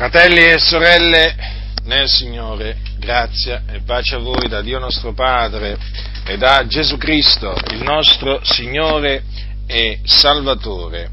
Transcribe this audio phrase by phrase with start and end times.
[0.00, 1.36] Fratelli e sorelle
[1.84, 5.76] nel Signore, grazia e pace a voi da Dio nostro Padre
[6.24, 9.24] e da Gesù Cristo, il nostro Signore
[9.66, 11.10] e Salvatore.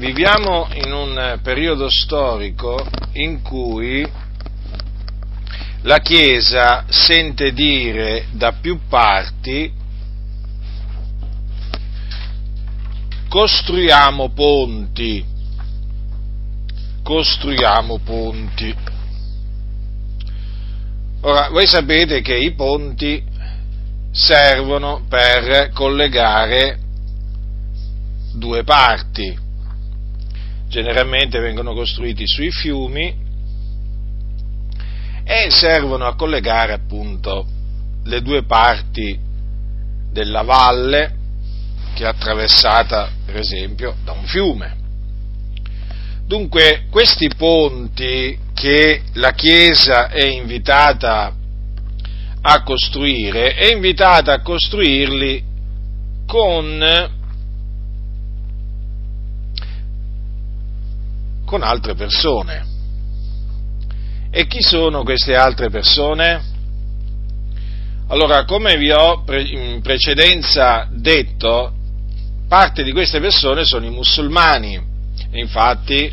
[0.00, 4.04] Viviamo in un periodo storico in cui
[5.82, 9.72] la Chiesa sente dire da più parti
[13.28, 15.33] costruiamo ponti
[17.04, 18.74] costruiamo ponti.
[21.20, 23.22] Ora, voi sapete che i ponti
[24.10, 26.78] servono per collegare
[28.32, 29.38] due parti.
[30.68, 33.22] Generalmente vengono costruiti sui fiumi
[35.24, 37.46] e servono a collegare appunto
[38.04, 39.18] le due parti
[40.10, 41.22] della valle
[41.94, 44.83] che è attraversata per esempio da un fiume.
[46.26, 51.34] Dunque, questi ponti che la Chiesa è invitata
[52.40, 55.44] a costruire, è invitata a costruirli
[56.26, 57.10] con,
[61.44, 62.66] con altre persone.
[64.30, 66.42] E chi sono queste altre persone?
[68.08, 71.74] Allora, come vi ho in precedenza detto,
[72.48, 74.92] parte di queste persone sono i musulmani
[75.32, 76.12] infatti,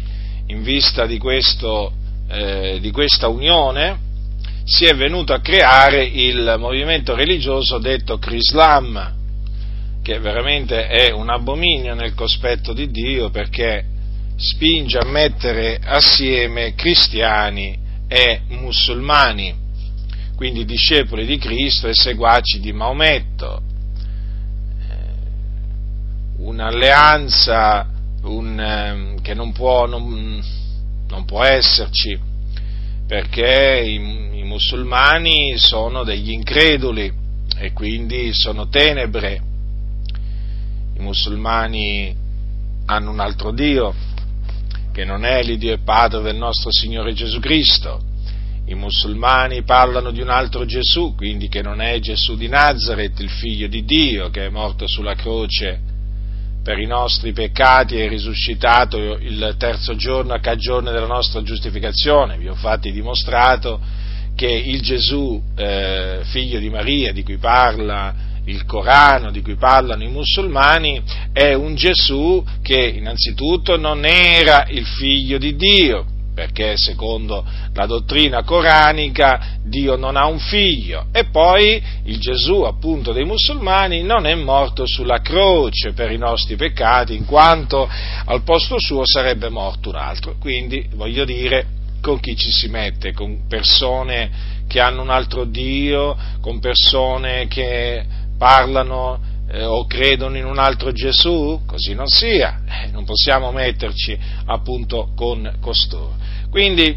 [0.51, 1.93] in vista di, questo,
[2.27, 4.09] eh, di questa unione,
[4.65, 9.15] si è venuto a creare il movimento religioso detto Crislam,
[10.03, 13.85] che veramente è un abominio nel cospetto di Dio perché
[14.35, 19.55] spinge a mettere assieme cristiani e musulmani,
[20.35, 23.61] quindi discepoli di Cristo e seguaci di Maometto.
[24.79, 27.90] Eh, un'alleanza
[28.23, 30.41] un, ehm, che non può, non,
[31.07, 32.19] non può, esserci,
[33.07, 37.11] perché i, i musulmani sono degli increduli
[37.57, 39.41] e quindi sono tenebre.
[40.95, 42.15] I musulmani
[42.85, 43.93] hanno un altro Dio,
[44.91, 48.09] che non è l'Iddio e Padre del nostro Signore Gesù Cristo.
[48.65, 53.29] I musulmani parlano di un altro Gesù, quindi che non è Gesù di Nazareth, il
[53.29, 55.90] figlio di Dio, che è morto sulla croce
[56.63, 62.37] per i nostri peccati è risuscitato il terzo giorno a cagione della nostra giustificazione.
[62.37, 63.79] Vi ho infatti dimostrato
[64.35, 70.03] che il Gesù, eh, figlio di Maria, di cui parla il Corano, di cui parlano
[70.03, 71.01] i musulmani,
[71.31, 76.05] è un Gesù che innanzitutto non era il figlio di Dio,
[76.41, 83.11] perché secondo la dottrina coranica Dio non ha un figlio e poi il Gesù appunto
[83.11, 87.87] dei musulmani non è morto sulla croce per i nostri peccati in quanto
[88.25, 90.35] al posto suo sarebbe morto un altro.
[90.39, 91.67] Quindi voglio dire
[92.01, 98.03] con chi ci si mette, con persone che hanno un altro Dio, con persone che
[98.35, 99.19] parlano
[99.51, 105.11] eh, o credono in un altro Gesù, così non sia, eh, non possiamo metterci appunto
[105.15, 106.15] con costoro.
[106.51, 106.95] Quindi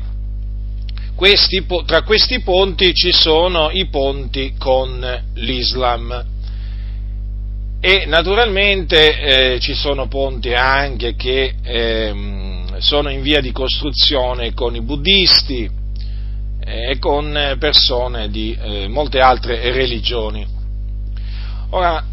[1.14, 6.24] questi, tra questi ponti ci sono i ponti con l'Islam
[7.80, 12.14] e naturalmente eh, ci sono ponti anche che eh,
[12.78, 15.70] sono in via di costruzione con i buddisti
[16.64, 20.44] eh, e con persone di eh, molte altre religioni.
[21.70, 22.04] Ora,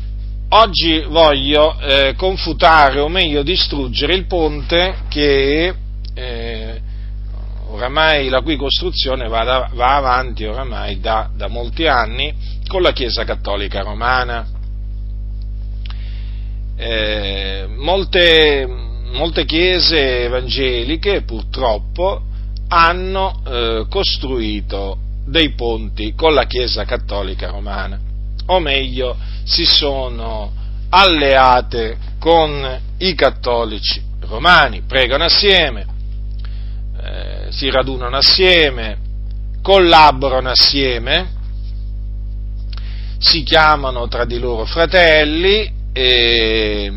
[0.49, 5.73] oggi voglio eh, confutare o meglio distruggere il ponte che
[6.13, 6.80] eh,
[7.71, 12.33] oramai la cui costruzione va, da, va avanti oramai da, da, molti anni
[12.67, 14.45] con la Chiesa Cattolica Romana.
[16.75, 18.67] Eh, molte,
[19.11, 22.23] molte, chiese evangeliche purtroppo
[22.69, 27.99] hanno eh, costruito dei ponti con la Chiesa Cattolica Romana,
[28.47, 30.51] o meglio, si sono
[30.89, 35.85] alleate con i cattolici romani, pregano assieme,
[37.03, 38.97] eh, si radunano assieme,
[39.61, 41.39] collaborano assieme,
[43.17, 46.91] si chiamano tra di loro fratelli e,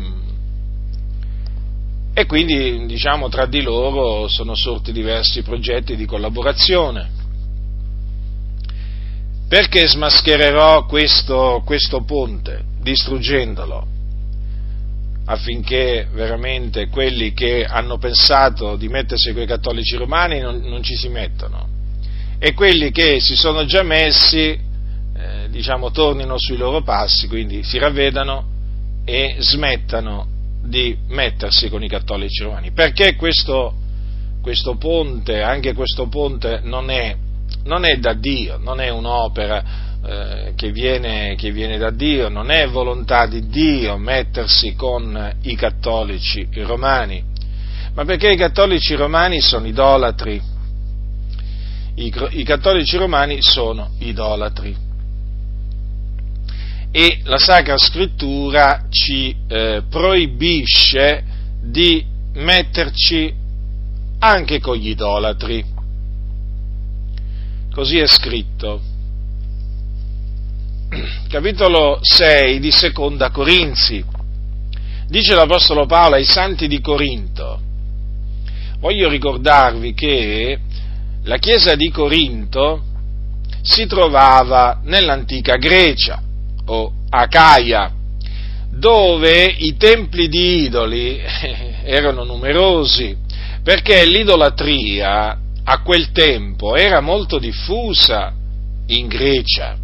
[2.13, 7.13] e quindi diciamo tra di loro sono sorti diversi progetti di collaborazione.
[9.47, 13.94] Perché smaschererò questo, questo ponte distruggendolo?
[15.25, 20.95] Affinché veramente quelli che hanno pensato di mettersi con i cattolici romani non, non ci
[20.95, 21.73] si mettano
[22.37, 27.77] e quelli che si sono già messi, eh, diciamo, tornino sui loro passi, quindi si
[27.77, 28.53] ravvedano
[29.05, 30.27] e smettano
[30.63, 32.71] di mettersi con i cattolici romani.
[32.71, 33.73] Perché questo,
[34.41, 37.15] questo ponte, anche questo ponte non è,
[37.63, 42.51] non è da Dio, non è un'opera eh, che, viene, che viene da Dio, non
[42.51, 47.23] è volontà di Dio mettersi con i cattolici romani,
[47.93, 50.39] ma perché i cattolici romani sono idolatri.
[51.95, 54.75] I, I, cattolici romani sono idolatri
[56.91, 61.23] e la Sacra Scrittura ci eh, proibisce
[61.61, 63.33] di metterci
[64.19, 65.65] anche con gli idolatri.
[67.73, 68.93] Così è scritto.
[71.29, 74.03] Capitolo 6 di Seconda Corinzi.
[75.07, 77.59] Dice l'Apostolo Paolo ai santi di Corinto.
[78.79, 80.59] Voglio ricordarvi che
[81.23, 82.83] la chiesa di Corinto
[83.61, 86.21] si trovava nell'antica Grecia
[86.65, 87.91] o Acaia,
[88.69, 91.19] dove i templi di idoli
[91.83, 93.15] erano numerosi,
[93.63, 98.31] perché l'idolatria a quel tempo era molto diffusa
[98.87, 99.77] in Grecia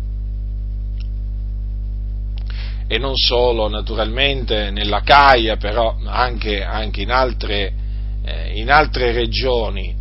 [2.91, 7.71] e non solo naturalmente nella Caia, però anche, anche in, altre,
[8.21, 9.95] eh, in, altre, regioni,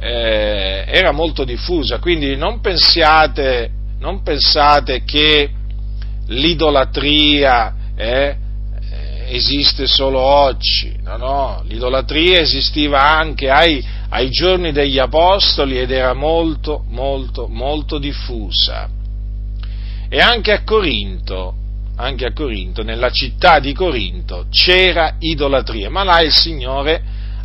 [0.00, 5.50] eh, era molto diffusa, quindi non pensiate, non pensate che
[6.28, 8.36] l'idolatria eh,
[9.28, 16.14] esiste solo oggi, no, no, l'idolatria esisteva anche ai, ai giorni degli Apostoli ed era
[16.14, 18.88] molto, molto, molto diffusa.
[20.08, 21.56] E anche a Corinto,
[21.96, 27.02] anche a Corinto, nella città di Corinto, c'era idolatria, ma là il Signore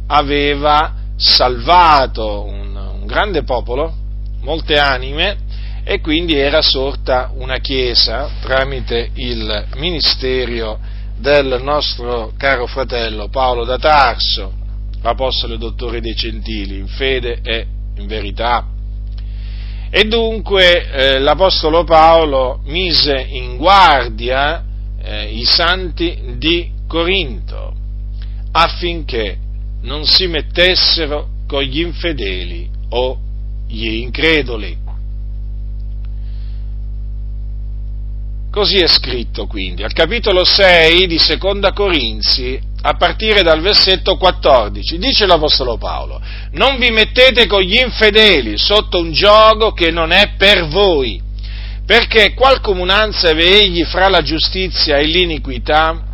[0.08, 3.94] aveva salvato un, un grande popolo,
[4.42, 5.38] molte anime,
[5.84, 10.80] e quindi era sorta una chiesa tramite il ministero
[11.18, 14.54] del nostro caro fratello Paolo da Tarso,
[15.02, 17.66] apostolo e dottore dei Gentili, in fede e
[17.98, 18.66] in verità.
[19.92, 24.64] E dunque eh, l'Apostolo Paolo mise in guardia
[25.02, 27.74] eh, i santi di Corinto
[28.52, 29.38] affinché
[29.82, 33.18] non si mettessero con gli infedeli o
[33.68, 34.78] gli increduli.
[38.52, 44.98] Così è scritto quindi, al capitolo 6 di Seconda Corinzi, a partire dal versetto 14,
[44.98, 46.22] dice l'Apostolo Paolo,
[46.52, 51.22] non vi mettete con gli infedeli sotto un gioco che non è per voi,
[51.86, 56.06] perché qual comunanza egli fra la giustizia e l'iniquità?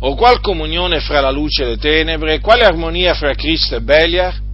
[0.00, 2.40] O qual comunione fra la luce e le tenebre?
[2.40, 4.44] Quale armonia fra Cristo e Beliar?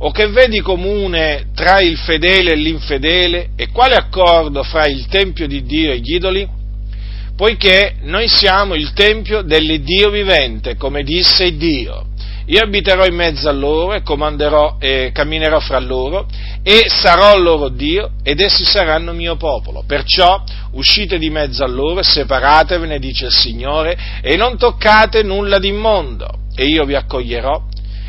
[0.00, 5.48] o che vedi comune tra il fedele e l'infedele e quale accordo fra il Tempio
[5.48, 6.48] di Dio e gli idoli?
[7.38, 12.06] Poiché noi siamo il Tempio dell'Iddio vivente, come disse Dio.
[12.46, 16.26] Io abiterò in mezzo a loro e comanderò e camminerò fra loro
[16.64, 19.84] e sarò loro Dio ed essi saranno mio popolo.
[19.86, 20.42] Perciò
[20.72, 26.28] uscite di mezzo a loro e separatevene, dice il Signore, e non toccate nulla d'immondo
[26.56, 27.66] e io vi accoglierò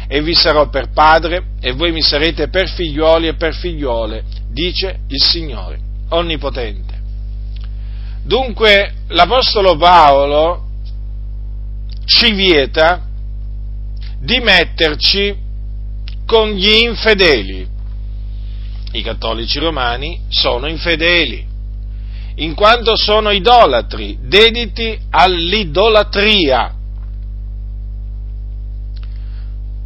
[0.07, 5.01] e vi sarò per padre e voi mi sarete per figliuoli e per figliuole, dice
[5.07, 5.77] il Signore
[6.09, 6.98] Onnipotente.
[8.23, 10.67] Dunque l'Apostolo Paolo
[12.05, 13.07] ci vieta
[14.19, 15.35] di metterci
[16.25, 17.67] con gli infedeli.
[18.91, 21.45] I cattolici romani sono infedeli,
[22.35, 26.73] in quanto sono idolatri, dediti all'idolatria.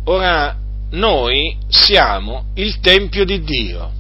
[0.05, 0.57] Ora,
[0.91, 3.91] noi siamo il Tempio di Dio.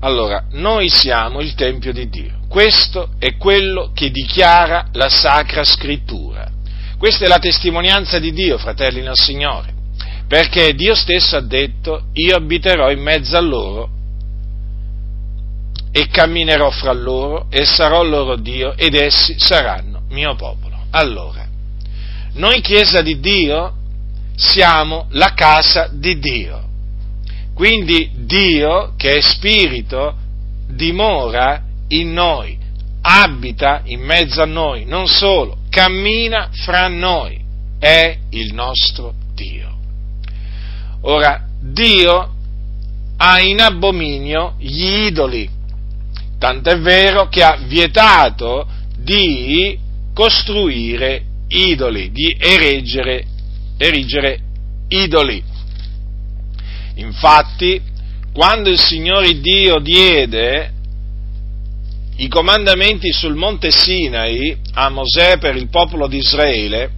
[0.00, 2.38] Allora, noi siamo il Tempio di Dio.
[2.48, 6.48] Questo è quello che dichiara la Sacra Scrittura.
[6.96, 9.72] Questa è la testimonianza di Dio, fratelli nel Signore,
[10.26, 13.90] perché Dio stesso ha detto, io abiterò in mezzo a loro
[15.90, 20.76] e camminerò fra loro e sarò loro Dio ed essi saranno mio popolo.
[20.90, 21.46] Allora,
[22.34, 23.74] noi Chiesa di Dio
[24.36, 26.67] siamo la casa di Dio.
[27.58, 30.14] Quindi Dio, che è spirito,
[30.68, 32.56] dimora in noi,
[33.00, 37.36] abita in mezzo a noi, non solo, cammina fra noi,
[37.80, 39.76] è il nostro Dio.
[41.00, 42.32] Ora, Dio
[43.16, 45.50] ha in abominio gli idoli,
[46.38, 49.76] tant'è vero che ha vietato di
[50.14, 53.24] costruire idoli, di erigere,
[53.78, 54.38] erigere
[54.90, 55.56] idoli.
[56.98, 57.80] Infatti,
[58.32, 60.72] quando il Signore Dio diede
[62.16, 66.90] i comandamenti sul monte Sinai a Mosè per il popolo di Israele,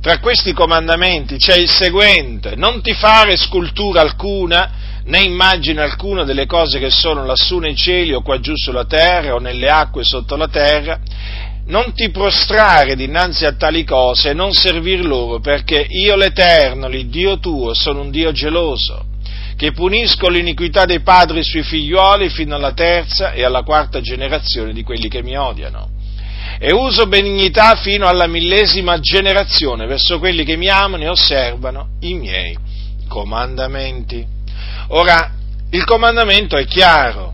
[0.00, 6.46] tra questi comandamenti c'è il seguente, non ti fare scultura alcuna, né immagine alcuna delle
[6.46, 10.36] cose che sono lassù nei cieli o qua giù sulla terra o nelle acque sotto
[10.36, 11.00] la terra,
[11.66, 17.38] non ti prostrare dinanzi a tali cose e non servir loro, perché io l'Eterno, l'Iddio
[17.38, 19.10] tuo, sono un Dio geloso,
[19.62, 24.82] che punisco l'iniquità dei padri sui figlioli fino alla terza e alla quarta generazione di
[24.82, 25.88] quelli che mi odiano
[26.58, 32.14] e uso benignità fino alla millesima generazione verso quelli che mi amano e osservano i
[32.14, 32.58] miei
[33.06, 34.26] comandamenti.
[34.88, 35.30] Ora,
[35.70, 37.32] il comandamento è chiaro,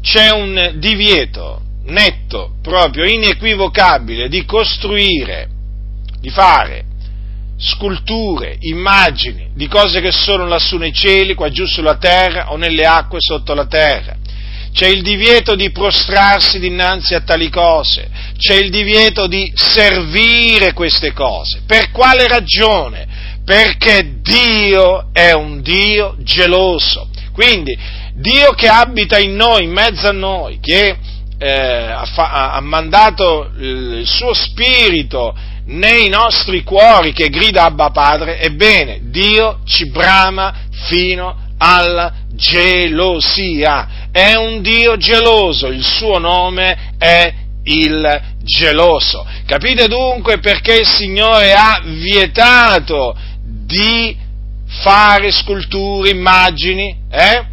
[0.00, 5.48] c'è un divieto netto, proprio inequivocabile di costruire,
[6.18, 6.84] di fare
[7.58, 12.84] sculture, immagini di cose che sono lassù nei cieli, qua giù sulla terra o nelle
[12.84, 14.16] acque sotto la terra
[14.76, 21.14] c'è il divieto di prostrarsi dinanzi a tali cose, c'è il divieto di servire queste
[21.14, 21.62] cose.
[21.66, 23.06] Per quale ragione?
[23.42, 27.08] Perché Dio è un Dio geloso.
[27.32, 27.74] Quindi
[28.16, 30.94] Dio che abita in noi, in mezzo a noi, che
[31.38, 35.34] eh, ha, ha, mandato il suo spirito
[35.66, 40.54] nei nostri cuori che grida Abba Padre, ebbene Dio ci brama
[40.88, 49.26] fino alla gelosia è un Dio geloso, il suo nome è il geloso.
[49.44, 54.16] Capite dunque perché il Signore ha vietato di
[54.66, 56.96] fare sculture, immagini?
[57.10, 57.44] Eh?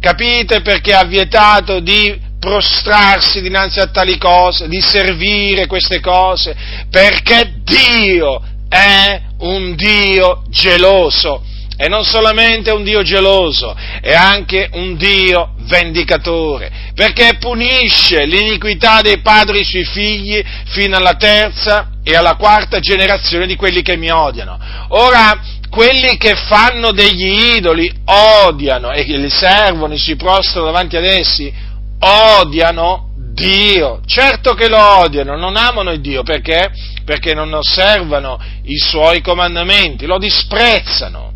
[0.00, 6.54] Capite perché ha vietato di prostrarsi dinanzi a tali cose, di servire queste cose?
[6.88, 11.42] Perché Dio è un Dio geloso.
[11.76, 19.18] E non solamente un Dio geloso, è anche un Dio vendicatore, perché punisce l'iniquità dei
[19.20, 24.58] padri sui figli fino alla terza e alla quarta generazione di quelli che mi odiano.
[24.90, 25.38] Ora,
[25.68, 31.52] quelli che fanno degli idoli odiano e li servono e si prostrano davanti ad essi,
[31.98, 34.00] odiano Dio.
[34.06, 36.70] Certo che lo odiano, non amano il Dio perché?
[37.04, 41.34] Perché non osservano i suoi comandamenti, lo disprezzano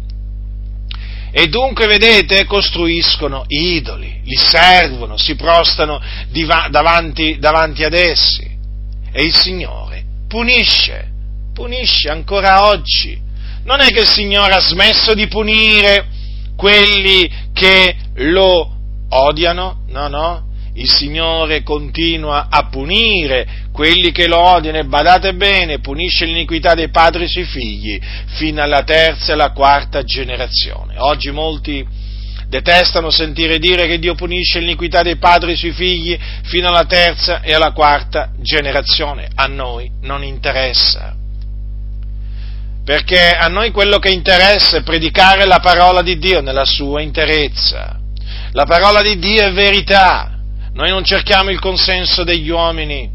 [1.32, 6.00] e dunque, vedete, costruiscono idoli, li servono, si prostano
[6.70, 8.48] davanti, davanti ad essi.
[9.12, 11.08] E il Signore punisce,
[11.54, 13.18] punisce ancora oggi.
[13.64, 16.08] Non è che il Signore ha smesso di punire
[16.56, 18.76] quelli che lo
[19.10, 20.48] odiano, no, no,
[20.80, 26.88] il Signore continua a punire quelli che lo odiano e badate bene, punisce l'iniquità dei
[26.88, 28.00] padri sui figli
[28.36, 30.94] fino alla terza e alla quarta generazione.
[30.96, 31.86] Oggi molti
[32.48, 37.52] detestano sentire dire che Dio punisce l'iniquità dei padri sui figli fino alla terza e
[37.52, 39.28] alla quarta generazione.
[39.34, 41.14] A noi non interessa.
[42.82, 47.98] Perché a noi quello che interessa è predicare la parola di Dio nella sua interezza.
[48.52, 50.39] La parola di Dio è verità
[50.72, 53.10] noi non cerchiamo il consenso degli uomini,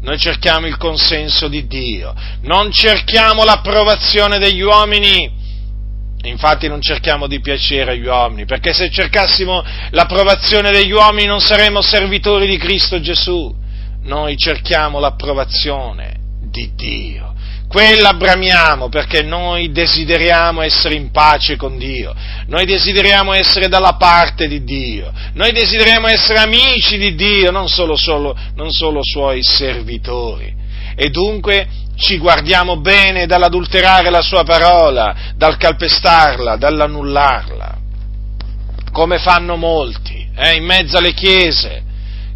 [0.00, 5.30] noi cerchiamo il consenso di Dio, non cerchiamo l'approvazione degli uomini,
[6.22, 11.80] infatti non cerchiamo di piacere agli uomini, perché se cercassimo l'approvazione degli uomini non saremmo
[11.80, 13.54] servitori di Cristo Gesù,
[14.02, 17.35] noi cerchiamo l'approvazione di Dio
[17.68, 22.14] quella bramiamo perché noi desideriamo essere in pace con Dio,
[22.46, 27.96] noi desideriamo essere dalla parte di Dio, noi desideriamo essere amici di Dio, non solo,
[27.96, 30.54] solo, non solo suoi servitori.
[30.94, 37.78] E dunque ci guardiamo bene dall'adulterare la sua parola, dal calpestarla, dall'annullarla,
[38.92, 41.82] come fanno molti, eh, in mezzo alle chiese,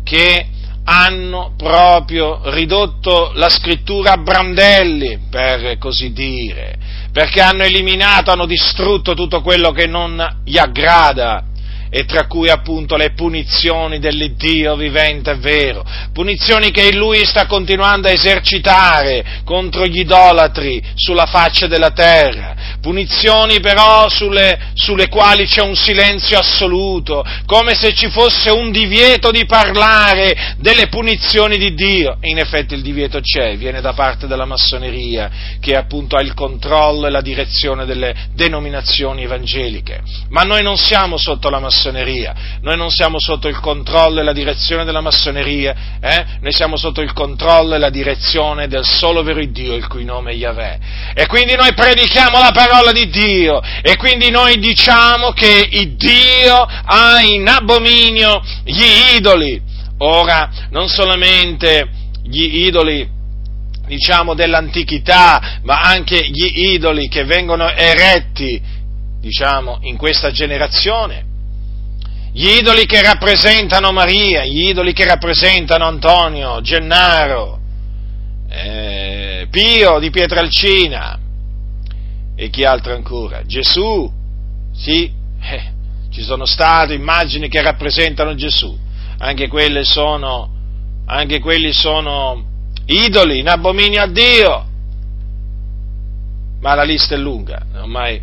[0.03, 0.47] che
[0.85, 6.77] hanno proprio ridotto la scrittura a brandelli, per così dire,
[7.13, 11.45] perché hanno eliminato, hanno distrutto tutto quello che non gli aggrada
[11.91, 18.07] e tra cui appunto le punizioni dell'Iddio vivente e vero, punizioni che lui sta continuando
[18.07, 25.63] a esercitare contro gli idolatri sulla faccia della terra, punizioni però sulle, sulle quali c'è
[25.63, 32.19] un silenzio assoluto, come se ci fosse un divieto di parlare delle punizioni di Dio.
[32.23, 37.09] in effetti il divieto c'è, viene da parte della massoneria, che appunto ha il controllo
[37.09, 40.03] e la direzione delle denominazioni evangeliche.
[40.29, 44.23] Ma noi non siamo sotto la massoneria massoneria, noi non siamo sotto il controllo e
[44.23, 46.27] la direzione della massoneria, eh?
[46.41, 50.33] noi siamo sotto il controllo e la direzione del solo vero Dio, il cui nome
[50.33, 50.79] è Yahweh.
[51.15, 57.21] E quindi noi predichiamo la parola di Dio e quindi noi diciamo che Dio ha
[57.23, 59.69] in abominio gli idoli
[60.03, 61.91] Ora, non solamente
[62.23, 63.07] gli idoli,
[63.87, 68.63] diciamo, dell'antichità, ma anche gli idoli che vengono eretti,
[69.21, 71.25] diciamo, in questa generazione,
[72.33, 77.59] gli idoli che rappresentano Maria, gli idoli che rappresentano Antonio, Gennaro,
[78.49, 81.19] eh, Pio di Pietralcina
[82.37, 83.45] e chi altro ancora?
[83.45, 84.11] Gesù,
[84.73, 85.73] sì, eh,
[86.11, 88.77] ci sono state immagini che rappresentano Gesù,
[89.19, 90.51] anche quelle sono,
[91.07, 92.45] anche quelli sono
[92.87, 94.67] idoli in abominio a Dio.
[96.61, 98.21] Ma la lista è lunga, ormai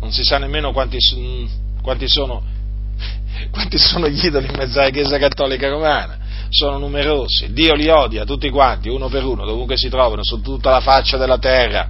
[0.00, 0.98] non si sa nemmeno quanti,
[1.82, 2.42] quanti, sono,
[3.50, 6.18] quanti sono gli idoli in mezzo alla Chiesa Cattolica Romana.
[6.50, 10.70] Sono numerosi, Dio li odia tutti quanti, uno per uno, dovunque si trovano, su tutta
[10.70, 11.88] la faccia della terra.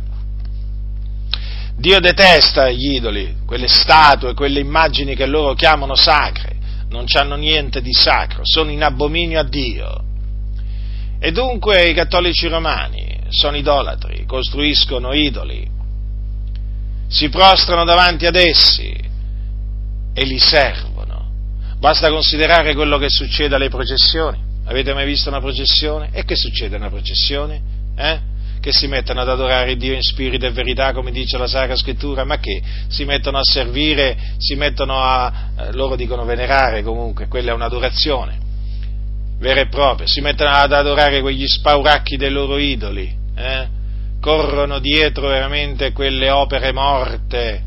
[1.77, 6.57] Dio detesta gli idoli, quelle statue, quelle immagini che loro chiamano sacre,
[6.91, 10.05] non hanno niente di sacro, sono in abominio a Dio.
[11.19, 15.67] E dunque i cattolici romani sono idolatri, costruiscono idoli,
[17.09, 18.95] si prostrano davanti ad essi
[20.13, 20.90] e li servono.
[21.81, 24.39] Basta considerare quello che succede alle processioni.
[24.67, 26.11] Avete mai visto una processione?
[26.13, 27.61] E che succede a una processione?
[27.97, 28.29] Eh?
[28.61, 32.25] che si mettono ad adorare Dio in spirito e verità, come dice la Sacra Scrittura,
[32.25, 37.53] ma che si mettono a servire, si mettono a, eh, loro dicono venerare comunque, quella
[37.53, 38.39] è un'adorazione
[39.39, 43.69] vera e propria, si mettono ad adorare quegli spauracchi dei loro idoli, eh?
[44.21, 47.63] corrono dietro veramente quelle opere morte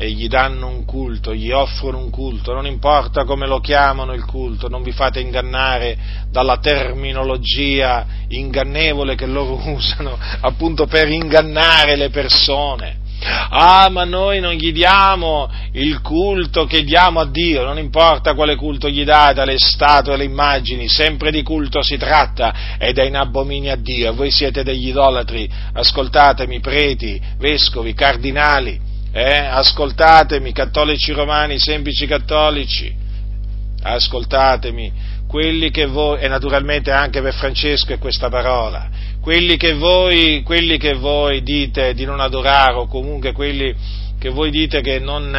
[0.00, 4.24] e gli danno un culto, gli offrono un culto, non importa come lo chiamano il
[4.24, 5.98] culto, non vi fate ingannare
[6.30, 13.06] dalla terminologia ingannevole che loro usano appunto per ingannare le persone.
[13.50, 18.54] Ah, ma noi non gli diamo il culto che diamo a Dio, non importa quale
[18.54, 23.16] culto gli date alle statue, alle immagini, sempre di culto si tratta ed è in
[23.16, 24.14] abominio a Dio.
[24.14, 29.38] Voi siete degli idolatri, ascoltatemi, preti, vescovi, cardinali, eh?
[29.38, 32.94] ascoltatemi, cattolici romani, semplici cattolici,
[33.82, 34.92] ascoltatemi,
[35.26, 38.88] quelli che voi, e naturalmente anche per Francesco è questa parola,
[39.20, 43.74] quelli che voi, quelli che voi dite di non adorare o comunque quelli
[44.18, 45.30] che voi dite che non,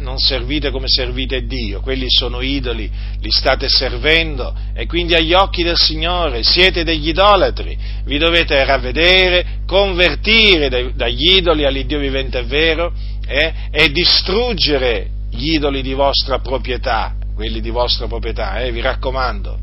[0.00, 5.62] non, servite come servite Dio, quelli sono idoli, li state servendo e quindi agli occhi
[5.62, 12.92] del Signore siete degli idolatri, vi dovete ravvedere, convertire dagli idoli all'Iddio vivente e vero
[13.26, 19.58] eh, e distruggere gli idoli di vostra proprietà, quelli di vostra proprietà, eh, vi raccomando,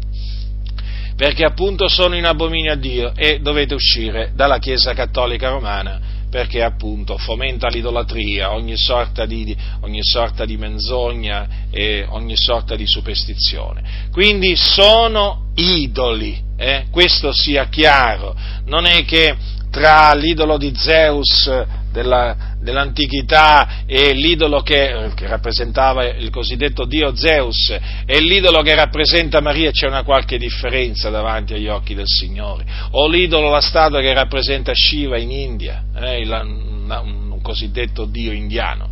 [1.16, 6.64] perché appunto sono in abominio a Dio e dovete uscire dalla Chiesa Cattolica Romana perché
[6.64, 14.08] appunto fomenta l'idolatria, ogni sorta di, ogni sorta di menzogna e ogni sorta di superstizione.
[14.12, 16.86] Quindi sono idoli, eh?
[16.90, 19.36] questo sia chiaro, non è che
[19.70, 21.48] tra l'idolo di Zeus
[21.92, 27.70] della, dell'antichità e l'idolo che, che, rappresentava il cosiddetto dio Zeus
[28.06, 33.08] e l'idolo che rappresenta Maria c'è una qualche differenza davanti agli occhi del Signore, o
[33.08, 38.90] l'idolo, la statua che rappresenta Shiva in India, eh, il, un, un, cosiddetto dio indiano.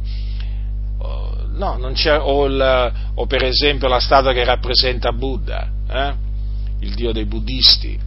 [1.53, 6.13] No, o, il, o, per esempio la statua che rappresenta Buddha, eh,
[6.79, 7.99] il dio dei buddisti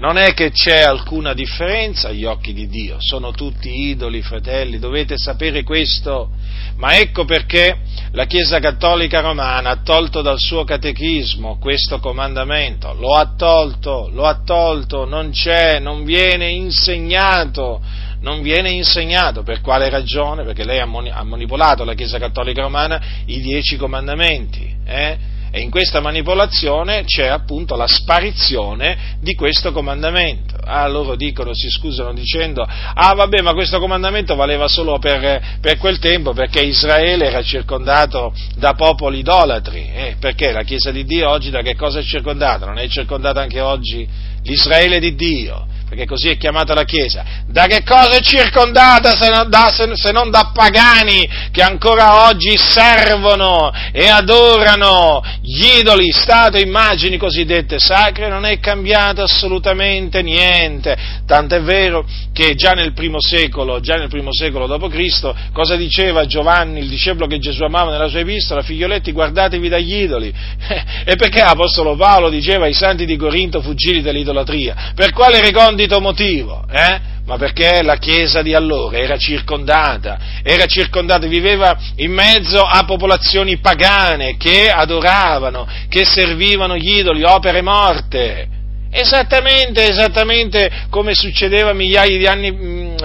[0.00, 5.18] non è che c'è alcuna differenza agli occhi di Dio, sono tutti idoli, fratelli, dovete
[5.18, 6.30] sapere questo.
[6.76, 7.80] Ma ecco perché
[8.12, 14.24] la Chiesa Cattolica Romana ha tolto dal suo catechismo questo comandamento, lo ha tolto, lo
[14.24, 17.82] ha tolto, non c'è, non viene insegnato,
[18.20, 19.42] non viene insegnato.
[19.42, 20.44] Per quale ragione?
[20.44, 24.76] Perché lei ha manipolato la Chiesa Cattolica Romana i dieci comandamenti.
[24.86, 25.18] Eh?
[25.52, 30.56] E in questa manipolazione c'è appunto la sparizione di questo comandamento.
[30.64, 35.76] Ah, loro dicono, si scusano dicendo, ah vabbè, ma questo comandamento valeva solo per, per
[35.78, 39.90] quel tempo perché Israele era circondato da popoli idolatri.
[39.92, 42.66] Eh, perché la Chiesa di Dio oggi da che cosa è circondata?
[42.66, 44.08] Non è circondata anche oggi
[44.42, 45.66] l'Israele di Dio?
[45.90, 50.12] Perché così è chiamata la Chiesa, da che cosa è circondata se non, da, se,
[50.12, 58.28] non da pagani che ancora oggi servono e adorano gli idoli, statue, immagini cosiddette sacre,
[58.28, 62.06] non è cambiato assolutamente niente, tant'è vero
[62.40, 67.26] che già nel primo secolo, già nel primo secolo d.C., cosa diceva Giovanni, il discepolo
[67.26, 70.32] che Gesù amava nella sua epistola, figlioletti guardatevi dagli idoli,
[71.04, 74.92] e perché l'Apostolo Paolo diceva ai santi di Corinto fuggiti dall'idolatria?
[74.94, 76.64] Per quale recondito motivo?
[76.70, 77.18] Eh?
[77.26, 83.58] Ma perché la Chiesa di allora era circondata, era circondata, viveva in mezzo a popolazioni
[83.58, 88.59] pagane che adoravano, che servivano gli idoli, opere morte.
[88.90, 92.96] Esattamente, esattamente come succedeva migliaia di anni, mm,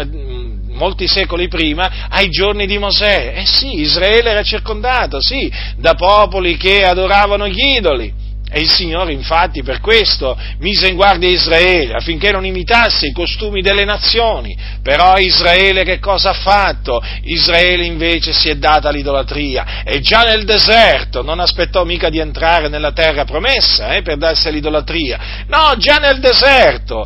[0.73, 3.33] molti secoli prima, ai giorni di Mosè.
[3.35, 8.13] Eh sì, Israele era circondato, sì, da popoli che adoravano gli idoli.
[8.55, 13.61] E il Signore infatti per questo mise in guardia Israele affinché non imitasse i costumi
[13.61, 14.55] delle nazioni.
[14.81, 17.03] Però Israele che cosa ha fatto?
[17.23, 22.69] Israele invece si è data all'idolatria e già nel deserto non aspettò mica di entrare
[22.69, 25.43] nella terra promessa eh, per darsi all'idolatria.
[25.47, 27.05] No, già nel deserto,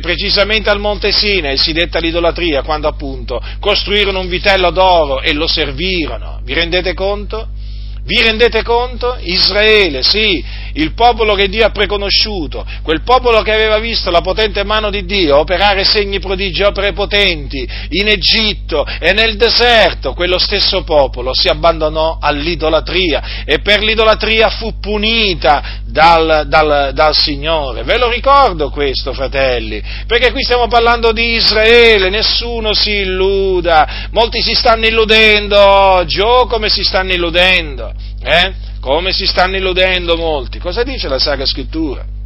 [0.00, 5.46] precisamente al Monte Sinai si dette all'idolatria quando appunto costruirono un vitello d'oro e lo
[5.46, 6.40] servirono.
[6.42, 7.58] Vi rendete conto?
[8.04, 9.16] Vi rendete conto?
[9.20, 10.42] Israele, sì,
[10.74, 15.04] il popolo che Dio ha preconosciuto, quel popolo che aveva visto la potente mano di
[15.04, 21.48] Dio operare segni prodigi, opere potenti in Egitto e nel deserto, quello stesso popolo si
[21.48, 27.82] abbandonò all'idolatria e per l'idolatria fu punita dal, dal, dal Signore.
[27.82, 34.40] Ve lo ricordo questo, fratelli, perché qui stiamo parlando di Israele, nessuno si illuda, molti
[34.40, 38.52] si stanno illudendo oggi, oh come si stanno illudendo, eh?
[38.80, 40.58] come si stanno illudendo molti.
[40.58, 42.18] Cosa dice la Sacra Scrittura?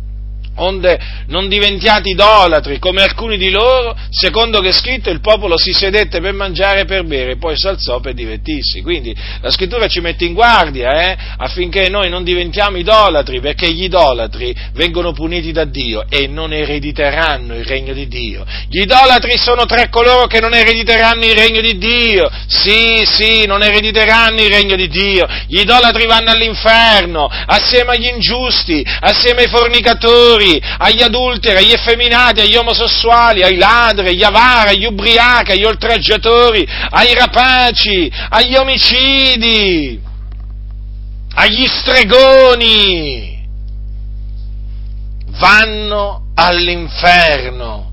[0.57, 5.73] Onde non diventiate idolatri come alcuni di loro, secondo che è scritto il popolo si
[5.73, 8.83] sedette per mangiare e per bere, poi si alzò per divertirsi.
[8.83, 13.85] Quindi la scrittura ci mette in guardia eh, affinché noi non diventiamo idolatri, perché gli
[13.85, 18.45] idolatri vengono puniti da Dio e non erediteranno il regno di Dio.
[18.69, 22.31] Gli idolatri sono tra coloro che non erediteranno il regno di Dio.
[22.47, 25.27] Sì, sì, non erediteranno il regno di Dio.
[25.47, 32.41] Gli idolatri vanno all'inferno assieme agli ingiusti, assieme ai fornicatori adulteri, agli adulteri, agli effeminati,
[32.41, 40.01] agli omosessuali, ai ladri, agli avari, agli ubriachi, agli oltraggiatori, ai rapaci, agli omicidi,
[41.35, 43.33] agli stregoni.
[45.39, 47.93] Vanno all'inferno.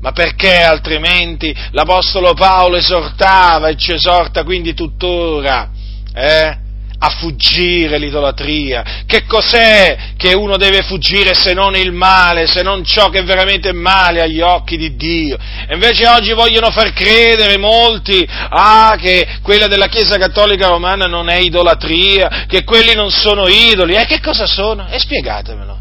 [0.00, 5.70] Ma perché altrimenti l'Apostolo Paolo esortava e ci esorta quindi tuttora?
[6.14, 6.58] Eh?
[7.04, 9.02] A fuggire l'idolatria.
[9.06, 13.24] Che cos'è che uno deve fuggire se non il male, se non ciò che è
[13.24, 15.36] veramente male agli occhi di Dio?
[15.68, 21.28] E invece oggi vogliono far credere molti ah, che quella della Chiesa Cattolica Romana non
[21.28, 23.94] è idolatria, che quelli non sono idoli.
[23.94, 24.86] E che cosa sono?
[24.88, 25.78] E spiegatemelo.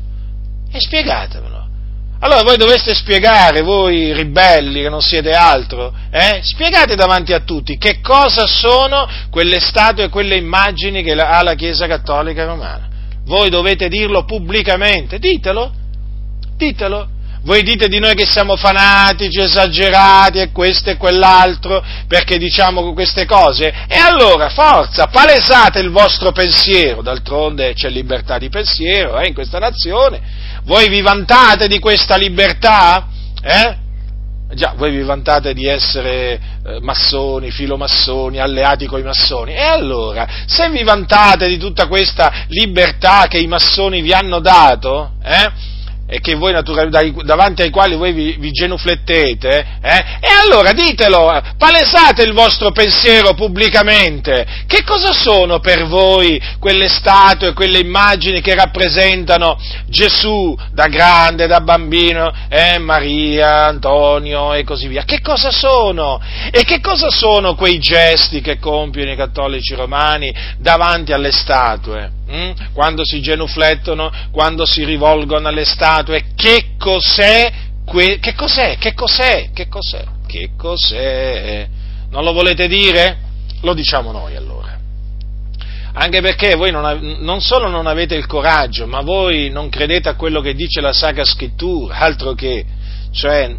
[0.71, 1.52] E spiegatemelo.
[2.23, 6.39] Allora voi dovreste spiegare, voi ribelli che non siete altro, eh?
[6.41, 11.53] spiegate davanti a tutti che cosa sono quelle statue e quelle immagini che ha la
[11.55, 12.87] Chiesa Cattolica Romana.
[13.25, 15.69] Voi dovete dirlo pubblicamente, ditelo,
[16.55, 17.09] ditelo.
[17.41, 23.25] Voi dite di noi che siamo fanatici, esagerati e questo e quell'altro perché diciamo queste
[23.25, 23.67] cose.
[23.89, 29.59] E allora, forza, palesate il vostro pensiero, d'altronde c'è libertà di pensiero eh, in questa
[29.59, 33.07] nazione voi vi vantate di questa libertà?
[33.41, 33.77] Eh?
[34.53, 39.53] Già, voi vi vantate di essere eh, massoni, filomassoni, alleati con i massoni.
[39.53, 45.13] E allora, se vi vantate di tutta questa libertà che i massoni vi hanno dato,
[45.23, 45.72] eh?
[46.13, 46.53] E che voi
[47.23, 50.03] davanti ai quali voi vi, vi genuflettete, eh?
[50.19, 54.45] e allora ditelo, palesate il vostro pensiero pubblicamente.
[54.67, 61.61] Che cosa sono per voi quelle statue, quelle immagini che rappresentano Gesù da grande, da
[61.61, 62.77] bambino, eh?
[62.77, 65.05] Maria, Antonio e così via?
[65.05, 66.21] Che cosa sono?
[66.51, 72.21] E che cosa sono quei gesti che compiono i cattolici romani davanti alle statue?
[72.31, 72.51] Mm?
[72.73, 77.51] quando si genuflettono, quando si rivolgono alle statue, che cos'è?
[77.85, 78.77] Que- che cos'è?
[78.77, 79.49] Che cos'è?
[79.53, 80.03] Che cos'è?
[80.25, 81.67] Che cos'è?
[82.09, 83.17] Non lo volete dire?
[83.61, 84.79] Lo diciamo noi allora.
[85.95, 90.09] Anche perché voi non, av- non solo non avete il coraggio, ma voi non credete
[90.09, 92.65] a quello che dice la Sacra Scrittura, altro che,
[93.11, 93.55] cioè,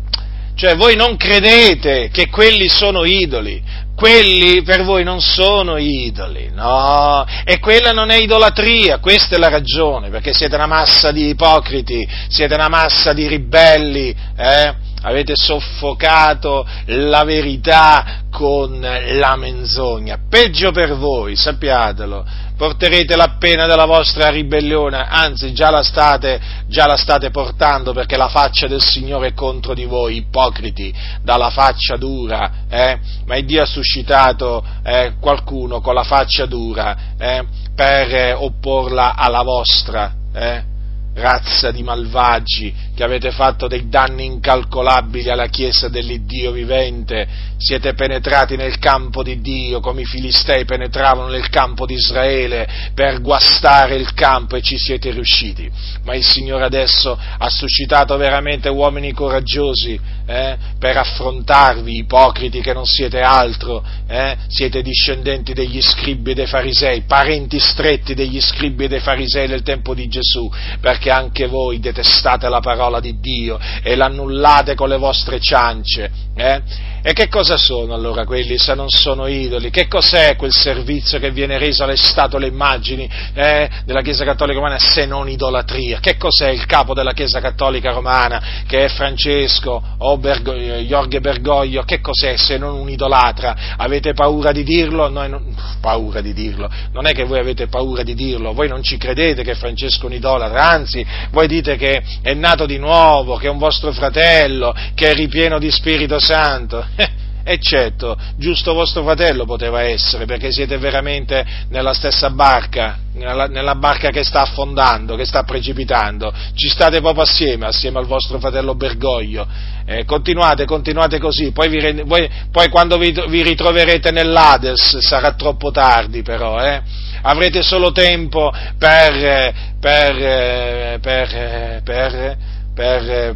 [0.56, 3.62] cioè voi non credete che quelli sono idoli,
[3.94, 9.48] quelli per voi non sono idoli, no, e quella non è idolatria, questa è la
[9.48, 14.74] ragione, perché siete una massa di ipocriti, siete una massa di ribelli, eh?
[15.02, 22.24] avete soffocato la verità con la menzogna, peggio per voi, sappiatelo,
[22.56, 28.16] porterete la pena della vostra ribellione, anzi già la state, già la state portando perché
[28.16, 32.98] la faccia del Signore è contro di voi, ipocriti, dalla faccia dura, eh?
[33.26, 37.44] ma Dio ha suscitato eh, qualcuno con la faccia dura eh?
[37.74, 40.12] per opporla alla vostra.
[40.32, 40.72] Eh?
[41.14, 48.56] Razza di malvagi che avete fatto dei danni incalcolabili alla Chiesa dell'Iddio vivente, siete penetrati
[48.56, 54.12] nel campo di Dio come i Filistei penetravano nel campo di Israele per guastare il
[54.14, 55.70] campo e ci siete riusciti.
[56.04, 62.86] Ma il Signore adesso ha suscitato veramente uomini coraggiosi eh, per affrontarvi, ipocriti che non
[62.86, 68.88] siete altro, eh, siete discendenti degli scribi e dei farisei, parenti stretti degli scribi e
[68.88, 70.50] dei farisei del tempo di Gesù,
[70.80, 76.10] perché anche voi detestate la parola di Dio e l'annullate con le vostre ciance.
[76.36, 76.62] Eh?
[77.06, 79.68] E che cosa sono allora quelli se non sono idoli?
[79.68, 84.58] Che cos'è quel servizio che viene reso alle statue, alle immagini eh, della Chiesa Cattolica
[84.58, 86.00] Romana se non idolatria?
[86.00, 91.82] Che cos'è il capo della Chiesa Cattolica Romana che è Francesco o Bergo, Jorge Bergoglio?
[91.82, 93.74] Che cos'è se non un idolatra?
[93.76, 95.08] Avete paura di dirlo?
[95.10, 96.70] Noi non, paura di dirlo.
[96.92, 100.06] Non è che voi avete paura di dirlo, voi non ci credete che Francesco è
[100.06, 100.93] un idolatra, anzi
[101.30, 105.58] voi dite che è nato di nuovo, che è un vostro fratello, che è ripieno
[105.58, 106.84] di Spirito Santo.
[107.44, 114.08] eccetto, giusto vostro fratello poteva essere, perché siete veramente nella stessa barca, nella, nella, barca
[114.08, 119.46] che sta affondando, che sta precipitando, ci state proprio assieme, assieme al vostro fratello Bergoglio,
[119.84, 125.70] eh, continuate, continuate così, poi, vi, voi, poi quando vi, vi, ritroverete nell'Ades sarà troppo
[125.70, 126.82] tardi però, eh?
[127.24, 131.00] Avrete solo tempo per, per,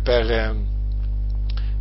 [0.02, 0.56] per,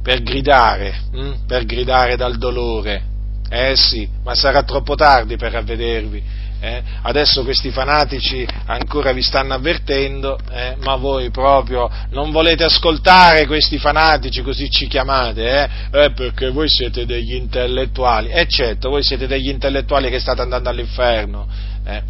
[0.01, 1.31] per gridare, hm?
[1.45, 3.15] per gridare dal dolore.
[3.49, 6.45] Eh sì, ma sarà troppo tardi per ravvedervi.
[6.59, 6.81] Eh?
[7.03, 10.75] Adesso questi fanatici ancora vi stanno avvertendo, eh?
[10.79, 16.03] ma voi proprio non volete ascoltare questi fanatici, così ci chiamate, eh?
[16.03, 18.29] eh perché voi siete degli intellettuali.
[18.29, 21.47] E certo, voi siete degli intellettuali che state andando all'inferno.
[21.87, 22.03] Eh?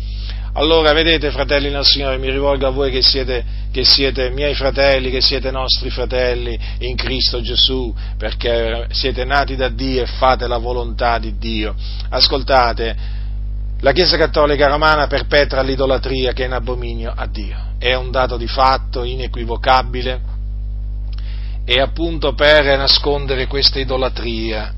[0.53, 5.11] Allora, vedete, fratelli nel Signore, mi rivolgo a voi che siete, che siete, miei fratelli,
[5.11, 10.57] che siete nostri fratelli in Cristo Gesù, perché siete nati da Dio e fate la
[10.57, 11.75] volontà di Dio.
[12.09, 12.95] Ascoltate,
[13.81, 17.75] la Chiesa Cattolica Romana perpetra l'idolatria che è in abominio a Dio.
[17.77, 20.21] È un dato di fatto inequivocabile
[21.63, 24.73] e appunto per nascondere questa idolatria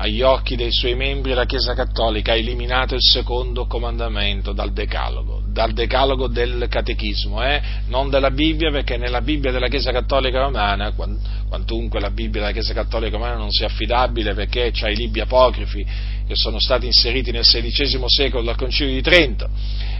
[0.00, 5.42] agli occhi dei suoi membri la Chiesa Cattolica ha eliminato il secondo comandamento dal Decalogo,
[5.48, 7.60] dal Decalogo del Catechismo, eh?
[7.88, 12.74] non della Bibbia, perché nella Bibbia della Chiesa Cattolica Romana, quantunque la Bibbia della Chiesa
[12.74, 15.84] Cattolica Romana non sia affidabile perché c'ha i libri apocrifi
[16.28, 19.48] che sono stati inseriti nel XVI secolo dal Concilio di Trento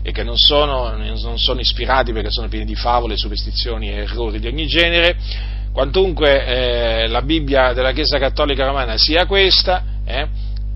[0.02, 4.38] e che non sono, non sono ispirati perché sono pieni di favole, superstizioni e errori
[4.38, 5.16] di ogni genere,
[5.72, 10.28] quantunque eh, la Bibbia della Chiesa Cattolica Romana sia questa, eh,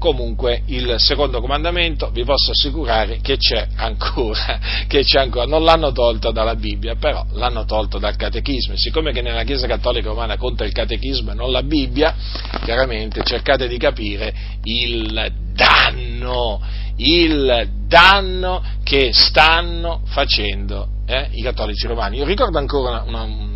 [0.02, 5.92] comunque il secondo comandamento vi posso assicurare che c'è, ancora, che c'è ancora, non l'hanno
[5.92, 8.74] tolto dalla Bibbia, però l'hanno tolto dal catechismo.
[8.74, 12.16] E siccome che nella Chiesa Cattolica Romana conta il catechismo e non la Bibbia,
[12.64, 16.60] chiaramente cercate di capire il danno,
[16.96, 22.16] il danno che stanno facendo eh, i cattolici romani.
[22.16, 23.51] Io ricordo ancora una, una,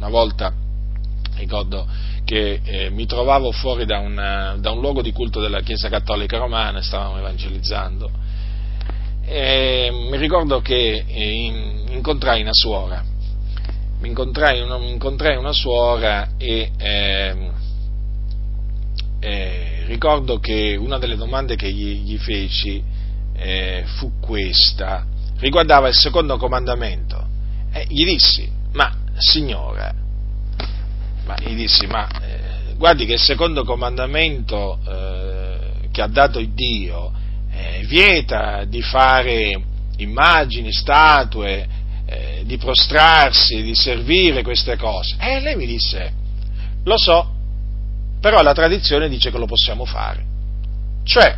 [0.00, 0.50] una volta
[1.36, 1.86] ricordo
[2.24, 6.38] che eh, mi trovavo fuori da, una, da, un luogo di culto della Chiesa Cattolica
[6.38, 8.10] Romana, stavamo evangelizzando,
[9.24, 13.02] e mi ricordo che eh, in, incontrai una suora,
[14.00, 17.50] mi incontrai una, incontrai una suora e eh,
[19.18, 22.82] eh, ricordo che una delle domande che gli, gli feci
[23.34, 25.06] eh, fu questa,
[25.38, 27.28] riguardava il secondo comandamento.
[27.88, 29.92] gli dissi, ma signora,
[31.24, 37.12] ma gli dissi, ma eh, guardi che il secondo comandamento eh, che ha dato Dio
[37.52, 39.50] eh, vieta di fare
[39.98, 41.68] immagini, statue,
[42.06, 45.16] eh, di prostrarsi, di servire queste cose.
[45.18, 46.12] E lei mi disse,
[46.84, 47.34] lo so,
[48.20, 50.24] però la tradizione dice che lo possiamo fare.
[51.04, 51.36] Cioè,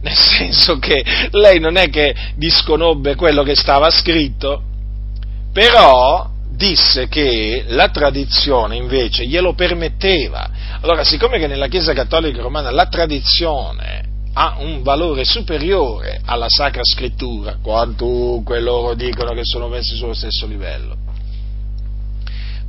[0.00, 4.62] nel senso che lei non è che disconobbe quello che stava scritto,
[5.56, 10.50] però disse che la tradizione invece glielo permetteva.
[10.82, 16.82] Allora, siccome che nella Chiesa Cattolica Romana la tradizione ha un valore superiore alla Sacra
[16.84, 20.94] Scrittura, quantunque loro dicono che sono messi sullo stesso livello,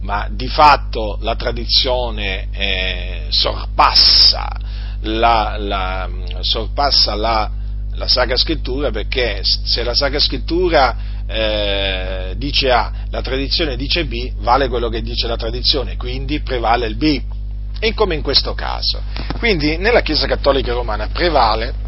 [0.04, 4.48] ma di fatto la tradizione eh, sorpassa,
[5.02, 7.52] la, la, sorpassa la,
[7.96, 14.32] la Sacra Scrittura perché se la Sacra Scrittura eh, dice A, la tradizione dice B,
[14.38, 17.22] vale quello che dice la tradizione, quindi prevale il B.
[17.80, 19.02] E come in questo caso.
[19.38, 21.86] Quindi nella Chiesa Cattolica Romana prevale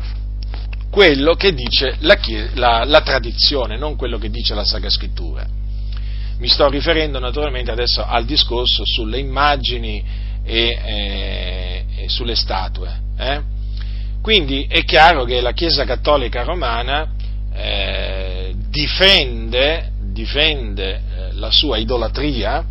[0.92, 2.18] quello che dice la,
[2.54, 5.46] la, la tradizione, non quello che dice la Sacra Scrittura.
[6.38, 10.04] Mi sto riferendo naturalmente adesso al discorso sulle immagini
[10.44, 13.00] e, eh, e sulle statue.
[13.18, 13.42] Eh?
[14.22, 17.10] Quindi è chiaro che la Chiesa Cattolica Romana
[17.54, 18.19] eh,
[18.80, 22.64] difende, difende eh, la sua idolatria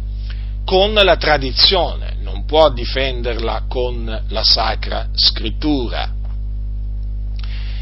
[0.65, 6.18] con la tradizione, non può difenderla con la Sacra Scrittura.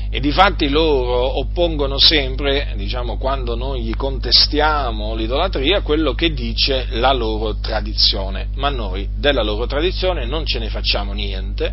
[0.09, 7.13] E difatti loro oppongono sempre, diciamo, quando noi gli contestiamo l'idolatria, quello che dice la
[7.13, 8.49] loro tradizione.
[8.55, 11.73] Ma noi della loro tradizione non ce ne facciamo niente,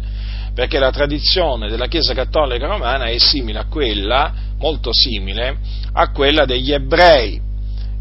[0.54, 5.58] perché la tradizione della Chiesa Cattolica Romana è simile a quella, molto simile,
[5.94, 7.40] a quella degli ebrei,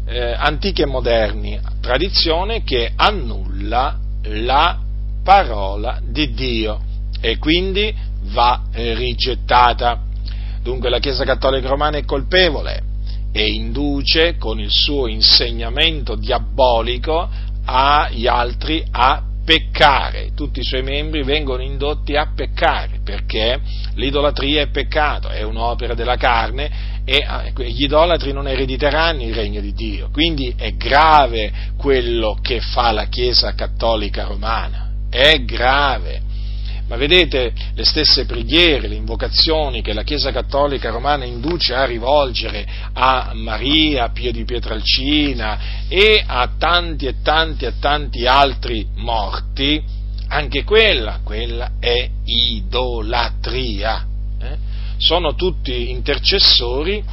[0.05, 4.79] eh, antichi e moderni, tradizione che annulla la
[5.23, 6.81] parola di Dio
[7.21, 7.93] e quindi
[8.31, 10.11] va rigettata.
[10.63, 12.81] Dunque la Chiesa Cattolica Romana è colpevole
[13.33, 17.29] e induce con il suo insegnamento diabolico
[17.65, 23.59] agli altri a peccare, tutti i suoi membri vengono indotti a peccare, perché
[23.95, 29.59] l'idolatria è peccato, è un'opera della carne e eh, gli idolatri non erediteranno il regno
[29.59, 36.31] di Dio, quindi è grave quello che fa la Chiesa Cattolica Romana, è grave.
[36.93, 42.67] Ma vedete le stesse preghiere, le invocazioni che la Chiesa Cattolica Romana induce a rivolgere
[42.93, 49.83] a Maria, a Pio di Pietralcina e a tanti e tanti e tanti altri morti,
[50.27, 54.05] anche quella, quella è idolatria.
[54.39, 54.57] Eh?
[54.97, 57.03] Sono tutti intercessori,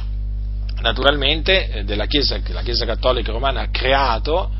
[0.81, 4.51] naturalmente, eh, della Chiesa che la Chiesa Cattolica Romana ha creato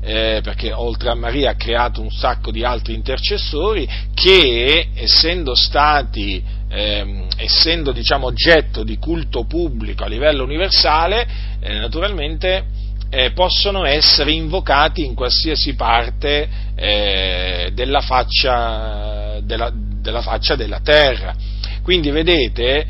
[0.00, 6.42] eh, perché oltre a Maria ha creato un sacco di altri intercessori che, essendo stati,
[6.68, 11.26] eh, essendo diciamo, oggetto di culto pubblico a livello universale,
[11.60, 12.64] eh, naturalmente
[13.10, 21.34] eh, possono essere invocati in qualsiasi parte eh, della faccia, della, della faccia della terra.
[21.82, 22.86] Quindi vedete,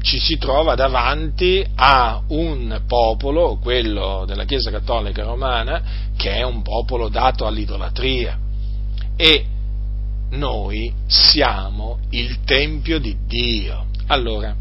[0.00, 5.82] ci si trova davanti a un popolo, quello della Chiesa Cattolica Romana,
[6.16, 8.38] che è un popolo dato all'idolatria.
[9.16, 9.46] E
[10.30, 13.86] noi siamo il Tempio di Dio.
[14.06, 14.54] Allora,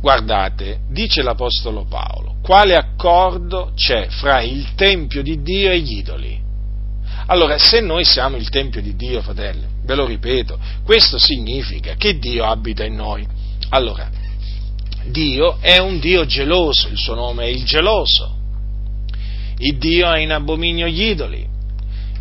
[0.00, 6.41] guardate, dice l'Apostolo Paolo, quale accordo c'è fra il Tempio di Dio e gli idoli?
[7.32, 12.18] Allora, se noi siamo il Tempio di Dio, fratelli, ve lo ripeto, questo significa che
[12.18, 13.26] Dio abita in noi.
[13.70, 14.10] Allora,
[15.06, 18.36] Dio è un Dio geloso, il suo nome è il geloso.
[19.56, 21.48] Il Dio ha in abominio gli idoli.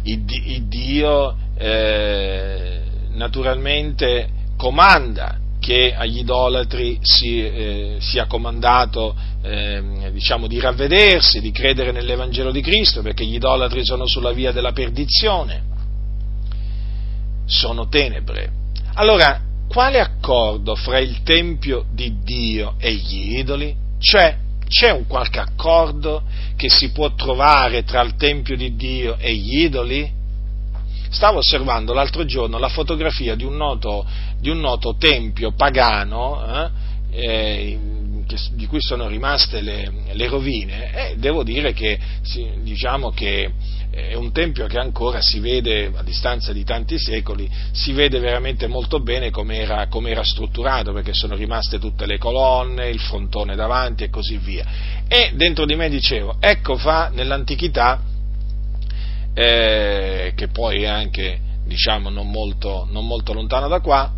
[0.04, 10.60] Il, Dio eh, naturalmente comanda che agli idolatri si, eh, sia comandato eh, diciamo, di
[10.60, 15.62] ravvedersi, di credere nell'Evangelo di Cristo, perché gli idolatri sono sulla via della perdizione,
[17.46, 18.52] sono tenebre.
[18.96, 23.76] Allora, quale accordo fra il Tempio di Dio e gli idoli?
[24.00, 24.36] Cioè,
[24.68, 26.24] c'è un qualche accordo
[26.56, 30.12] che si può trovare tra il Tempio di Dio e gli idoli?
[31.12, 34.06] Stavo osservando l'altro giorno la fotografia di un noto,
[34.42, 36.70] di un noto tempio pagano, eh,
[37.12, 37.80] eh,
[38.54, 42.00] di cui sono rimaste le, le rovine, e devo dire che,
[42.62, 43.52] diciamo che
[43.92, 48.68] è un tempio che ancora si vede, a distanza di tanti secoli, si vede veramente
[48.68, 54.10] molto bene come era, strutturato, perché sono rimaste tutte le colonne, il frontone davanti e
[54.10, 54.66] così via.
[55.08, 58.02] E dentro di me dicevo, ecco fa nell'antichità
[59.34, 64.12] eh, che poi è anche diciamo non molto, non molto lontano da qua,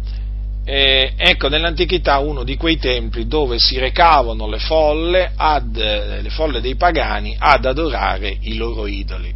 [0.65, 6.61] eh, ecco nell'antichità uno di quei templi dove si recavano le folle, ad, le folle
[6.61, 9.33] dei pagani ad adorare i loro idoli.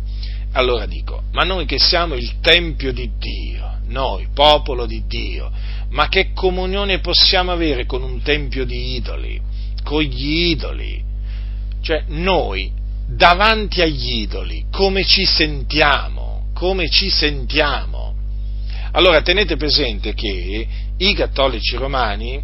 [0.54, 5.52] Allora dico, ma noi che siamo il Tempio di Dio, noi, popolo di Dio,
[5.90, 9.40] ma che comunione possiamo avere con un Tempio di idoli,
[9.84, 11.04] con gli idoli?
[11.82, 12.72] Cioè noi
[13.06, 18.16] davanti agli idoli, come ci sentiamo, come ci sentiamo.
[18.92, 22.44] Allora tenete presente che i cattolici romani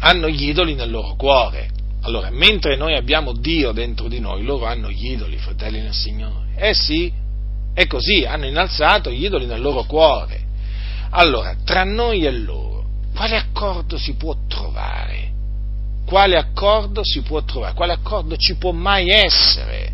[0.00, 1.70] hanno gli idoli nel loro cuore.
[2.02, 6.48] Allora, mentre noi abbiamo Dio dentro di noi, loro hanno gli idoli, fratelli nel Signore.
[6.56, 7.12] Eh sì,
[7.72, 10.42] è così, hanno innalzato gli idoli nel loro cuore.
[11.10, 12.84] Allora, tra noi e loro,
[13.14, 15.24] quale accordo si può trovare?
[16.04, 19.92] quale accordo si può trovare, quale accordo ci può mai essere.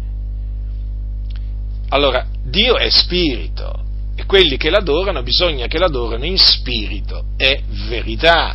[1.90, 3.84] Allora, Dio è spirito
[4.20, 8.54] e quelli che l'adorano bisogna che l'adorano in spirito e verità.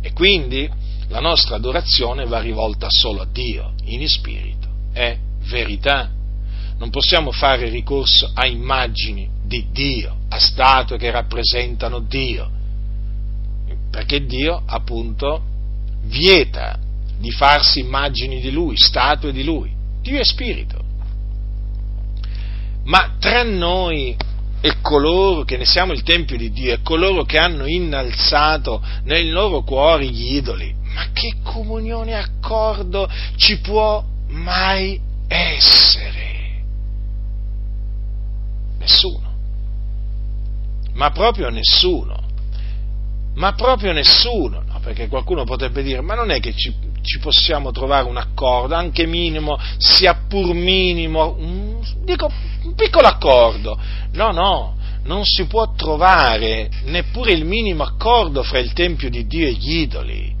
[0.00, 0.68] E quindi
[1.08, 5.16] la nostra adorazione va rivolta solo a Dio, in spirito e
[5.48, 6.10] verità.
[6.78, 12.50] Non possiamo fare ricorso a immagini di Dio, a statue che rappresentano Dio,
[13.88, 15.40] perché Dio appunto
[16.02, 16.80] vieta
[17.16, 19.72] di farsi immagini di Lui, statue di Lui.
[20.02, 20.82] Dio è spirito.
[22.86, 24.16] Ma tra noi
[24.66, 29.30] e coloro che ne siamo il Tempio di Dio e coloro che hanno innalzato nel
[29.30, 36.64] loro cuore gli idoli, ma che comunione e accordo ci può mai essere?
[38.78, 39.34] Nessuno.
[40.94, 42.24] Ma proprio nessuno.
[43.34, 44.62] Ma proprio nessuno.
[44.66, 46.74] No, perché qualcuno potrebbe dire, ma non è che ci,
[47.06, 52.30] ci possiamo trovare un accordo, anche minimo, sia pur minimo, un, dico
[52.64, 53.78] un piccolo accordo.
[54.12, 59.46] No, no, non si può trovare neppure il minimo accordo fra il Tempio di Dio
[59.46, 60.34] e gli idoli.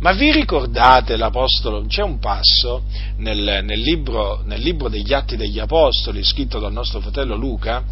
[0.00, 1.86] Ma vi ricordate l'Apostolo?
[1.86, 2.82] C'è un passo
[3.16, 7.82] nel, nel, libro, nel libro, degli Atti degli Apostoli, scritto dal nostro fratello Luca,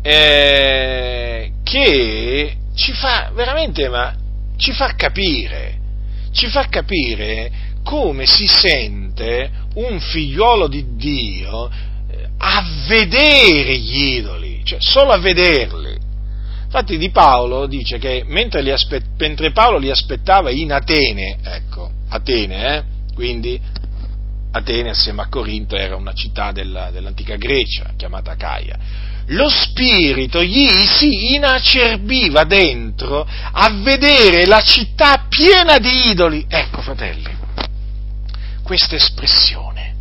[0.00, 4.14] eh, che ci fa veramente, ma
[4.56, 5.78] ci fa capire,
[6.36, 7.50] ci fa capire
[7.82, 15.18] come si sente un figliuolo di Dio eh, a vedere gli idoli, cioè solo a
[15.18, 15.96] vederli.
[16.64, 22.76] Infatti di Paolo dice che mentre, aspe- mentre Paolo li aspettava in Atene, ecco, Atene,
[22.76, 22.82] eh,
[23.14, 23.58] quindi
[24.50, 28.76] Atene assieme a Corinto era una città della, dell'antica Grecia chiamata Caia,
[29.28, 36.44] lo spirito gli si inacerbiva dentro a vedere la città piena di idoli.
[36.48, 37.36] Ecco, fratelli,
[38.62, 39.94] questa espressione.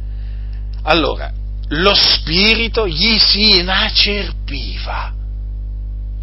[0.84, 1.32] Allora,
[1.70, 5.16] lo spirito gli si inacerbiva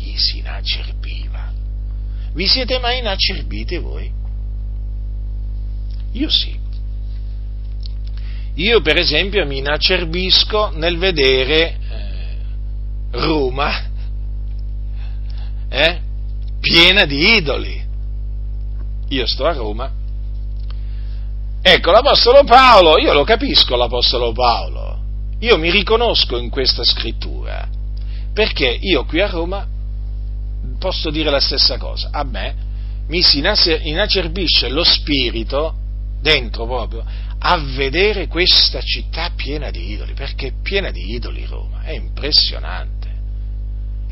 [0.03, 1.53] gli si inacerbiva.
[2.35, 4.11] Vi siete mai inacerbiti voi?
[6.13, 6.59] Io sì.
[8.57, 11.79] Io per esempio mi inacerbisco nel vedere
[13.13, 13.91] Roma
[15.69, 16.01] eh,
[16.61, 17.83] piena di idoli.
[19.09, 19.91] Io sto a Roma.
[21.63, 24.99] Ecco, l'Apostolo Paolo, io lo capisco l'Apostolo Paolo,
[25.39, 27.69] io mi riconosco in questa scrittura,
[28.33, 29.67] perché io qui a Roma
[30.79, 32.09] posso dire la stessa cosa.
[32.11, 32.55] A me
[33.07, 35.75] mi si inacerbisce lo spirito,
[36.21, 37.05] dentro proprio,
[37.39, 43.02] a vedere questa città piena di idoli, perché è piena di idoli Roma, è impressionante.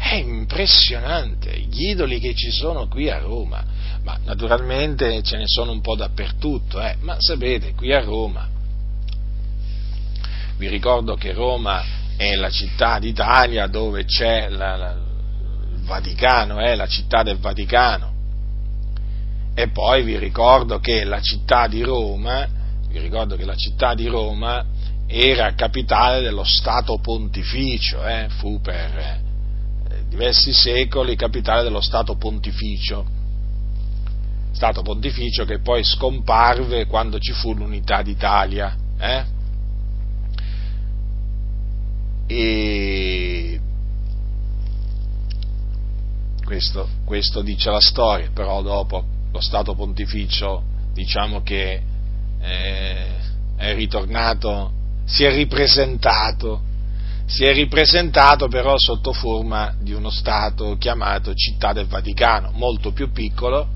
[0.01, 3.63] È impressionante gli idoli che ci sono qui a Roma,
[4.03, 6.97] ma naturalmente ce ne sono un po' dappertutto, eh?
[7.01, 8.49] ma sapete, qui a Roma,
[10.57, 11.85] vi ricordo che Roma
[12.17, 14.97] è la città d'Italia dove c'è la, la,
[15.83, 18.13] Vaticano, è eh, la città del Vaticano.
[19.55, 22.47] E poi vi ricordo che la città di Roma,
[23.55, 24.65] città di Roma
[25.07, 29.30] era capitale dello Stato pontificio, eh, fu per eh,
[30.11, 33.07] diversi secoli capitale dello Stato pontificio.
[34.51, 38.77] Stato pontificio che poi scomparve quando ci fu l'unità d'Italia.
[38.99, 39.25] Eh?
[42.27, 43.61] E
[46.45, 51.83] questo, questo dice la storia, però dopo lo Stato pontificio diciamo che
[52.41, 53.07] eh,
[53.57, 54.73] è ritornato,
[55.05, 56.63] si è ripresentato,
[57.31, 63.13] si è ripresentato però sotto forma di uno Stato chiamato Città del Vaticano, molto più
[63.13, 63.69] piccolo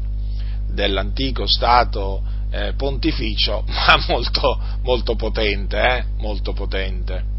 [0.66, 6.04] dell'antico Stato eh, pontificio, ma molto, molto potente, eh?
[6.18, 7.32] molto potente.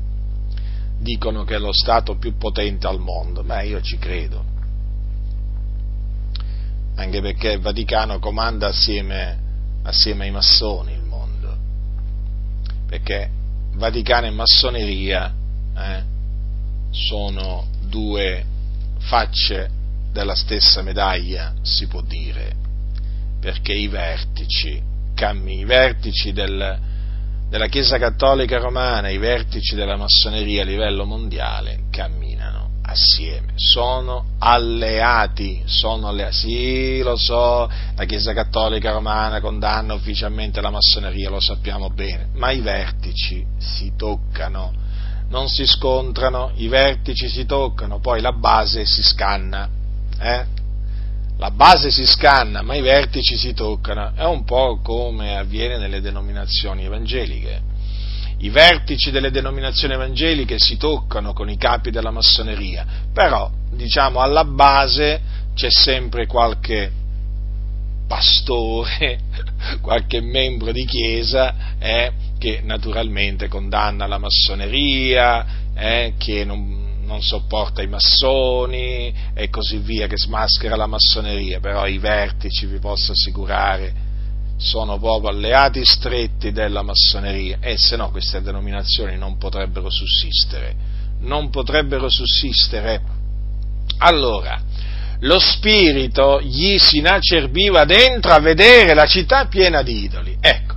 [0.98, 4.54] Dicono che è lo Stato più potente al mondo, ma io ci credo
[6.96, 9.38] anche perché il Vaticano comanda assieme,
[9.84, 11.58] assieme ai massoni il mondo,
[12.88, 13.30] perché
[13.74, 15.44] Vaticano e massoneria
[15.78, 16.04] eh,
[16.92, 18.44] sono due
[19.00, 19.70] facce
[20.12, 22.54] della stessa medaglia, si può dire,
[23.40, 24.82] perché i vertici,
[25.18, 26.80] i vertici del,
[27.50, 35.62] della Chiesa Cattolica Romana, i vertici della massoneria a livello mondiale camminano assieme, sono alleati,
[35.66, 41.90] sono alleati, sì lo so, la Chiesa Cattolica Romana condanna ufficialmente la massoneria, lo sappiamo
[41.90, 44.72] bene, ma i vertici si toccano,
[45.30, 49.70] non si scontrano, i vertici si toccano, poi la base si scanna,
[50.20, 50.46] eh?
[51.38, 56.00] La base si scanna, ma i vertici si toccano, è un po' come avviene nelle
[56.00, 57.74] denominazioni evangeliche
[58.40, 64.44] i vertici delle denominazioni evangeliche si toccano con i capi della massoneria, però diciamo alla
[64.44, 65.22] base
[65.56, 66.92] c'è sempre qualche
[68.08, 69.20] pastore,
[69.82, 77.82] qualche membro di chiesa eh, che naturalmente condanna la massoneria, eh, che non, non sopporta
[77.82, 84.04] i massoni e così via, che smaschera la massoneria, però i vertici, vi posso assicurare,
[84.58, 90.76] sono proprio alleati stretti della massoneria e se no queste denominazioni non potrebbero sussistere,
[91.22, 93.02] non potrebbero sussistere.
[93.98, 94.62] Allora,
[95.20, 100.38] lo spirito gli si inacerbiva dentro a vedere la città piena di idoli.
[100.40, 100.75] Ecco,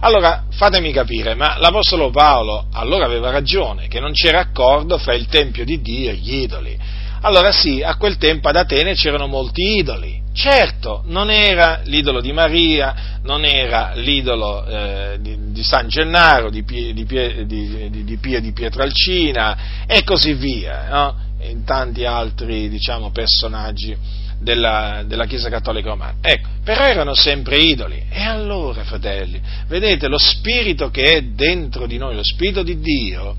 [0.00, 5.26] allora fatemi capire, ma l'Apostolo Paolo allora aveva ragione, che non c'era accordo fra il
[5.26, 6.78] Tempio di Dio e gli idoli.
[7.22, 10.22] Allora sì, a quel tempo ad Atene c'erano molti idoli.
[10.32, 16.62] Certo, non era l'idolo di Maria, non era l'idolo eh, di, di, San Gennaro, di,
[16.62, 17.04] Pie, di,
[17.44, 20.86] di, di Pia di Pietralcina e così via.
[20.88, 21.26] No?
[21.40, 23.96] in tanti altri diciamo, personaggi
[24.40, 26.16] della, della, Chiesa Cattolica Romana.
[26.20, 28.02] Ecco, però erano sempre idoli.
[28.08, 33.36] E allora, fratelli, vedete, lo spirito che è dentro di noi, lo spirito di Dio,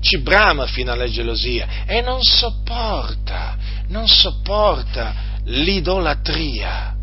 [0.00, 3.56] ci brama fino alla gelosia e non sopporta,
[3.88, 5.14] non sopporta
[5.44, 6.96] l'idolatria.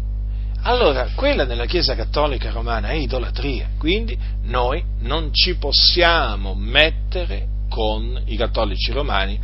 [0.63, 8.21] Allora, quella nella Chiesa Cattolica Romana è idolatria, quindi noi non ci possiamo mettere con
[8.25, 9.39] i cattolici romani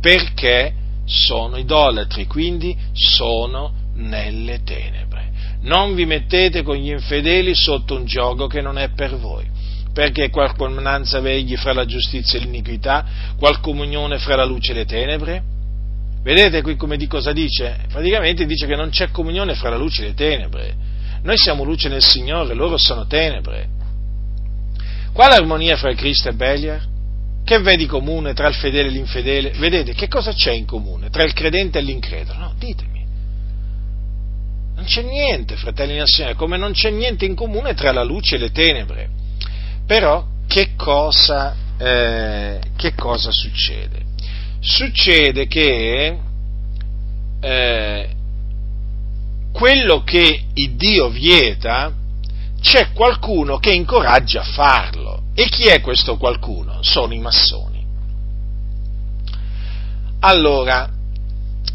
[0.00, 0.72] perché
[1.04, 5.32] sono idolatri, quindi sono nelle tenebre.
[5.62, 9.46] Non vi mettete con gli infedeli sotto un gioco che non è per voi,
[9.92, 13.04] perché qual comunanza vegli fra la giustizia e l'iniquità,
[13.38, 15.42] qual comunione fra la luce e le tenebre?
[16.22, 17.80] Vedete qui come di cosa dice?
[17.88, 20.74] Praticamente dice che non c'è comunione fra la luce e le tenebre.
[21.22, 23.68] Noi siamo luce nel Signore, loro sono tenebre.
[25.12, 26.92] Quale armonia fra Cristo e Beliar?
[27.44, 29.50] Che vedi comune tra il fedele e l'infedele?
[29.50, 32.38] Vedete, che cosa c'è in comune tra il credente e l'incredulo?
[32.38, 33.04] No, ditemi.
[34.76, 38.36] Non c'è niente, fratelli nel Signore, come non c'è niente in comune tra la luce
[38.36, 39.08] e le tenebre.
[39.86, 44.02] Però, che cosa, eh, che cosa succede?
[44.60, 46.18] Succede che
[47.40, 48.08] eh,
[49.52, 51.92] quello che Dio vieta,
[52.60, 55.23] c'è qualcuno che incoraggia a farlo.
[55.34, 56.78] E chi è questo qualcuno?
[56.82, 57.84] Sono i massoni.
[60.20, 60.88] Allora,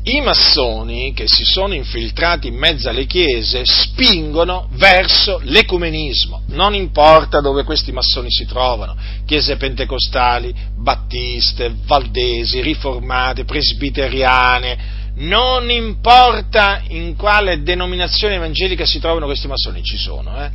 [0.04, 7.42] i massoni che si sono infiltrati in mezzo alle chiese spingono verso l'ecumenismo, non importa
[7.42, 8.96] dove questi massoni si trovano,
[9.26, 19.48] chiese pentecostali, battiste, valdesi, riformate, presbiteriane, non importa in quale denominazione evangelica si trovano questi
[19.48, 20.50] massoni, ci sono, eh?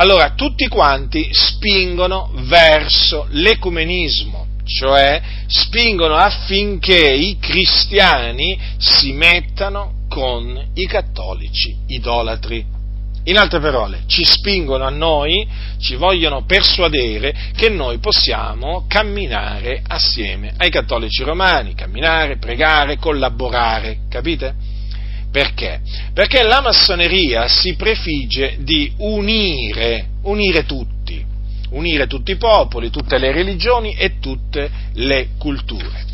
[0.00, 10.86] Allora, tutti quanti spingono verso l'ecumenismo, cioè spingono affinché i cristiani si mettano con i
[10.86, 12.64] cattolici idolatri.
[13.24, 15.44] In altre parole, ci spingono a noi,
[15.80, 24.54] ci vogliono persuadere che noi possiamo camminare assieme ai cattolici romani, camminare, pregare, collaborare, capite?
[25.30, 25.80] Perché?
[26.14, 31.24] Perché la massoneria si prefigge di unire, unire tutti,
[31.70, 36.06] unire tutti i popoli, tutte le religioni e tutte le culture.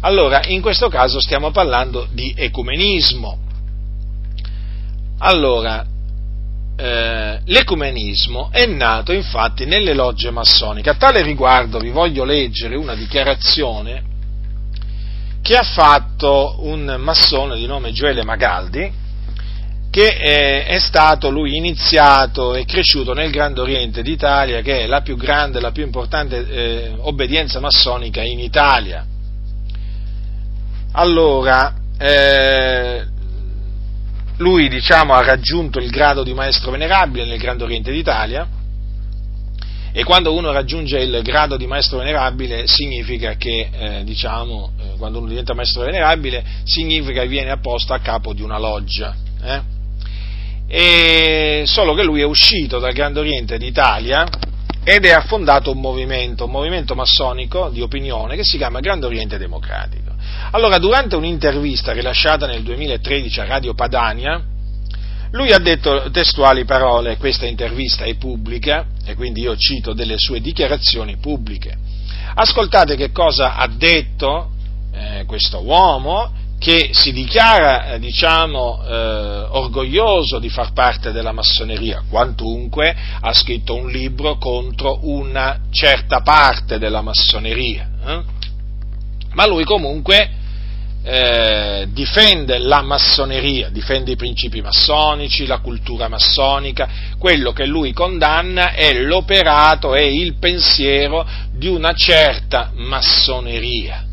[0.00, 3.38] Allora, in questo caso stiamo parlando di ecumenismo.
[5.18, 5.84] Allora,
[6.76, 10.90] eh, l'ecumenismo è nato infatti nelle logge massoniche.
[10.90, 14.16] A tale riguardo vi voglio leggere una dichiarazione
[15.42, 19.06] che ha fatto un massone di nome Gioele Magaldi,
[19.90, 25.00] che è, è, stato lui iniziato e cresciuto nel Grande Oriente d'Italia, che è la
[25.00, 29.04] più grande, la più importante eh, obbedienza massonica in Italia.
[30.92, 33.06] Allora, eh,
[34.36, 38.46] lui diciamo, ha raggiunto il grado di maestro venerabile nel Grande Oriente d'Italia,
[39.90, 45.18] e quando uno raggiunge il grado di maestro venerabile significa che, eh, diciamo, eh, quando
[45.18, 49.14] uno diventa maestro venerabile, significa che viene apposto a capo di una loggia.
[49.42, 49.60] Eh?
[50.68, 54.26] E solo che lui è uscito dal Grande Oriente d'Italia
[54.84, 59.38] ed è affondato un movimento, un movimento massonico di opinione che si chiama Grande Oriente
[59.38, 60.12] Democratico.
[60.50, 64.42] Allora, durante un'intervista rilasciata nel 2013 a Radio Padania,
[65.32, 70.40] lui ha detto testuali parole, questa intervista è pubblica e quindi io cito delle sue
[70.40, 71.76] dichiarazioni pubbliche.
[72.34, 74.52] Ascoltate che cosa ha detto
[74.98, 78.92] eh, questo uomo che si dichiara, eh, diciamo, eh,
[79.50, 86.78] orgoglioso di far parte della massoneria, quantunque ha scritto un libro contro una certa parte
[86.78, 87.88] della massoneria.
[88.04, 88.22] Eh?
[89.34, 90.30] Ma lui comunque
[91.04, 96.88] eh, difende la massoneria, difende i principi massonici, la cultura massonica,
[97.18, 104.04] quello che lui condanna è l'operato e il pensiero di una certa massoneria.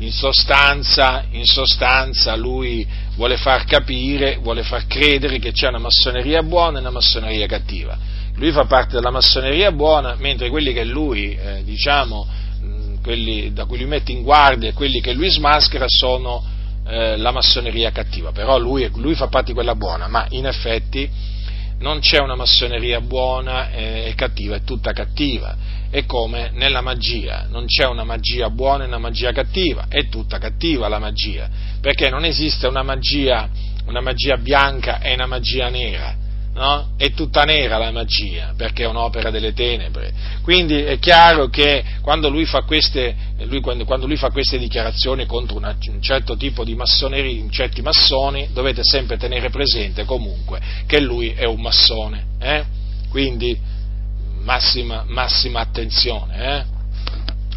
[0.00, 2.86] In, sostanza, in sostanza lui
[3.16, 7.98] vuole far capire, vuole far credere che c'è una massoneria buona e una massoneria cattiva.
[8.36, 12.26] Lui fa parte della massoneria buona, mentre quelli che lui, eh, diciamo,
[13.02, 16.44] quelli da cui lui mette in guardia e quelli che lui smaschera sono
[16.86, 21.08] eh, la massoneria cattiva, però lui, lui, fa parte di quella buona, ma in effetti
[21.78, 25.76] non c'è una massoneria buona e cattiva, è tutta cattiva.
[25.90, 30.38] È come nella magia, non c'è una magia buona e una magia cattiva, è tutta
[30.38, 31.48] cattiva la magia,
[31.80, 33.48] perché non esiste una magia,
[33.86, 36.26] una magia bianca e una magia nera
[36.58, 36.88] no?
[36.96, 40.12] È tutta nera la magia, perché è un'opera delle tenebre.
[40.42, 45.24] Quindi è chiaro che quando lui fa queste, lui, quando, quando lui fa queste dichiarazioni
[45.24, 51.00] contro una, un certo tipo di massoneria, certi massoni, dovete sempre tenere presente comunque che
[51.00, 52.24] lui è un massone.
[52.40, 52.64] Eh?
[53.08, 53.58] Quindi
[54.42, 56.36] massima, massima attenzione.
[56.36, 56.64] Eh?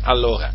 [0.03, 0.53] Allora,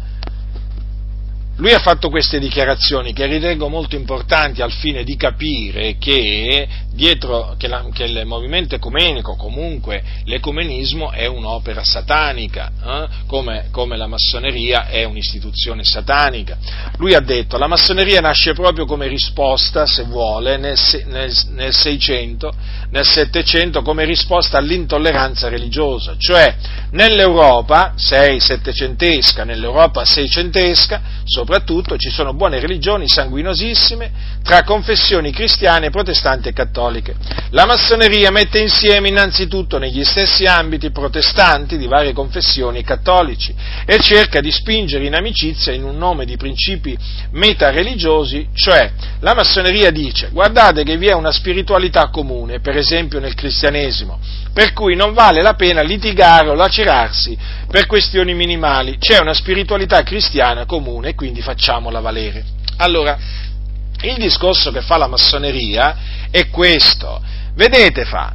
[1.56, 7.54] lui ha fatto queste dichiarazioni che ritengo molto importanti al fine di capire che dietro
[7.58, 13.08] che, la, che il movimento ecumenico, comunque l'ecumenismo è un'opera satanica, eh?
[13.26, 16.56] come, come, la massoneria è un'istituzione satanica.
[16.96, 20.76] Lui ha detto la massoneria nasce proprio come risposta, se vuole, nel,
[21.06, 22.52] nel, nel 600,
[22.90, 26.56] nel 700, come risposta all'intolleranza religiosa, cioè
[26.90, 31.00] nell'Europa 6-700esca, nell'Europa 600esca,
[31.46, 34.10] soprattutto ci sono buone religioni sanguinosissime
[34.42, 37.14] tra confessioni cristiane, protestanti e cattoliche.
[37.50, 44.40] La massoneria mette insieme innanzitutto negli stessi ambiti protestanti di varie confessioni cattolici e cerca
[44.40, 46.98] di spingere in amicizia in un nome di principi
[47.30, 48.90] metareligiosi, cioè
[49.20, 54.18] la massoneria dice guardate che vi è una spiritualità comune, per esempio nel cristianesimo,
[54.52, 57.38] per cui non vale la pena litigare o lacerarsi
[57.70, 62.44] per questioni minimali, c'è una spiritualità cristiana comune quindi facciamola valere.
[62.76, 63.18] Allora,
[64.02, 65.96] il discorso che fa la massoneria
[66.30, 67.20] è questo.
[67.56, 68.34] Vedete, fa,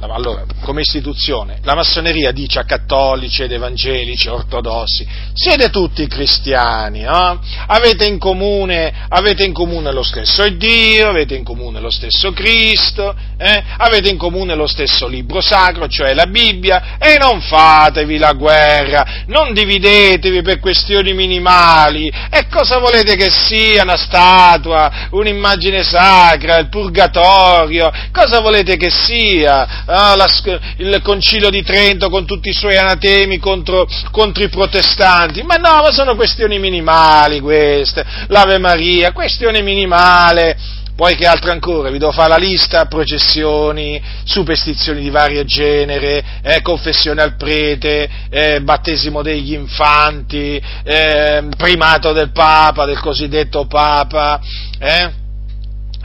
[0.00, 7.40] allora, come istituzione, la massoneria dice a cattolici ed evangelici, ortodossi, siete tutti cristiani, no?
[7.68, 13.16] avete, in comune, avete in comune lo stesso Dio, avete in comune lo stesso Cristo,
[13.38, 13.64] eh?
[13.78, 19.24] avete in comune lo stesso libro sacro, cioè la Bibbia, e non fatevi la guerra,
[19.28, 26.68] non dividetevi per questioni minimali, e cosa volete che sia una statua, un'immagine sacra, il
[26.68, 29.84] purgatorio, cosa volete che sia?
[29.86, 30.28] Ah, la,
[30.76, 35.82] il concilio di Trento con tutti i suoi anatemi contro, contro, i protestanti, ma no,
[35.82, 40.78] ma sono questioni minimali queste, l'Ave Maria, questione minimale.
[40.96, 41.88] Poi che altro ancora?
[41.88, 48.60] Vi devo fare la lista, processioni, superstizioni di vario genere, eh, confessione al prete, eh,
[48.60, 54.40] battesimo degli infanti, eh, primato del Papa, del cosiddetto Papa,
[54.78, 55.19] eh?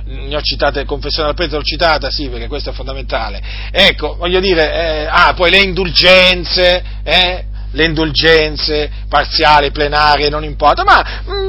[0.05, 3.41] Ne ho citate, confessione al prete l'ho citata, sì, perché questo è fondamentale.
[3.71, 7.45] Ecco, voglio dire, eh, ah, poi le indulgenze, eh,
[7.75, 11.03] le indulgenze parziali, plenarie, non importa, ma,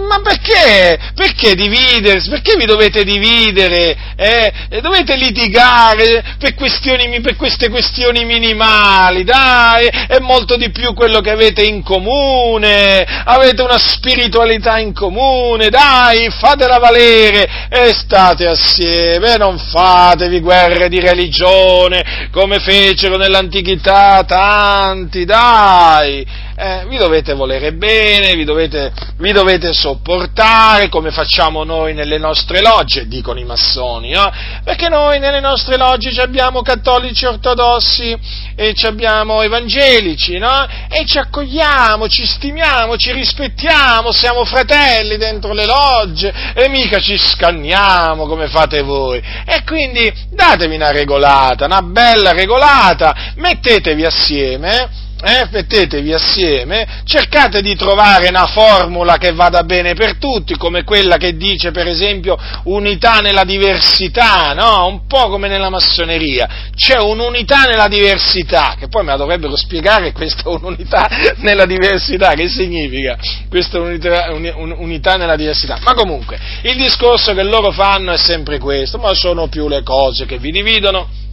[0.09, 0.99] ma perché?
[1.15, 2.29] Perché dividersi?
[2.29, 3.97] Perché vi dovete dividere?
[4.17, 4.53] Eh?
[4.81, 11.63] Dovete litigare per, per, queste questioni minimali, dai, è molto di più quello che avete
[11.63, 20.41] in comune, avete una spiritualità in comune, dai, fatela valere e state assieme, non fatevi
[20.41, 28.93] guerre di religione come fecero nell'antichità tanti, dai eh, vi dovete volere bene, vi dovete,
[29.19, 34.31] vi dovete, sopportare come facciamo noi nelle nostre logge, dicono i massoni, no?
[34.63, 38.17] perché noi nelle nostre logge abbiamo cattolici ortodossi
[38.55, 40.67] e abbiamo evangelici, no?
[40.89, 47.19] e ci accogliamo, ci stimiamo, ci rispettiamo, siamo fratelli dentro le logge e mica ci
[47.19, 49.23] scanniamo come fate voi.
[49.45, 55.49] E quindi datevi una regolata, una bella regolata, mettetevi assieme, eh?
[55.51, 61.37] mettetevi assieme, cercate di trovare una formula che vada bene per tutti, come quella che
[61.37, 64.87] dice per esempio unità nella diversità, no?
[64.87, 70.13] Un po' come nella massoneria, c'è un'unità nella diversità, che poi me la dovrebbero spiegare
[70.13, 73.17] questa unità nella diversità, che significa
[73.49, 75.79] questa unità, unità nella diversità.
[75.83, 80.27] Ma comunque, il discorso che loro fanno è sempre questo, ma sono più le cose
[80.27, 81.25] che vi dividono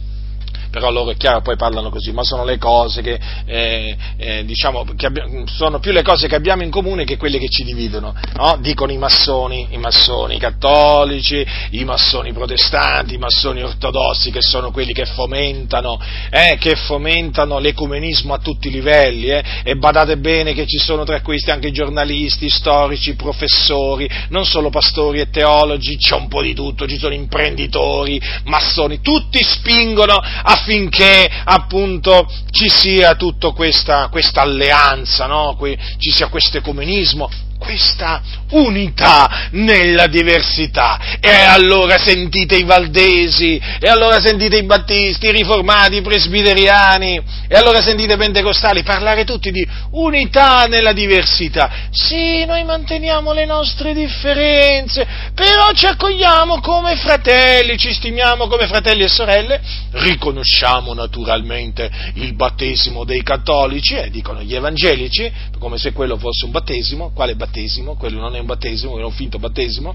[0.74, 3.16] però loro è chiaro poi parlano così, ma sono le cose che,
[3.46, 7.38] eh, eh, diciamo, che abbiamo, sono più le cose che abbiamo in comune che quelle
[7.38, 8.58] che ci dividono, no?
[8.60, 14.92] dicono i massoni, i massoni cattolici, i massoni protestanti, i massoni ortodossi che sono quelli
[14.92, 15.96] che fomentano,
[16.28, 21.04] eh, che fomentano l'ecumenismo a tutti i livelli eh, e badate bene che ci sono
[21.04, 26.52] tra questi anche giornalisti, storici, professori, non solo pastori e teologi, c'è un po' di
[26.52, 30.20] tutto, ci sono imprenditori, massoni, tutti spingono
[30.64, 35.56] affinché appunto ci sia tutta questa, questa alleanza, no?
[35.98, 37.28] ci sia questo ecumenismo,
[37.64, 41.18] questa unità nella diversità.
[41.18, 47.56] E allora sentite i valdesi, e allora sentite i battisti, i riformati, i presbiteriani, e
[47.56, 51.88] allora sentite i pentecostali parlare tutti di unità nella diversità.
[51.90, 59.02] Sì, noi manteniamo le nostre differenze, però ci accogliamo come fratelli, ci stimiamo come fratelli
[59.02, 59.60] e sorelle,
[59.92, 66.50] riconosciamo naturalmente il battesimo dei cattolici, eh, dicono gli evangelici, come se quello fosse un
[66.50, 67.53] battesimo, quale battesimo?
[67.54, 69.94] Battesimo, quello non è un battesimo, quello è un finto battesimo,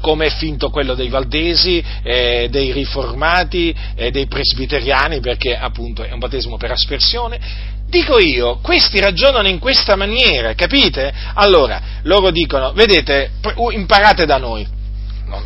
[0.00, 6.10] come è finto quello dei valdesi, eh, dei riformati, eh, dei presbiteriani, perché appunto è
[6.10, 7.38] un battesimo per aspersione.
[7.86, 11.12] Dico io, questi ragionano in questa maniera, capite?
[11.34, 13.32] Allora, loro dicono, vedete,
[13.70, 14.66] imparate da noi.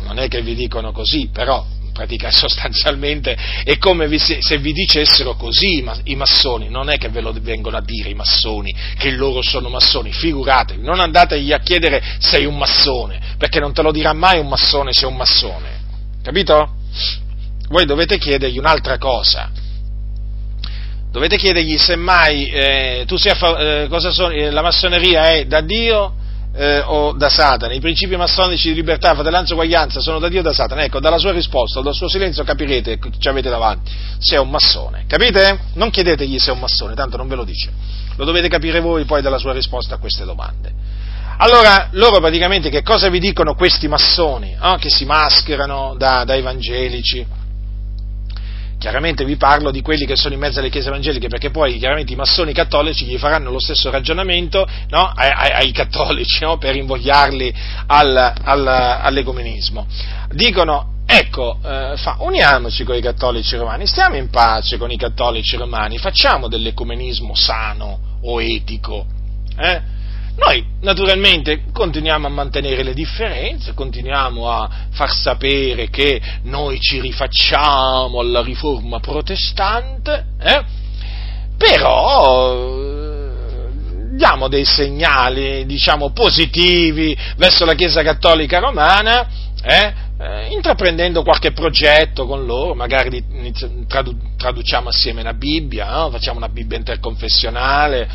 [0.05, 1.63] non è che vi dicono così, però
[1.95, 7.33] pratica sostanzialmente è come se vi dicessero così i massoni, non è che ve lo
[7.39, 12.45] vengono a dire i massoni, che loro sono massoni, figuratevi, non andategli a chiedere sei
[12.45, 15.79] un massone, perché non te lo dirà mai un massone se è un massone,
[16.21, 16.73] capito?
[17.69, 19.49] Voi dovete chiedergli un'altra cosa,
[21.11, 26.23] dovete chiedergli semmai eh, tu sia, eh, cosa sono, eh, la massoneria è da Dio
[26.55, 27.73] eh, o da Satana.
[27.73, 30.83] I principi massonici di libertà, fratellanza e uguaglianza sono da Dio o da Satana.
[30.83, 34.49] Ecco, dalla sua risposta, dal suo silenzio capirete che ci avete davanti se è un
[34.49, 35.03] massone.
[35.07, 35.59] Capite?
[35.73, 37.71] Non chiedetegli se è un massone, tanto non ve lo dice.
[38.15, 40.71] Lo dovete capire voi poi dalla sua risposta a queste domande.
[41.37, 46.35] Allora, loro praticamente che cosa vi dicono questi massoni, oh, che si mascherano da, da
[46.35, 47.43] evangelici?
[48.85, 52.13] Chiaramente vi parlo di quelli che sono in mezzo alle chiese evangeliche, perché poi chiaramente
[52.13, 57.51] i massoni cattolici gli faranno lo stesso ragionamento no, ai, ai, cattolici no, per invogliarli
[57.87, 59.87] al, al, all'ecumenismo.
[60.29, 65.57] Dicono, ecco, eh, fa, uniamoci con i cattolici romani, stiamo in pace con i cattolici
[65.57, 69.07] romani, facciamo dell'ecumenismo sano o etico.
[69.57, 69.81] Eh?
[70.37, 78.19] Noi naturalmente continuiamo a mantenere le differenze, continuiamo a far sapere che noi ci rifacciamo
[78.19, 80.63] alla riforma protestante, eh?
[81.57, 83.25] però eh,
[84.15, 89.27] diamo dei segnali, diciamo, positivi verso la Chiesa Cattolica Romana,
[89.63, 90.03] eh?
[90.17, 93.21] Eh, intraprendendo qualche progetto con loro, magari
[93.85, 96.09] tradu- traduciamo assieme una Bibbia, no?
[96.09, 98.07] facciamo una Bibbia interconfessionale,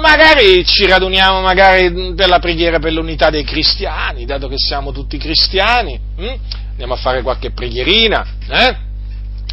[0.00, 5.18] magari ci raduniamo magari per la preghiera per l'unità dei cristiani, dato che siamo tutti
[5.18, 6.34] cristiani, hm?
[6.70, 8.76] andiamo a fare qualche preghierina, eh?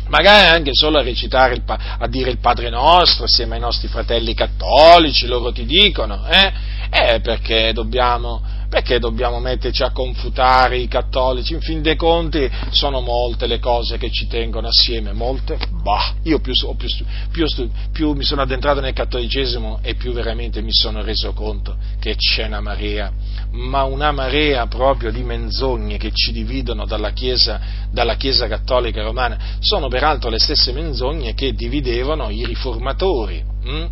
[0.07, 4.33] magari anche solo a recitare, il, a dire il Padre nostro assieme ai nostri fratelli
[4.33, 6.51] cattolici, loro ti dicono, eh?
[6.95, 8.41] Eh, perché dobbiamo
[8.73, 11.53] perché dobbiamo metterci a confutare i cattolici?
[11.53, 15.59] In fin dei conti sono molte le cose che ci tengono assieme, molte?
[15.83, 16.87] Bah, io più, più,
[17.31, 22.15] più, più mi sono addentrato nel cattolicesimo e più veramente mi sono reso conto che
[22.15, 23.11] c'è una marea,
[23.51, 27.61] ma una marea proprio di menzogne che ci dividono dalla Chiesa,
[27.91, 29.37] dalla chiesa cattolica romana.
[29.59, 33.43] Sono peraltro le stesse menzogne che dividevano i riformatori.
[33.65, 33.87] Hm?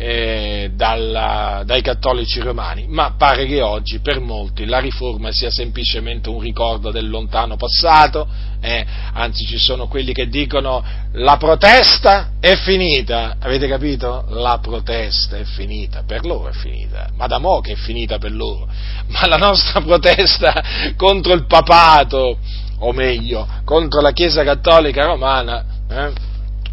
[0.00, 6.28] Eh, dalla, dai cattolici romani, ma pare che oggi per molti la riforma sia semplicemente
[6.28, 8.28] un ricordo del lontano passato,
[8.60, 10.84] eh, anzi ci sono quelli che dicono
[11.14, 14.26] la protesta è finita, avete capito?
[14.28, 18.32] La protesta è finita, per loro è finita, ma da mo' che è finita per
[18.32, 18.68] loro,
[19.08, 20.62] ma la nostra protesta
[20.96, 22.38] contro il papato,
[22.78, 26.27] o meglio, contro la Chiesa cattolica romana, eh,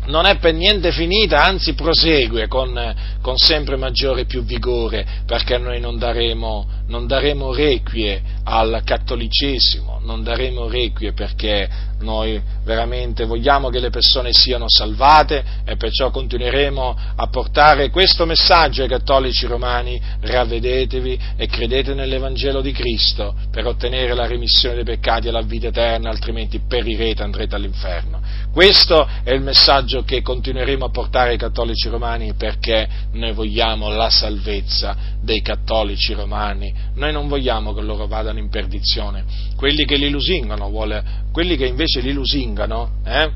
[0.08, 5.58] non è per niente finita, anzi prosegue con, con sempre maggiore e più vigore, perché
[5.58, 11.68] noi non daremo, non daremo requie al cattolicesimo, non daremo requie perché
[12.00, 18.84] noi veramente vogliamo che le persone siano salvate e perciò continueremo a portare questo messaggio
[18.84, 25.28] ai cattolici romani, ravvedetevi e credete nell'Evangelo di Cristo per ottenere la remissione dei peccati
[25.28, 28.22] e la vita eterna, altrimenti perirete, andrete all'inferno.
[28.52, 34.10] Questo è il messaggio che continueremo a portare ai cattolici romani perché noi vogliamo la
[34.10, 40.10] salvezza dei cattolici romani, noi non vogliamo che loro vadano in perdizione, quelli che li
[40.10, 43.32] lusingano, vuole, quelli che invece li lusingano, eh,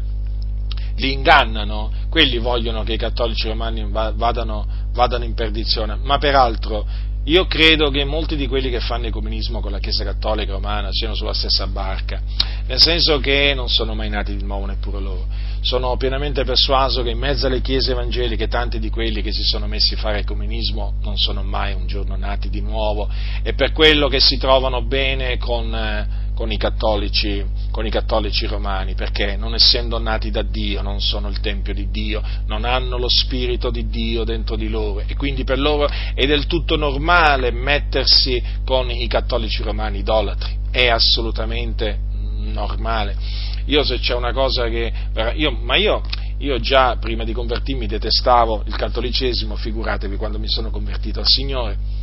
[0.95, 6.85] li ingannano, quelli vogliono che i cattolici romani vadano, vadano in perdizione, ma peraltro
[7.29, 10.89] io credo che molti di quelli che fanno il comunismo con la Chiesa Cattolica Romana
[10.91, 12.19] siano sulla stessa barca,
[12.65, 15.27] nel senso che non sono mai nati di nuovo neppure loro.
[15.61, 19.67] Sono pienamente persuaso che in mezzo alle chiese evangeliche tanti di quelli che si sono
[19.67, 23.07] messi a fare il comunismo non sono mai un giorno nati di nuovo
[23.43, 26.07] e per quello che si trovano bene con, eh,
[26.39, 31.27] con, i, cattolici, con i cattolici romani, perché non essendo nati da Dio non sono
[31.27, 35.43] il Tempio di Dio, non hanno lo Spirito di Dio dentro di loro e quindi
[35.43, 41.99] per loro è del tutto normale mettersi con i cattolici romani idolatri, è assolutamente
[42.37, 43.17] normale.
[43.65, 44.93] Io se c'è una cosa che...
[45.35, 46.01] Io, ma io,
[46.37, 51.98] io già prima di convertirmi detestavo il cattolicesimo, figuratevi quando mi sono convertito al Signore.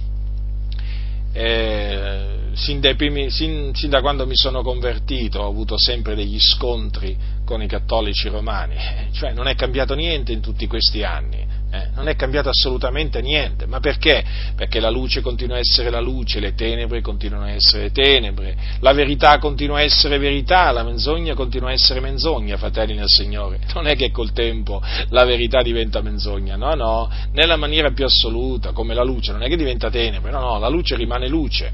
[1.39, 7.15] Eh, sin, primi, sin, sin, da quando mi sono convertito ho avuto sempre degli scontri
[7.45, 8.75] con i cattolici romani,
[9.13, 11.47] cioè non è cambiato niente in tutti questi anni.
[11.77, 14.25] Eh, non è cambiato assolutamente niente, ma perché?
[14.55, 18.93] Perché la luce continua a essere la luce, le tenebre continuano a essere tenebre, la
[18.93, 23.59] verità continua a essere verità, la menzogna continua a essere menzogna, fratelli nel Signore.
[23.75, 28.73] Non è che col tempo la verità diventa menzogna, no, no, nella maniera più assoluta,
[28.73, 31.73] come la luce, non è che diventa tenebre, no, no, la luce rimane luce.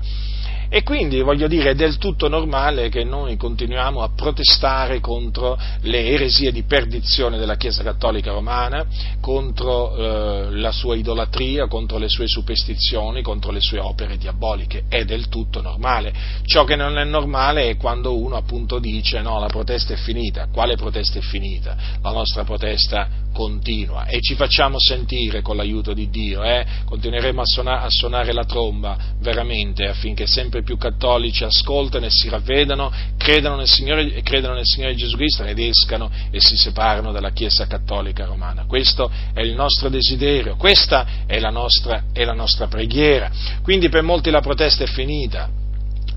[0.74, 6.06] E quindi voglio dire, è del tutto normale che noi continuiamo a protestare contro le
[6.06, 8.86] eresie di perdizione della Chiesa Cattolica Romana,
[9.20, 14.84] contro eh, la sua idolatria, contro le sue superstizioni, contro le sue opere diaboliche.
[14.88, 16.10] È del tutto normale.
[16.46, 20.48] Ciò che non è normale è quando uno appunto dice no, la protesta è finita.
[20.50, 21.76] Quale protesta è finita?
[22.00, 26.64] La nostra protesta continua e ci facciamo sentire con l'aiuto di Dio, eh?
[26.84, 32.28] continueremo a, suona- a suonare la tromba veramente affinché sempre più cattolici ascoltano e si
[32.28, 37.30] ravvedano, credano nel Signore, credano nel Signore Gesù Cristo ed escano e si separano dalla
[37.30, 38.64] Chiesa cattolica romana.
[38.66, 43.30] Questo è il nostro desiderio, questa è la nostra, è la nostra preghiera.
[43.62, 45.48] Quindi per molti la protesta è finita,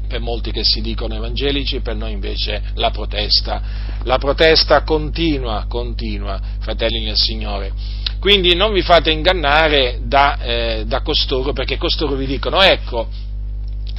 [0.07, 3.61] per molti che si dicono evangelici, per noi invece la protesta,
[4.03, 7.71] la protesta continua, continua, fratelli nel Signore.
[8.19, 13.07] Quindi non vi fate ingannare da, eh, da costoro, perché costoro vi dicono, ecco,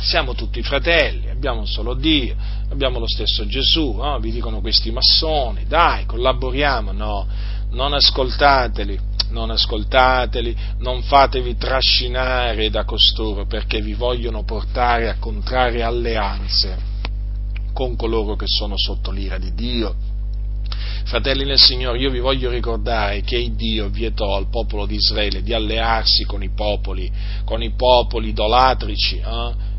[0.01, 2.37] siamo tutti fratelli, abbiamo un solo Dio,
[2.71, 4.19] abbiamo lo stesso Gesù, no?
[4.19, 7.27] vi dicono questi massoni, dai, collaboriamo, no,
[7.71, 8.99] non ascoltateli,
[9.31, 16.95] non ascoltateli, non fatevi trascinare da costoro perché vi vogliono portare a contrarie alleanze
[17.73, 19.95] con coloro che sono sotto l'ira di Dio.
[21.05, 25.53] Fratelli nel Signore, io vi voglio ricordare che Dio vietò al popolo di Israele di
[25.53, 27.11] allearsi con i popoli,
[27.45, 29.75] con i popoli idolatrici, eh?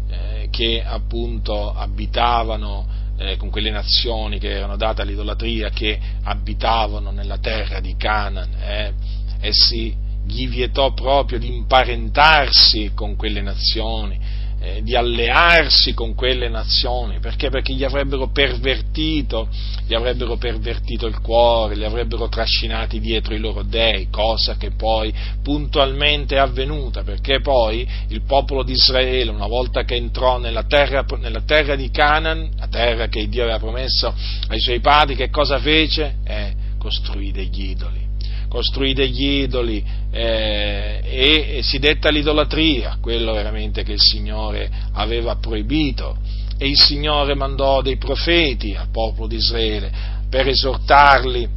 [0.49, 2.85] Che appunto abitavano
[3.17, 8.93] eh, con quelle nazioni che erano date all'idolatria, che abitavano nella terra di Canaan, eh,
[9.39, 9.95] essi
[10.25, 14.19] gli vietò proprio di imparentarsi con quelle nazioni,
[14.59, 17.49] eh, di allearsi con quelle nazioni, perché?
[17.49, 19.47] Perché gli avrebbero pervertito,
[19.85, 25.13] gli avrebbero pervertito il cuore, li avrebbero trascinati dietro i loro dei, cosa che poi
[25.43, 31.05] puntualmente è avvenuta, perché poi il popolo di Israele, una volta che entrò nella terra,
[31.17, 34.13] nella terra di Canaan, la terra che Dio aveva promesso
[34.47, 36.15] ai suoi padri, che cosa fece?
[36.25, 38.06] Eh, costruì degli idoli
[38.47, 45.35] costruì degli idoli eh, e, e si detta l'idolatria, quello veramente che il Signore aveva
[45.35, 46.17] proibito.
[46.57, 49.91] E il Signore mandò dei profeti al popolo di Israele
[50.29, 51.47] per esortarli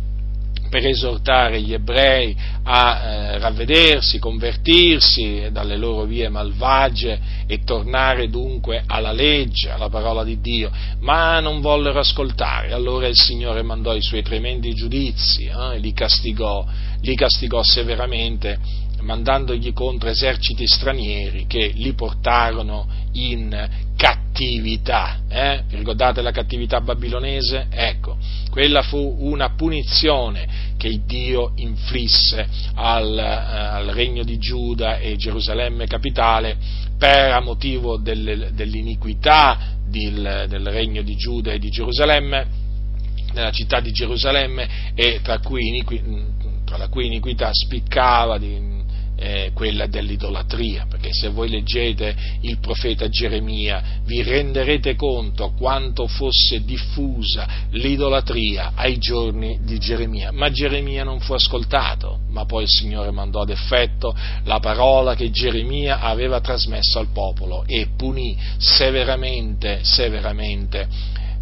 [0.71, 8.85] per esortare gli ebrei a eh, ravvedersi, convertirsi dalle loro vie malvagie e tornare dunque
[8.87, 12.73] alla legge, alla parola di Dio, ma non vollero ascoltare.
[12.73, 16.65] Allora il Signore mandò i suoi tremendi giudizi eh, li castigò,
[17.01, 18.59] li castigò severamente
[19.01, 23.51] mandandogli contro eserciti stranieri che li portarono in
[23.97, 24.20] cattività.
[25.29, 25.65] Eh?
[25.69, 27.67] Vi ricordate la cattività babilonese?
[27.71, 28.17] Ecco,
[28.51, 35.87] quella fu una punizione che Dio inflisse al, eh, al regno di Giuda e Gerusalemme
[35.87, 36.57] capitale
[36.97, 42.47] per a motivo delle, dell'iniquità del, del regno di Giuda e di Gerusalemme
[43.33, 45.85] nella città di Gerusalemme e tra, cui,
[46.65, 48.80] tra la cui iniquità spiccava di,
[49.21, 56.65] eh, quella dell'idolatria, perché se voi leggete il profeta Geremia vi renderete conto quanto fosse
[56.65, 63.11] diffusa l'idolatria ai giorni di Geremia, ma Geremia non fu ascoltato, ma poi il Signore
[63.11, 70.89] mandò ad effetto la parola che Geremia aveva trasmesso al popolo e punì severamente, severamente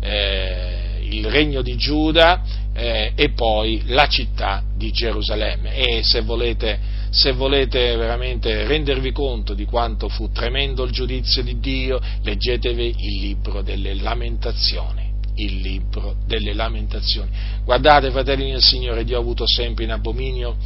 [0.01, 2.43] eh, il regno di Giuda
[2.75, 5.75] eh, e poi la città di Gerusalemme.
[5.75, 6.79] E se volete,
[7.11, 13.21] se volete veramente rendervi conto di quanto fu tremendo il giudizio di Dio, leggetevi il
[13.21, 15.07] libro delle lamentazioni
[15.39, 17.31] il libro delle lamentazioni.
[17.65, 20.57] Guardate, fratelli del Signore, Dio ha avuto sempre in abominio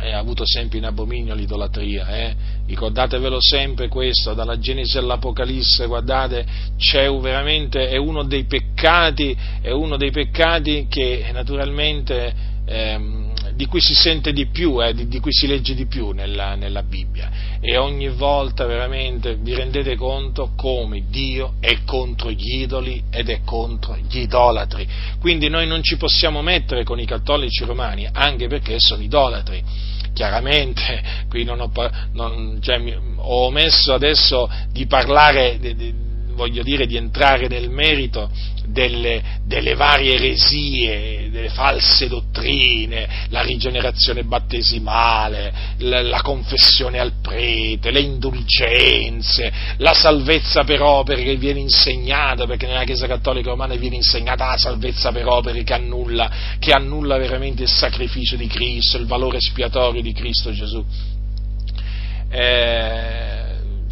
[0.00, 2.34] eh, ha avuto sempre in abominio l'idolatria, eh?
[2.66, 6.46] ricordatevelo sempre questo, dalla Genesi all'Apocalisse, guardate,
[7.88, 12.34] è uno dei peccati, è uno dei peccati che naturalmente
[12.66, 13.23] ehm,
[13.54, 16.54] di cui si sente di più, eh, di, di, cui si legge di più nella,
[16.56, 17.30] nella, Bibbia.
[17.60, 23.40] E ogni volta veramente vi rendete conto come Dio è contro gli idoli ed è
[23.44, 24.86] contro gli idolatri.
[25.20, 29.62] Quindi noi non ci possiamo mettere con i cattolici romani, anche perché sono idolatri.
[30.12, 31.70] Chiaramente, qui non ho,
[32.12, 32.78] non, cioè,
[33.16, 35.94] ho omesso adesso di parlare, di, di,
[36.34, 38.30] voglio dire, di entrare nel merito
[38.66, 47.90] delle, delle, varie eresie, delle false dottrine, la rigenerazione battesimale, la, la, confessione al prete,
[47.90, 53.96] le indulgenze, la salvezza per opere che viene insegnata, perché nella Chiesa Cattolica Romana viene
[53.96, 59.06] insegnata la salvezza per opere che annulla, che annulla veramente il sacrificio di Cristo, il
[59.06, 60.84] valore espiatorio di Cristo Gesù.
[62.30, 63.43] Eh,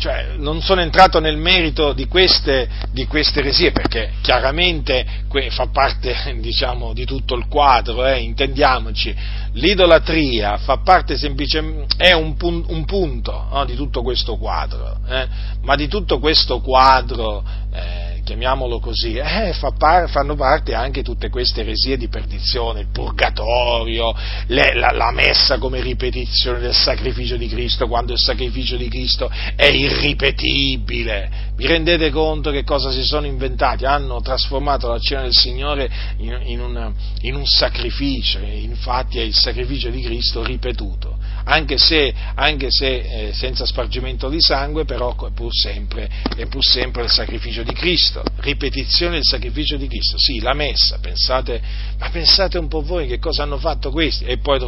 [0.02, 5.06] cioè, non sono entrato nel merito di queste, di queste eresie perché chiaramente
[5.50, 9.14] fa parte diciamo, di tutto il quadro, eh, intendiamoci,
[9.52, 15.28] l'idolatria fa parte semplicemente, è un, pun, un punto no, di tutto questo quadro, eh,
[15.60, 21.28] ma di tutto questo quadro eh, chiamiamolo così, eh, fa par- fanno parte anche tutte
[21.28, 24.14] queste eresie di perdizione, il purgatorio,
[24.46, 29.30] le, la, la, messa come ripetizione del sacrificio di Cristo, quando il sacrificio di Cristo
[29.56, 31.50] è irripetibile.
[31.62, 33.84] Vi rendete conto che cosa si sono inventati?
[33.84, 39.32] Hanno trasformato la cena del Signore in, in, un, in un sacrificio, infatti è il
[39.32, 41.16] sacrificio di Cristo ripetuto.
[41.44, 46.64] Anche se, anche se eh, senza spargimento di sangue, però è pur, sempre, è pur
[46.64, 51.62] sempre il sacrificio di Cristo, ripetizione del sacrificio di Cristo, sì, la messa, pensate,
[51.96, 54.60] ma pensate un po' voi che cosa hanno fatto questi, e poi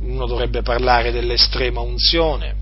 [0.00, 2.54] uno dovrebbe parlare dell'estrema unzione,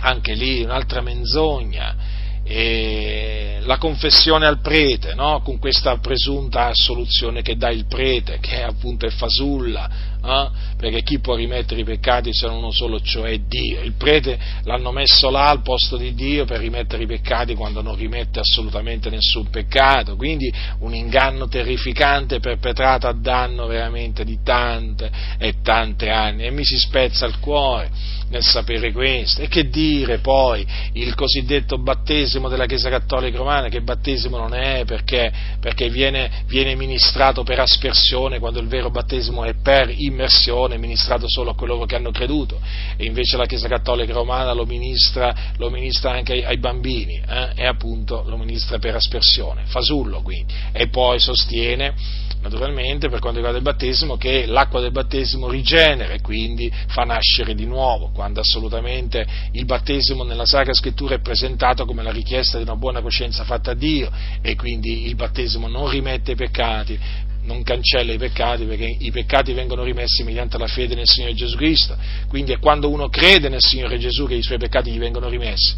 [0.00, 2.16] anche lì un'altra menzogna,
[2.50, 5.42] e la confessione al prete, no?
[5.42, 9.90] con questa presunta assoluzione che dà il prete, che appunto è fasulla,
[10.24, 10.48] eh?
[10.78, 13.82] perché chi può rimettere i peccati se non uno solo, cioè Dio.
[13.82, 17.94] Il prete l'hanno messo là al posto di Dio per rimettere i peccati quando non
[17.96, 25.56] rimette assolutamente nessun peccato, quindi un inganno terrificante perpetrato a danno veramente di tante e
[25.62, 27.90] tante anni e mi si spezza il cuore
[28.30, 29.42] nel sapere questo.
[29.42, 34.84] E che dire poi il cosiddetto battesimo della Chiesa Cattolica Romana, che battesimo non è
[34.84, 41.28] perché, perché viene, viene, ministrato per aspersione quando il vero battesimo è per immersione, ministrato
[41.28, 42.60] solo a coloro che hanno creduto,
[42.96, 47.50] e invece la Chiesa Cattolica Romana lo ministra, lo ministra anche ai, ai bambini, eh?
[47.54, 51.94] e appunto lo ministra per aspersione, fasullo quindi, e poi sostiene
[52.40, 57.54] naturalmente per quanto riguarda il battesimo, che l'acqua del battesimo rigenera e quindi fa nascere
[57.54, 62.64] di nuovo, quando assolutamente il battesimo nella Sacra Scrittura è presentato come la richiesta di
[62.64, 64.10] una buona coscienza fatta a Dio
[64.42, 66.98] e quindi il battesimo non rimette i peccati,
[67.42, 71.56] non cancella i peccati perché i peccati vengono rimessi mediante la fede nel Signore Gesù
[71.56, 71.96] Cristo,
[72.26, 75.76] quindi è quando uno crede nel Signore Gesù che i suoi peccati gli vengono rimessi.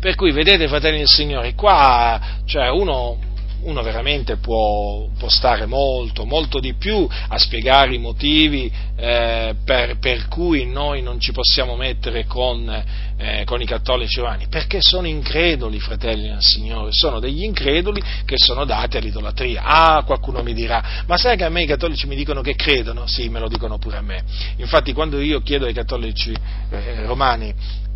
[0.00, 3.18] Per cui vedete, fratelli del Signore, qua cioè uno
[3.62, 9.98] uno veramente può, può, stare molto, molto di più a spiegare i motivi eh, per,
[9.98, 12.68] per, cui noi non ci possiamo mettere con,
[13.16, 18.36] eh, con, i cattolici romani, perché sono increduli, fratelli del Signore, sono degli increduli che
[18.38, 19.62] sono dati all'idolatria.
[19.64, 23.06] Ah, qualcuno mi dirà, ma sai che a me i cattolici mi dicono che credono?
[23.06, 24.22] Sì, me lo dicono pure a me.
[24.56, 26.34] Infatti quando io chiedo ai cattolici
[26.70, 27.54] eh, romani,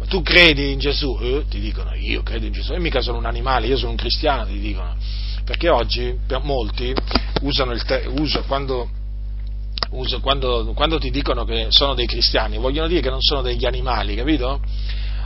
[0.08, 1.18] tu credi in Gesù?
[1.20, 3.96] Eh, ti dicono, io credo in Gesù, e mica sono un animale, io sono un
[3.96, 4.96] cristiano, ti dicono
[5.50, 6.94] perché oggi molti
[7.40, 8.88] usano te- uso, quando,
[9.90, 13.66] uso, quando, quando ti dicono che sono dei cristiani, vogliono dire che non sono degli
[13.66, 14.60] animali, capito?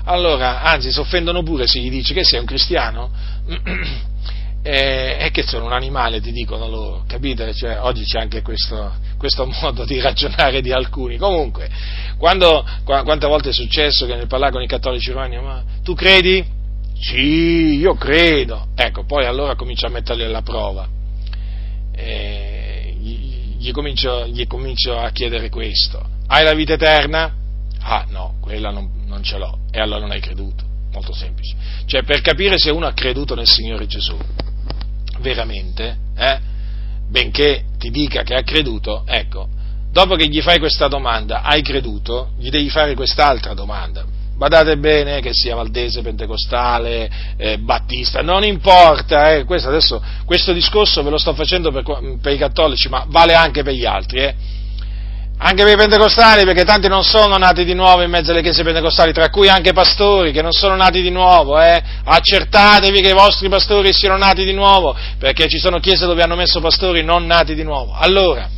[0.05, 3.11] Allora, anzi, si offendono pure se gli dici che sei un cristiano
[4.65, 7.53] e, che sono un animale, ti dicono loro, capite?
[7.53, 11.19] Cioè, oggi c'è anche questo, questo, modo di ragionare di alcuni.
[11.19, 11.69] Comunque,
[12.17, 16.63] quando, quante volte è successo che nel parlare con i cattolici romani, ma tu credi?
[17.05, 18.69] Sì, io credo.
[18.75, 20.89] Ecco, poi allora comincio a metterli alla prova.
[21.93, 26.03] E gli, comincio, gli comincio a chiedere questo.
[26.27, 27.31] Hai la vita eterna?
[27.81, 29.59] Ah no, quella non, non ce l'ho.
[29.71, 30.65] E allora non hai creduto.
[30.93, 31.55] Molto semplice.
[31.85, 34.17] Cioè, per capire se uno ha creduto nel Signore Gesù,
[35.21, 36.39] veramente, eh,
[37.07, 39.49] benché ti dica che ha creduto, ecco,
[39.91, 44.05] dopo che gli fai questa domanda, hai creduto, gli devi fare quest'altra domanda.
[44.37, 51.05] Badate bene che sia valdese, pentecostale, eh, battista, non importa, eh, questo, adesso, questo discorso
[51.05, 51.85] ve lo sto facendo per,
[52.21, 54.19] per, i cattolici, ma vale anche per gli altri.
[54.19, 54.35] Eh.
[55.39, 58.65] Anche per i pentecostali, perché tanti non sono nati di nuovo in mezzo alle chiese
[58.65, 61.61] pentecostali, tra cui anche pastori che non sono nati di nuovo.
[61.61, 61.81] Eh.
[62.03, 66.37] Accertatevi che i vostri pastori siano nati di nuovo, perché ci sono chiese dove hanno
[66.37, 67.93] messo pastori non nati di nuovo.
[67.93, 68.49] Allora,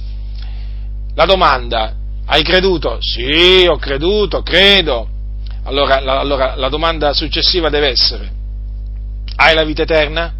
[1.14, 1.92] la domanda,
[2.26, 2.96] hai creduto?
[3.00, 5.08] Sì, ho creduto, credo
[5.66, 8.30] allora la, allora la domanda successiva deve essere,
[9.34, 10.32] hai la vita eterna?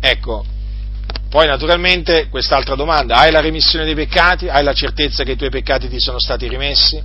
[0.00, 0.44] Ecco,
[1.30, 4.48] poi naturalmente quest'altra domanda, hai la remissione dei peccati?
[4.48, 7.02] Hai la certezza che i tuoi peccati ti sono stati rimessi?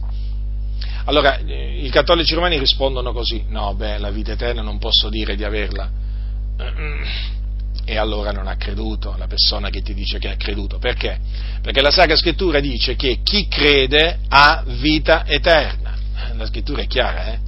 [1.05, 5.43] Allora, i cattolici romani rispondono così, no, beh, la vita eterna non posso dire di
[5.43, 5.89] averla.
[7.85, 10.77] E allora non ha creduto la persona che ti dice che ha creduto.
[10.77, 11.19] Perché?
[11.61, 15.80] Perché la Sacra Scrittura dice che chi crede ha vita eterna
[16.35, 17.39] la scrittura è chiara, eh?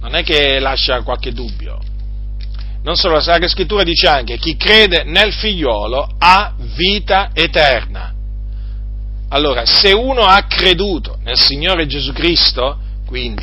[0.00, 1.80] non è che lascia qualche dubbio.
[2.82, 8.14] Non solo la Sacra Scrittura dice anche chi crede nel figliolo ha vita eterna.
[9.30, 13.42] Allora, se uno ha creduto nel Signore Gesù Cristo, quindi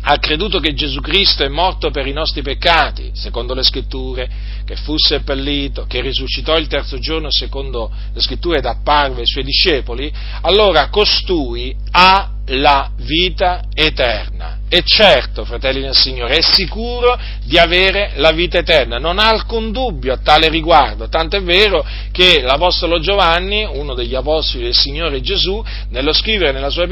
[0.00, 4.30] ha creduto che Gesù Cristo è morto per i nostri peccati, secondo le scritture,
[4.64, 9.44] che fu seppellito, che risuscitò il terzo giorno, secondo le scritture, ed apparve ai suoi
[9.44, 14.56] discepoli, allora costui ha la vita eterna.
[14.70, 19.72] E certo, fratelli del Signore, è sicuro di avere la vita eterna, non ha alcun
[19.72, 21.82] dubbio a tale riguardo, tanto è vero
[22.12, 26.86] che l'Apostolo Giovanni, uno degli Apostoli del Signore Gesù, nello scrivere nella sua,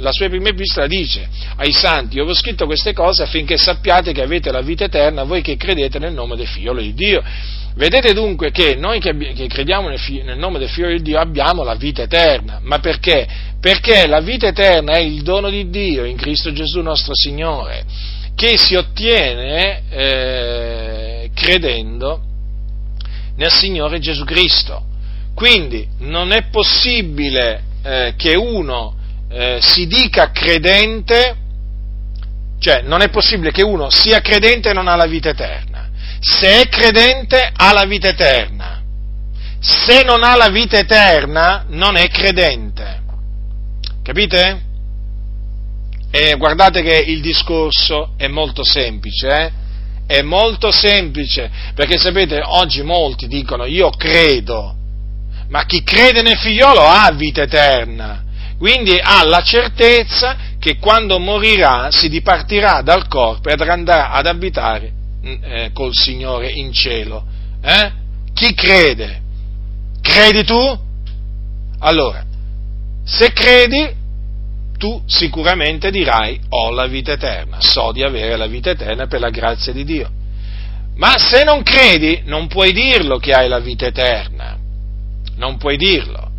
[0.00, 4.12] la sua prima epistola dice ai santi, io vi ho scritto queste cose affinché sappiate
[4.12, 7.22] che avete la vita eterna voi che credete nel nome del Figlio di Dio.
[7.74, 9.14] Vedete dunque che noi che,
[9.48, 13.26] crediamo nel, nel, nome del Figlio di Dio abbiamo la vita eterna, ma perché?
[13.60, 17.84] Perché la vita eterna è il dono di Dio in Cristo Gesù nostro Signore,
[18.34, 22.20] che si ottiene eh, credendo
[23.36, 24.84] nel Signore Gesù Cristo.
[25.34, 28.94] Quindi non è possibile eh, che uno
[29.30, 31.36] eh, si dica credente,
[32.58, 35.71] cioè non è possibile che uno sia credente e non ha la vita eterna
[36.24, 38.80] se è credente ha la vita eterna,
[39.58, 43.00] se non ha la vita eterna non è credente.
[44.04, 44.62] Capite?
[46.12, 49.52] E guardate che il discorso è molto semplice, eh?
[50.06, 54.76] È molto semplice, perché sapete, oggi molti dicono io credo,
[55.48, 58.22] ma chi crede nel figliolo ha vita eterna,
[58.58, 65.00] quindi ha la certezza che quando morirà si dipartirà dal corpo ed andrà ad abitare
[65.22, 67.24] eh, col Signore in cielo.
[67.62, 67.92] Eh?
[68.32, 69.20] Chi crede?
[70.00, 70.80] Credi tu?
[71.78, 72.24] Allora,
[73.04, 74.00] se credi,
[74.78, 79.30] tu sicuramente dirai ho la vita eterna, so di avere la vita eterna per la
[79.30, 80.10] grazia di Dio.
[80.96, 84.58] Ma se non credi, non puoi dirlo che hai la vita eterna.
[85.36, 86.30] Non puoi dirlo.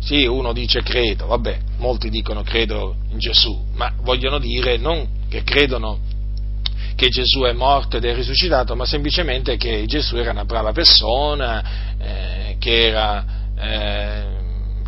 [0.00, 5.42] Sì, uno dice credo, vabbè, molti dicono credo in Gesù, ma vogliono dire non che
[5.42, 5.98] credono
[7.00, 11.64] che Gesù è morto ed è risuscitato, ma semplicemente che Gesù era una brava persona,
[11.98, 13.24] eh, che, era,
[13.58, 14.24] eh,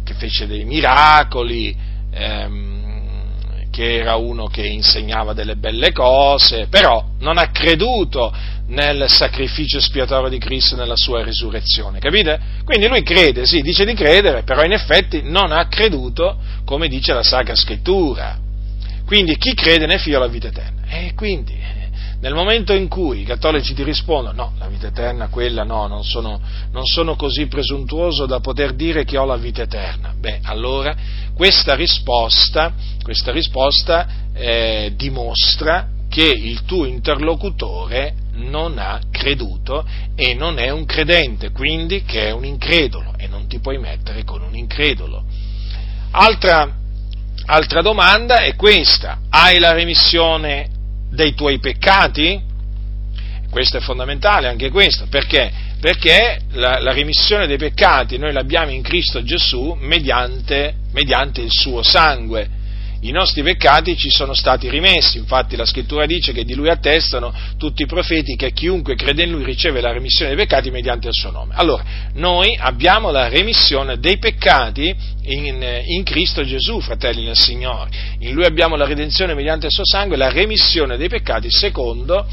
[0.04, 1.74] che, fece dei miracoli,
[2.12, 8.30] ehm, che era uno che insegnava delle belle cose, però non ha creduto
[8.66, 12.38] nel sacrificio espiatorio di Cristo nella sua risurrezione, capite?
[12.66, 16.36] Quindi lui crede, sì, dice di credere, però in effetti non ha creduto
[16.66, 18.38] come dice la Sacra Scrittura.
[19.06, 20.82] Quindi chi crede nel figlio ha la vita eterna.
[20.88, 21.80] E quindi
[22.22, 26.04] nel momento in cui i cattolici ti rispondono no, la vita eterna, quella no, non
[26.04, 26.40] sono,
[26.70, 30.94] non sono così presuntuoso da poter dire che ho la vita eterna, beh, allora
[31.34, 39.84] questa risposta, questa risposta eh, dimostra che il tuo interlocutore non ha creduto
[40.14, 44.22] e non è un credente, quindi che è un incredulo e non ti puoi mettere
[44.22, 45.24] con un incredulo.
[46.12, 46.72] Altra,
[47.46, 50.71] altra domanda è questa, hai la remissione
[51.12, 52.40] dei tuoi peccati?
[53.50, 55.52] Questo è fondamentale, anche questo, perché?
[55.78, 61.82] Perché la, la remissione dei peccati noi l'abbiamo in Cristo Gesù mediante, mediante il suo
[61.82, 62.60] sangue
[63.04, 67.34] i nostri peccati ci sono stati rimessi, infatti la scrittura dice che di lui attestano
[67.58, 71.14] tutti i profeti che chiunque crede in lui riceve la remissione dei peccati mediante il
[71.14, 71.54] suo nome.
[71.56, 71.84] Allora,
[72.14, 77.90] noi abbiamo la remissione dei peccati in, in Cristo Gesù, fratelli nel Signore.
[78.20, 82.24] In lui abbiamo la redenzione mediante il suo sangue, la remissione dei peccati secondo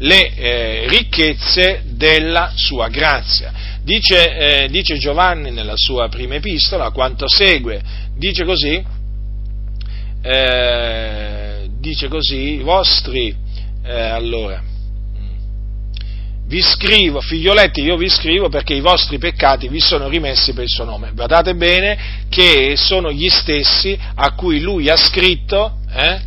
[0.00, 3.52] le eh, ricchezze della sua grazia.
[3.82, 7.80] Dice, eh, dice Giovanni nella sua prima epistola quanto segue,
[8.16, 8.98] dice così,
[10.22, 13.34] eh, dice così, i vostri,
[13.82, 14.62] eh, allora,
[16.46, 20.68] vi scrivo, figlioletti, io vi scrivo perché i vostri peccati vi sono rimessi per il
[20.68, 21.12] suo nome.
[21.14, 26.20] Guardate bene che sono gli stessi a cui lui ha scritto, eh,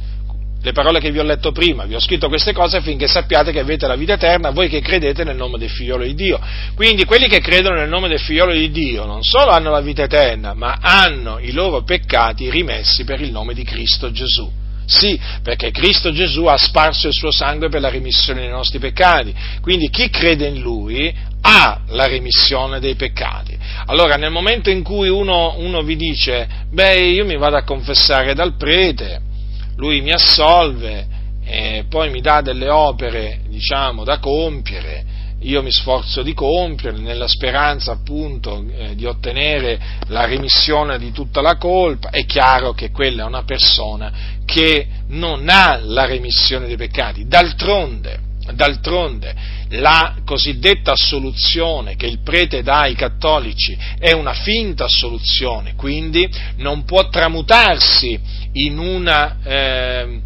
[0.63, 3.59] le parole che vi ho letto prima, vi ho scritto queste cose affinché sappiate che
[3.59, 6.39] avete la vita eterna, voi che credete nel nome del figliolo di Dio.
[6.73, 10.03] Quindi quelli che credono nel nome del figliolo di Dio non solo hanno la vita
[10.03, 14.49] eterna, ma hanno i loro peccati rimessi per il nome di Cristo Gesù.
[14.85, 19.33] Sì, perché Cristo Gesù ha sparso il suo sangue per la remissione dei nostri peccati.
[19.61, 23.57] Quindi chi crede in Lui ha la remissione dei peccati.
[23.87, 28.33] Allora, nel momento in cui uno, uno vi dice, beh, io mi vado a confessare
[28.33, 29.31] dal prete,
[29.75, 31.07] lui mi assolve
[31.45, 35.05] e poi mi dà delle opere, diciamo, da compiere,
[35.43, 41.41] io mi sforzo di compierle nella speranza appunto eh, di ottenere la remissione di tutta
[41.41, 44.11] la colpa, è chiaro che quella è una persona
[44.45, 47.27] che non ha la remissione dei peccati.
[47.27, 49.35] D'altronde, d'altronde
[49.69, 56.83] la cosiddetta assoluzione che il prete dà ai cattolici è una finta assoluzione, quindi non
[56.83, 58.19] può tramutarsi
[58.53, 60.21] in una, eh,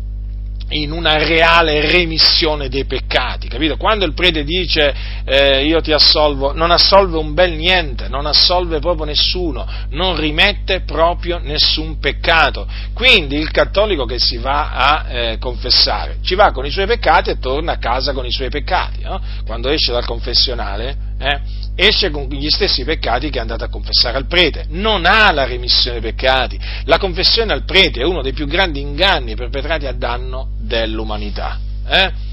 [0.69, 3.77] in una reale remissione dei peccati, capito?
[3.77, 8.79] Quando il prete dice eh, io ti assolvo, non assolve un bel niente, non assolve
[8.79, 12.67] proprio nessuno, non rimette proprio nessun peccato.
[12.93, 17.29] Quindi il cattolico che si va a eh, confessare, ci va con i suoi peccati
[17.29, 19.21] e torna a casa con i suoi peccati, no?
[19.45, 21.39] quando esce dal confessionale eh,
[21.75, 25.45] esce con gli stessi peccati che è andato a confessare al prete, non ha la
[25.45, 26.59] remissione dei peccati.
[26.85, 31.59] La confessione al prete è uno dei più grandi inganni perpetrati a danno dell'umanità.
[31.87, 32.25] Eh?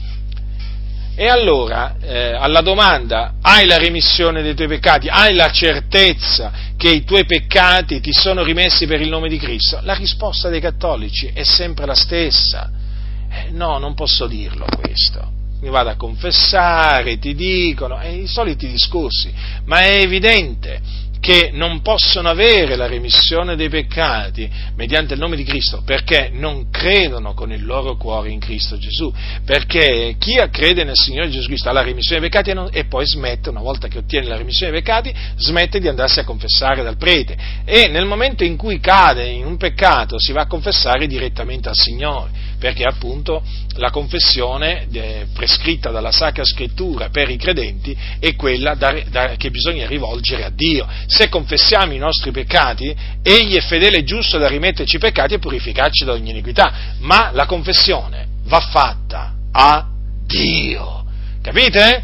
[1.16, 5.08] E allora, eh, alla domanda, hai la remissione dei tuoi peccati?
[5.08, 9.78] Hai la certezza che i tuoi peccati ti sono rimessi per il nome di Cristo?
[9.82, 12.70] La risposta dei cattolici è sempre la stessa.
[13.30, 18.68] Eh, no, non posso dirlo questo mi vado a confessare, ti dicono, e i soliti
[18.68, 19.32] discorsi,
[19.64, 20.80] ma è evidente
[21.24, 24.46] che non possono avere la remissione dei peccati
[24.76, 29.10] mediante il nome di Cristo perché non credono con il loro cuore in Cristo Gesù,
[29.42, 33.48] perché chi crede nel Signore Gesù Cristo ha la remissione dei peccati e, poi smette,
[33.48, 37.38] una volta che ottiene la remissione dei peccati, smette di andarsi a confessare dal prete
[37.64, 41.76] e nel momento in cui cade in un peccato si va a confessare direttamente al
[41.76, 43.42] Signore perché appunto
[43.74, 49.50] la confessione eh, prescritta dalla Sacra Scrittura per i credenti è quella da, da, che
[49.50, 50.86] bisogna rivolgere a Dio.
[51.14, 52.92] Se confessiamo i nostri peccati,
[53.22, 57.30] Egli è fedele e giusto da rimetterci i peccati e purificarci da ogni iniquità, ma
[57.32, 59.86] la confessione va fatta a
[60.26, 61.04] Dio.
[61.40, 62.02] Capite?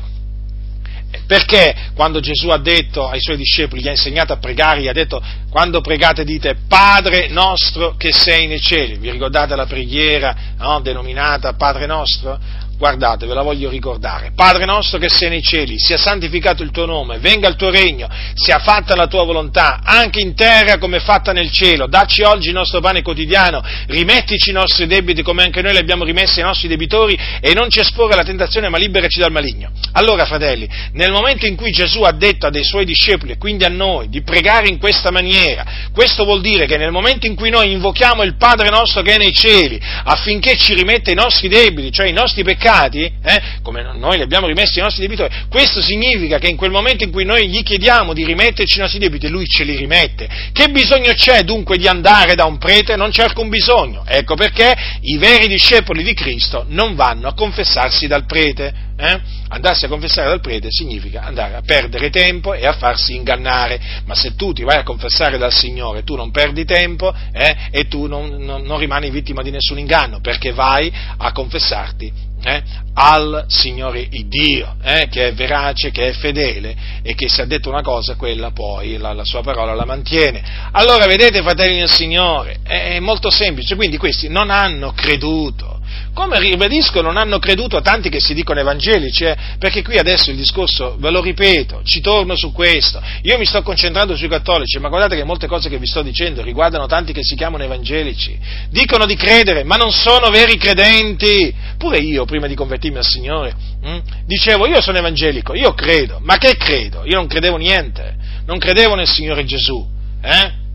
[1.27, 4.93] Perché quando Gesù ha detto ai suoi discepoli, gli ha insegnato a pregare, gli ha
[4.93, 5.20] detto
[5.51, 11.55] quando pregate dite Padre nostro che sei nei cieli, vi ricordate la preghiera no, denominata
[11.55, 12.39] Padre nostro?
[12.81, 14.32] Guardate, ve la voglio ricordare.
[14.35, 18.09] Padre nostro che sei nei cieli, sia santificato il tuo nome, venga il tuo regno,
[18.32, 21.86] sia fatta la tua volontà, anche in terra come fatta nel cielo.
[21.86, 26.05] Dacci oggi il nostro pane quotidiano, rimettici i nostri debiti come anche noi li abbiamo
[26.05, 29.73] rimessi ai nostri debitori e non ci esporre alla tentazione ma liberaci dal maligno.
[29.93, 33.69] Allora, fratelli, nel momento in cui Gesù ha detto a dei suoi discepoli quindi a
[33.69, 37.73] noi di pregare in questa maniera, questo vuol dire che nel momento in cui noi
[37.73, 42.07] invochiamo il Padre nostro che è nei cieli affinché ci rimetta i nostri debiti, cioè
[42.07, 46.39] i nostri peccati, peccati, eh, come noi li abbiamo rimessi ai nostri debitori, questo significa
[46.39, 49.47] che in quel momento in cui noi gli chiediamo di rimetterci i nostri debiti, lui
[49.47, 50.29] ce li rimette.
[50.53, 52.97] Che bisogno c'è dunque di andare da un prete?
[52.97, 54.05] Non c'è alcun bisogno.
[54.07, 58.89] Ecco perché i veri discepoli di Cristo non vanno a confessarsi dal prete.
[58.97, 59.21] Eh?
[59.49, 64.15] Andarsi a confessare dal prete significa andare a perdere tempo e a farsi ingannare, ma
[64.15, 67.57] se tu ti vai a confessare dal Signore, tu non perdi tempo eh?
[67.71, 72.62] e tu non, non, non rimani vittima di nessun inganno, perché vai a confessarti eh,
[72.95, 77.69] al Signore Dio, eh, che è verace, che è fedele e che se ha detto
[77.69, 80.43] una cosa, quella poi la, la sua parola la mantiene.
[80.73, 85.80] Allora, vedete, fratelli del Signore, è, è molto semplice, quindi questi non hanno creduto
[86.12, 89.37] come ribadisco, non hanno creduto tanti che si dicono evangelici, eh?
[89.59, 93.01] perché qui adesso il discorso, ve lo ripeto, ci torno su questo.
[93.23, 96.43] Io mi sto concentrando sui cattolici, ma guardate che molte cose che vi sto dicendo
[96.43, 98.39] riguardano tanti che si chiamano evangelici.
[98.71, 101.55] Dicono di credere, ma non sono veri credenti.
[101.79, 106.37] Pure io, prima di convertirmi al Signore, hm, dicevo, io sono evangelico, io credo, ma
[106.37, 107.03] che credo?
[107.05, 108.15] Io non credevo niente,
[108.47, 109.87] non credevo nel Signore Gesù.
[110.23, 110.69] Eh?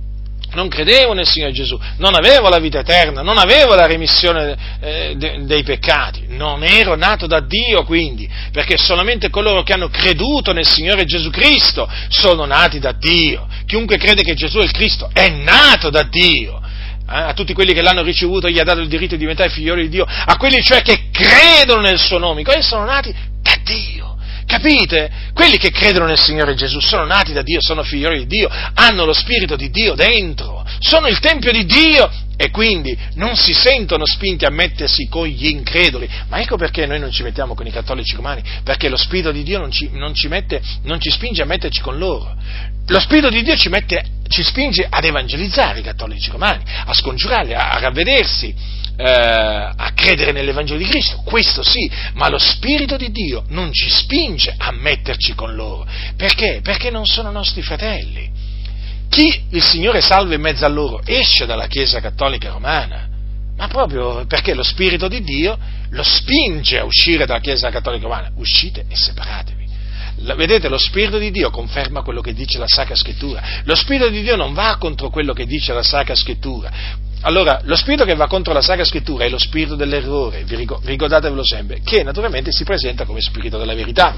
[0.56, 5.14] Non credevo nel Signore Gesù, non avevo la vita eterna, non avevo la remissione eh,
[5.18, 10.54] de, dei peccati, non ero nato da Dio quindi, perché solamente coloro che hanno creduto
[10.54, 13.48] nel Signore Gesù Cristo sono nati da Dio.
[13.66, 16.62] Chiunque crede che Gesù è il Cristo è nato da Dio.
[17.08, 19.84] Eh, a tutti quelli che l'hanno ricevuto gli ha dato il diritto di diventare figlioli
[19.84, 24.15] di Dio, a quelli cioè che credono nel suo nome, quelli sono nati da Dio.
[24.56, 25.12] Capite?
[25.34, 29.04] Quelli che credono nel Signore Gesù sono nati da Dio, sono figlioli di Dio, hanno
[29.04, 34.06] lo Spirito di Dio dentro, sono il Tempio di Dio e quindi non si sentono
[34.06, 36.10] spinti a mettersi con gli increduli.
[36.30, 39.44] Ma ecco perché noi non ci mettiamo con i cattolici romani, perché lo Spirito di
[39.44, 42.34] Dio non ci, non ci, mette, non ci spinge a metterci con loro.
[42.88, 47.54] Lo Spirito di Dio ci, mette, ci spinge ad evangelizzare i cattolici romani, a scongiurarli,
[47.54, 48.56] a, a ravvedersi
[48.98, 53.90] eh, a credere nell'Evangelo di Cristo, questo sì, ma lo Spirito di Dio non ci
[53.90, 55.86] spinge a metterci con loro.
[56.16, 56.60] Perché?
[56.64, 58.32] Perché non sono nostri fratelli.
[59.10, 63.08] Chi il Signore salva in mezzo a loro esce dalla Chiesa Cattolica Romana,
[63.56, 65.58] ma proprio perché lo Spirito di Dio
[65.90, 68.32] lo spinge a uscire dalla Chiesa Cattolica Romana.
[68.36, 69.64] Uscite e separatevi.
[70.18, 73.62] Vedete, lo Spirito di Dio conferma quello che dice la Sacra Scrittura.
[73.64, 76.72] Lo Spirito di Dio non va contro quello che dice la Sacra Scrittura.
[77.26, 81.82] Allora, lo spirito che va contro la Sacra Scrittura è lo spirito dell'errore, ricordatevelo sempre,
[81.84, 84.16] che naturalmente si presenta come spirito della verità.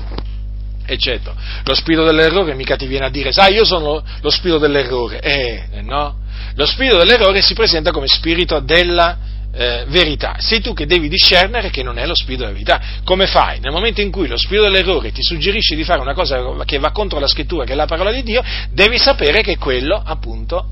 [0.85, 1.33] Eccetto.
[1.63, 5.21] Lo spirito dell'errore mica ti viene a dire, sai, io sono lo spirito dell'errore.
[5.21, 6.15] Eh, no.
[6.55, 9.17] Lo spirito dell'errore si presenta come spirito della
[9.57, 10.35] eh, verità.
[10.37, 12.81] Sei tu che devi discernere che non è lo spirito della verità.
[13.03, 13.59] Come fai?
[13.59, 16.91] Nel momento in cui lo spirito dell'errore ti suggerisce di fare una cosa che va
[16.91, 20.69] contro la scrittura, che è la parola di Dio, devi sapere che quello, appunto,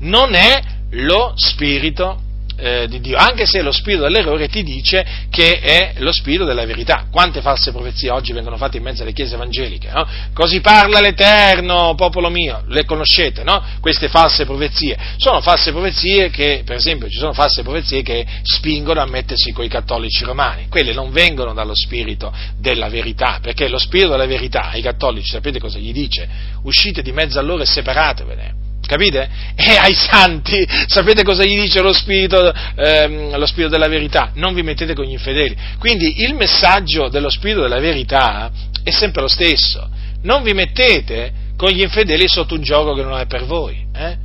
[0.00, 2.20] non è lo spirito
[2.56, 6.64] eh, di Dio, anche se lo spirito dell'errore ti dice che è lo spirito della
[6.64, 7.06] verità.
[7.10, 9.90] Quante false profezie oggi vengono fatte in mezzo alle chiese evangeliche?
[9.92, 10.06] No?
[10.32, 13.62] Così parla l'Eterno, popolo mio, le conoscete, no?
[13.80, 14.96] Queste false profezie.
[15.16, 19.64] Sono false profezie che, per esempio, ci sono false profezie che spingono a mettersi con
[19.64, 20.68] i cattolici romani.
[20.68, 25.58] Quelle non vengono dallo spirito della verità, perché lo spirito della verità ai cattolici, sapete
[25.58, 26.28] cosa gli dice?
[26.62, 29.28] Uscite di mezzo a loro e separatevene Capite?
[29.58, 34.30] E ai santi, sapete cosa gli dice lo spirito, ehm, lo spirito, della verità?
[34.34, 35.56] Non vi mettete con gli infedeli.
[35.78, 38.50] Quindi il messaggio dello spirito della verità
[38.84, 39.88] è sempre lo stesso.
[40.22, 43.84] Non vi mettete con gli infedeli sotto un gioco che non è per voi.
[43.94, 44.16] Eh?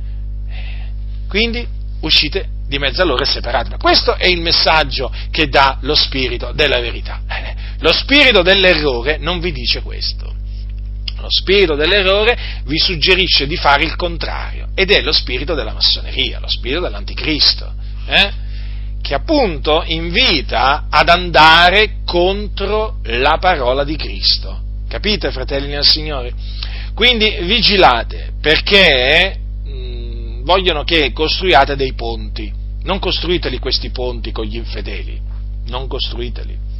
[1.28, 1.66] Quindi
[2.00, 3.76] uscite di mezzo a loro e separatevi.
[3.78, 7.22] Questo è il messaggio che dà lo spirito della verità.
[7.28, 10.40] Eh, lo spirito dell'errore non vi dice questo
[11.22, 16.40] lo spirito dell'errore vi suggerisce di fare il contrario ed è lo spirito della massoneria,
[16.40, 17.72] lo spirito dell'anticristo,
[18.06, 18.32] eh?
[19.00, 24.60] che appunto invita ad andare contro la parola di Cristo.
[24.88, 26.34] Capite, fratelli nel Signore?
[26.94, 32.60] Quindi vigilate perché mh, mm, vogliono che costruiate dei ponti.
[32.82, 35.20] Non costruiteli questi ponti con gli infedeli,
[35.66, 36.70] non costruiteli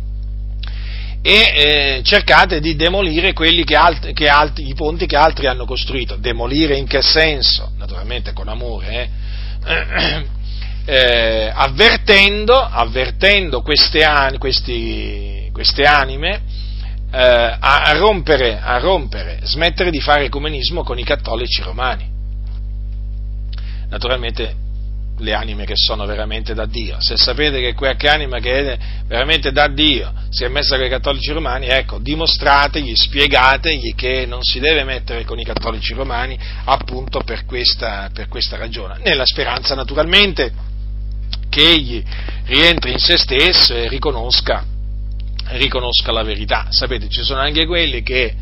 [1.23, 6.16] e eh, cercate di demolire che alt- che alt- i ponti che altri hanno costruito.
[6.16, 7.70] Demolire in che senso?
[7.78, 9.11] Naturalmente con amore,
[9.65, 10.24] eh?
[10.85, 16.43] eh, avvertendo, avvertendo queste, an- questi, queste anime
[17.12, 22.11] eh, a, a, rompere, a rompere, smettere di fare ecumenismo con i cattolici romani.
[23.89, 24.57] Naturalmente
[25.18, 26.97] le anime che sono veramente da Dio.
[27.01, 30.89] Se sapete che qualche anima che è veramente da Dio si è messa con i
[30.89, 37.20] cattolici romani, ecco, dimostrategli, spiegategli che non si deve mettere con i cattolici romani appunto
[37.20, 40.52] per questa, per questa ragione, nella speranza naturalmente
[41.48, 42.02] che egli
[42.47, 44.64] rientri in se stesso e riconosca,
[45.51, 46.66] riconosca la verità.
[46.70, 48.34] Sapete, ci sono anche quelli che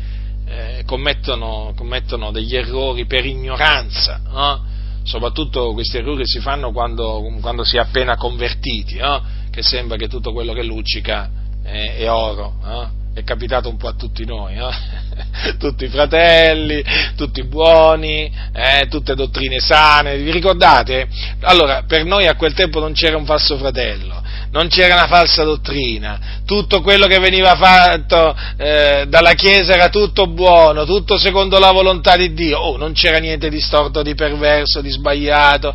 [0.45, 4.69] eh, commettono, commettono, degli errori per ignoranza, no?
[5.03, 9.21] Soprattutto questi errori si fanno quando, quando si è appena convertiti, no?
[9.49, 11.29] che sembra che tutto quello che luccica
[11.63, 12.53] è, è oro.
[12.63, 12.99] No?
[13.13, 14.69] È capitato un po' a tutti noi, no?
[15.59, 16.81] tutti i fratelli,
[17.17, 21.09] tutti buoni, eh, tutte dottrine sane, vi ricordate?
[21.41, 24.20] Allora, per noi a quel tempo non c'era un falso fratello,
[24.51, 30.27] non c'era una falsa dottrina, tutto quello che veniva fatto eh, dalla Chiesa era tutto
[30.27, 34.81] buono, tutto secondo la volontà di Dio, oh, non c'era niente di storto, di perverso,
[34.81, 35.73] di sbagliato,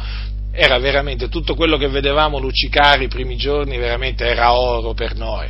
[0.52, 5.48] era veramente tutto quello che vedevamo luccicare i primi giorni, veramente era oro per noi.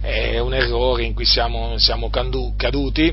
[0.00, 3.12] È un errore in cui siamo, siamo caduti,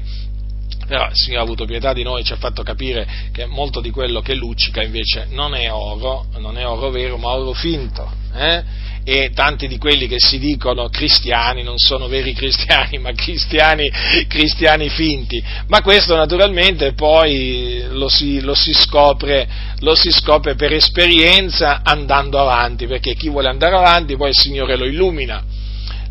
[0.88, 3.82] però il Signore ha avuto pietà di noi e ci ha fatto capire che molto
[3.82, 8.08] di quello che luccica invece non è oro, non è oro vero, ma oro finto.
[8.34, 8.64] Eh?
[9.08, 13.90] E tanti di quelli che si dicono cristiani non sono veri cristiani, ma cristiani,
[14.28, 15.42] cristiani finti.
[15.68, 19.48] Ma questo naturalmente poi lo si, lo si, scopre,
[19.80, 24.76] lo si scopre per esperienza andando avanti, perché chi vuole andare avanti poi il Signore
[24.76, 25.44] lo illumina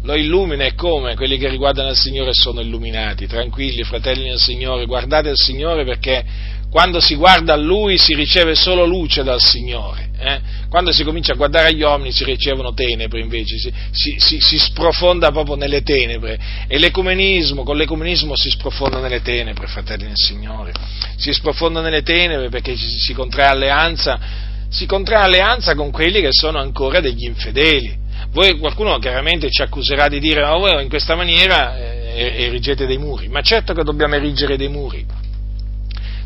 [0.05, 1.15] lo illumina e come?
[1.15, 6.23] Quelli che riguardano il Signore sono illuminati, tranquilli, fratelli del Signore, guardate il Signore perché
[6.75, 10.41] quando si guarda a Lui si riceve solo luce dal Signore, eh?
[10.69, 14.59] quando si comincia a guardare agli uomini si ricevono tenebre invece, si, si, si, si
[14.59, 16.37] sprofonda proprio nelle tenebre
[16.67, 20.73] e l'ecumenismo, con l'ecumenismo si sprofonda nelle tenebre, fratelli del Signore,
[21.15, 24.19] si sprofonda nelle tenebre perché si contrae alleanza,
[24.69, 28.03] si contrae alleanza con quelli che sono ancora degli infedeli
[28.33, 32.99] voi, qualcuno chiaramente ci accuserà di dire, oh, voi in questa maniera eh, erigete dei
[32.99, 35.23] muri, ma certo che dobbiamo erigere dei muri.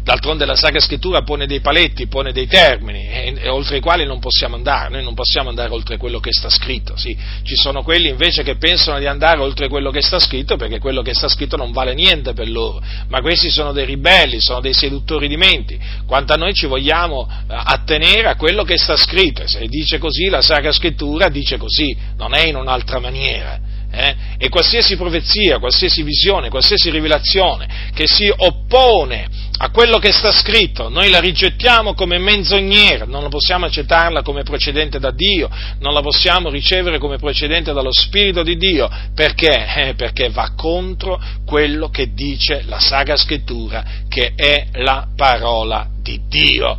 [0.09, 4.07] D'altronde la Sacra Scrittura pone dei paletti, pone dei termini, e, e, oltre i quali
[4.07, 7.15] non possiamo andare, noi non possiamo andare oltre quello che sta scritto, sì.
[7.43, 11.03] ci sono quelli invece che pensano di andare oltre quello che sta scritto perché quello
[11.03, 14.73] che sta scritto non vale niente per loro, ma questi sono dei ribelli, sono dei
[14.73, 19.47] seduttori di menti, quanto a noi ci vogliamo eh, attenere a quello che sta scritto,
[19.47, 23.61] se dice così la Sacra Scrittura dice così, non è in un'altra maniera.
[23.91, 24.17] Eh?
[24.37, 30.89] E qualsiasi profezia, qualsiasi visione, qualsiasi rivelazione che si oppone a quello che sta scritto,
[30.89, 36.01] noi la rigettiamo come menzognera, non la possiamo accettarla come procedente da Dio, non la
[36.01, 39.67] possiamo ricevere come procedente dallo Spirito di Dio, perché?
[39.75, 46.21] Eh, perché va contro quello che dice la Sacra Scrittura, che è la parola di
[46.29, 46.79] Dio.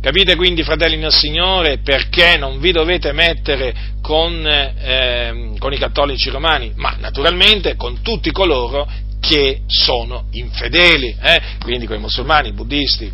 [0.00, 6.30] Capite quindi, fratelli nel Signore, perché non vi dovete mettere con, eh, con i cattolici
[6.30, 8.88] romani, ma naturalmente con tutti coloro
[9.20, 11.42] che sono infedeli, eh?
[11.60, 13.12] quindi con i musulmani, i buddisti,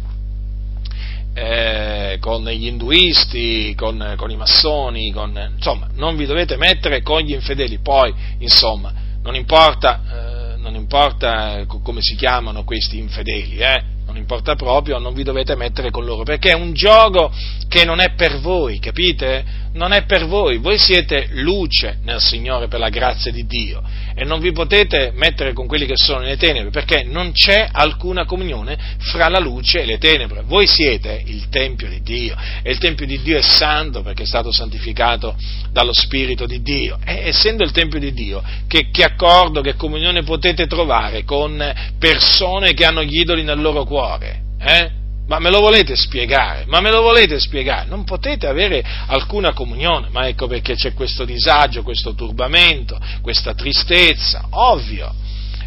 [1.34, 7.20] eh, con gli induisti, con, con i massoni, con, insomma, non vi dovete mettere con
[7.20, 8.92] gli infedeli, poi, insomma,
[9.22, 13.82] non importa, eh, non importa come si chiamano questi infedeli, eh?
[14.06, 17.32] non importa proprio, non vi dovete mettere con loro, perché è un gioco
[17.68, 19.44] che non è per voi, capite?
[19.74, 23.82] Non è per voi, voi siete luce nel Signore per la grazia di Dio
[24.14, 28.26] e non vi potete mettere con quelli che sono nelle tenebre, perché non c'è alcuna
[28.26, 30.42] comunione fra la luce e le tenebre.
[30.44, 34.26] Voi siete il Tempio di Dio e il Tempio di Dio è santo perché è
[34.26, 35.36] stato santificato
[35.70, 36.98] dallo Spirito di Dio.
[37.04, 42.74] E essendo il Tempio di Dio, che, che accordo, che comunione potete trovare con persone
[42.74, 44.40] che hanno gli idoli nel loro cuore?
[44.60, 45.00] Eh?
[45.32, 46.64] Ma me lo volete spiegare?
[46.66, 47.88] Ma me lo volete spiegare?
[47.88, 54.48] Non potete avere alcuna comunione, ma ecco perché c'è questo disagio, questo turbamento, questa tristezza,
[54.50, 55.10] ovvio.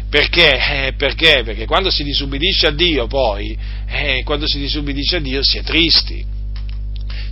[0.08, 0.86] Perché?
[0.86, 1.42] Eh, perché?
[1.44, 5.64] Perché quando si disubbidisce a Dio poi, eh, quando si disubbidisce a Dio si è
[5.64, 6.24] tristi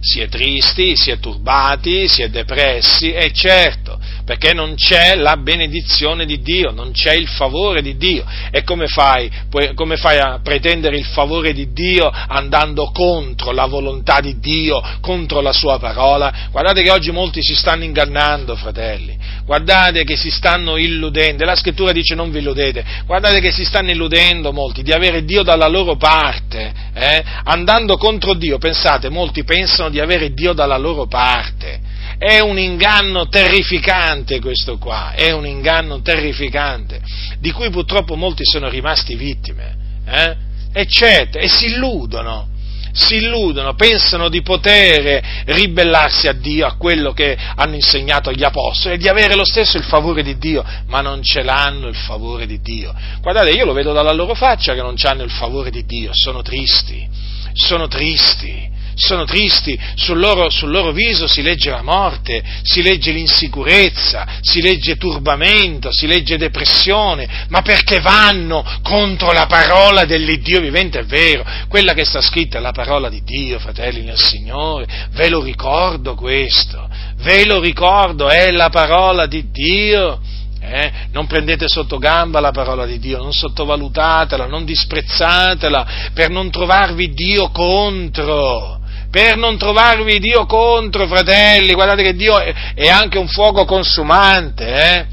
[0.05, 5.39] si è tristi, si è turbati, si è depressi, e certo, perché non c'è la
[5.39, 8.25] benedizione di Dio, non c'è il favore di Dio.
[8.51, 9.31] E come fai,
[9.75, 15.41] come fai a pretendere il favore di Dio andando contro la volontà di Dio, contro
[15.41, 16.49] la sua parola?
[16.51, 19.17] Guardate che oggi molti si stanno ingannando, fratelli,
[19.47, 23.91] guardate che si stanno illudendo, la scrittura dice non vi illudete, guardate che si stanno
[23.91, 27.25] illudendo molti di avere Dio dalla loro parte, eh?
[27.45, 31.81] andando contro Dio, pensate, molti pensano di avere Dio dalla loro parte.
[32.19, 37.01] È un inganno terrificante questo qua, è un inganno terrificante,
[37.39, 40.37] di cui purtroppo molti sono rimasti vittime, eh?
[40.73, 42.49] eccetera, e si illudono,
[42.93, 48.95] si illudono, pensano di poter ribellarsi a Dio, a quello che hanno insegnato gli apostoli,
[48.95, 52.47] e di avere lo stesso il favore di Dio, ma non ce l'hanno il favore
[52.47, 52.93] di Dio.
[53.21, 56.43] Guardate, io lo vedo dalla loro faccia che non hanno il favore di Dio, sono
[56.43, 57.07] tristi,
[57.53, 63.13] sono tristi sono tristi, sul loro, sul loro, viso si legge la morte, si legge
[63.13, 71.01] l'insicurezza, si legge turbamento, si legge depressione, ma perché vanno contro la parola dell'Iddio vivente,
[71.01, 75.29] è vero, quella che sta scritta è la parola di Dio, fratelli nel Signore, ve
[75.29, 80.21] lo ricordo questo, ve lo ricordo, è la parola di Dio.
[80.67, 80.91] Eh?
[81.13, 87.13] Non prendete sotto gamba la parola di Dio, non sottovalutatela, non disprezzatela per non trovarvi
[87.13, 88.81] Dio contro
[89.15, 95.07] per non trovarvi Dio contro, fratelli, guardate che Dio è anche un fuoco consumante, eh?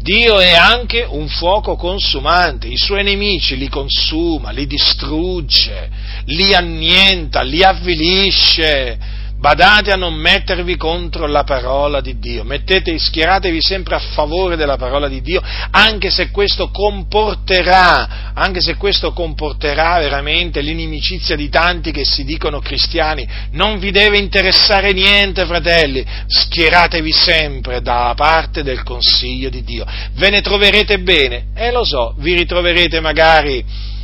[0.00, 5.90] Dio è anche un fuoco consumante, i suoi nemici li consuma, li distrugge,
[6.24, 8.98] li annienta, li avvilisce,
[9.46, 14.76] badate a non mettervi contro la parola di Dio, mettete, schieratevi sempre a favore della
[14.76, 15.40] parola di Dio,
[15.70, 22.58] anche se questo comporterà, anche se questo comporterà veramente l'inimicizia di tanti che si dicono
[22.58, 29.86] cristiani, non vi deve interessare niente, fratelli, schieratevi sempre dalla parte del consiglio di Dio,
[30.14, 33.94] ve ne troverete bene, e lo so, vi ritroverete magari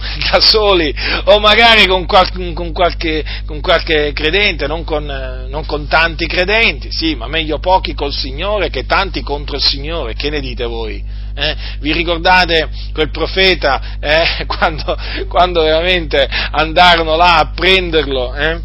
[0.30, 0.94] da soli
[1.24, 6.90] o magari con, qual, con, qualche, con qualche, credente, non con, non con, tanti credenti,
[6.90, 11.02] sì, ma meglio pochi col Signore che tanti contro il Signore, che ne dite voi?
[11.34, 11.56] Eh?
[11.78, 14.44] Vi ricordate quel profeta eh?
[14.46, 14.96] quando,
[15.28, 18.60] quando, veramente andarono là a prenderlo eh?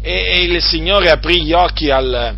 [0.00, 2.36] e, e, il Signore aprì gli occhi al,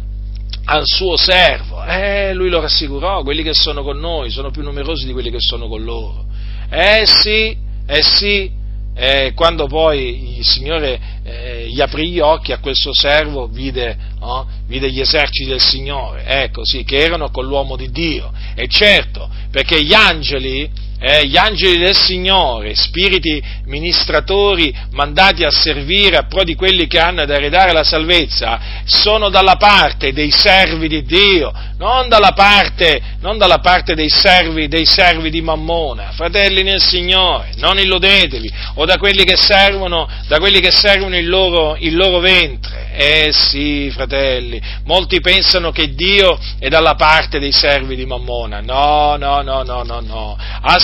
[0.65, 1.85] al suo servo?
[1.85, 5.41] Eh, lui lo rassicurò, quelli che sono con noi sono più numerosi di quelli che
[5.41, 6.25] sono con loro.
[6.71, 7.57] Eh sì,
[7.91, 8.51] eh sì,
[8.95, 13.97] eh, quando poi il Signore eh, gli aprì gli occhi a quel suo servo, vide,
[14.19, 18.31] oh, vide, gli eserciti del Signore, ecco sì, che erano con l'uomo di Dio.
[18.55, 20.71] E certo, perché gli angeli
[21.01, 26.99] eh, gli angeli del Signore, spiriti ministratori mandati a servire a pro di quelli che
[26.99, 33.01] hanno da eredare la salvezza, sono dalla parte dei servi di Dio, non dalla parte,
[33.21, 38.85] non dalla parte dei, servi, dei servi di Mammona, fratelli nel Signore, non illudetevi, o
[38.85, 40.09] da quelli che servono,
[40.39, 42.87] quelli che servono il, loro, il loro ventre.
[43.01, 48.61] Eh sì, fratelli, molti pensano che Dio è dalla parte dei servi di Mammona.
[48.61, 50.37] No, no, no, no, no, no,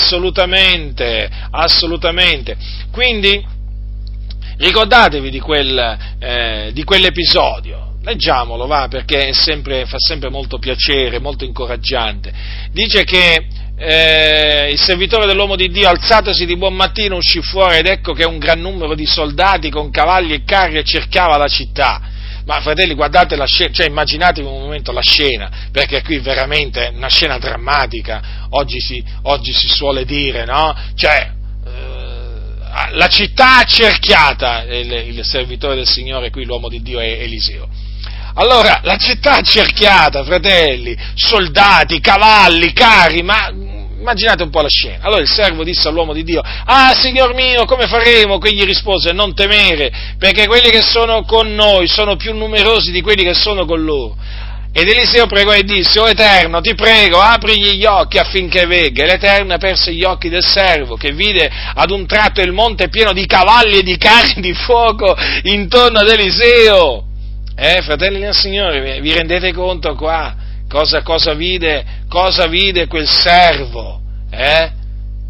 [0.05, 2.57] assolutamente, assolutamente.
[2.93, 3.43] Quindi,
[4.59, 7.93] ricordatevi di, quel, eh, di quell'episodio.
[8.03, 12.31] Leggiamolo, va, perché sempre, fa sempre molto piacere, molto incoraggiante.
[12.71, 17.87] Dice che eh, il servitore dell'uomo di Dio, alzatosi di buon mattino, uscì fuori ed
[17.87, 22.13] ecco che un gran numero di soldati con cavalli e carri cercava la città.
[22.47, 26.89] Ma fratelli, guardate la scena, cioè immaginatevi un momento la scena, perché qui veramente è
[26.95, 30.77] una scena drammatica, oggi si, oggi si suole dire, no?
[30.95, 31.33] Cioè,
[31.67, 37.67] eh, la città accerchiata, il, il servitore del Signore qui, l'uomo di Dio è Eliseo.
[38.35, 43.49] Allora, la città accerchiata, fratelli, soldati, cavalli, carri, ma
[44.05, 44.99] Immaginate un po' la scena.
[45.01, 48.39] Allora il servo disse all'uomo di Dio, ah signor mio, come faremo?
[48.39, 53.25] Quegli rispose, non temere, perché quelli che sono con noi sono più numerosi di quelli
[53.25, 54.15] che sono con loro.
[54.75, 59.05] Ed Eliseo pregò e disse, oh Eterno, ti prego, aprigli gli occhi affinché vegga.
[59.05, 63.15] E l'Eterno aperse gli occhi del servo, che vide ad un tratto il monte pieno
[63.15, 67.05] di cavalli e di carri di fuoco intorno ad Eliseo.
[67.57, 70.44] Eh, fratelli del Signore, vi rendete conto qua?
[70.75, 74.01] Cosa, cosa, vide, cosa vide quel servo?
[74.29, 74.73] Eh?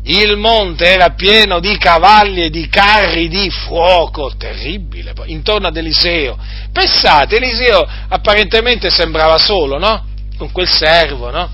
[0.05, 6.39] Il monte era pieno di cavalli e di carri di fuoco, terribile, intorno ad Eliseo.
[6.73, 10.07] Pensate, Eliseo apparentemente sembrava solo, no?
[10.39, 11.51] Con quel servo, no?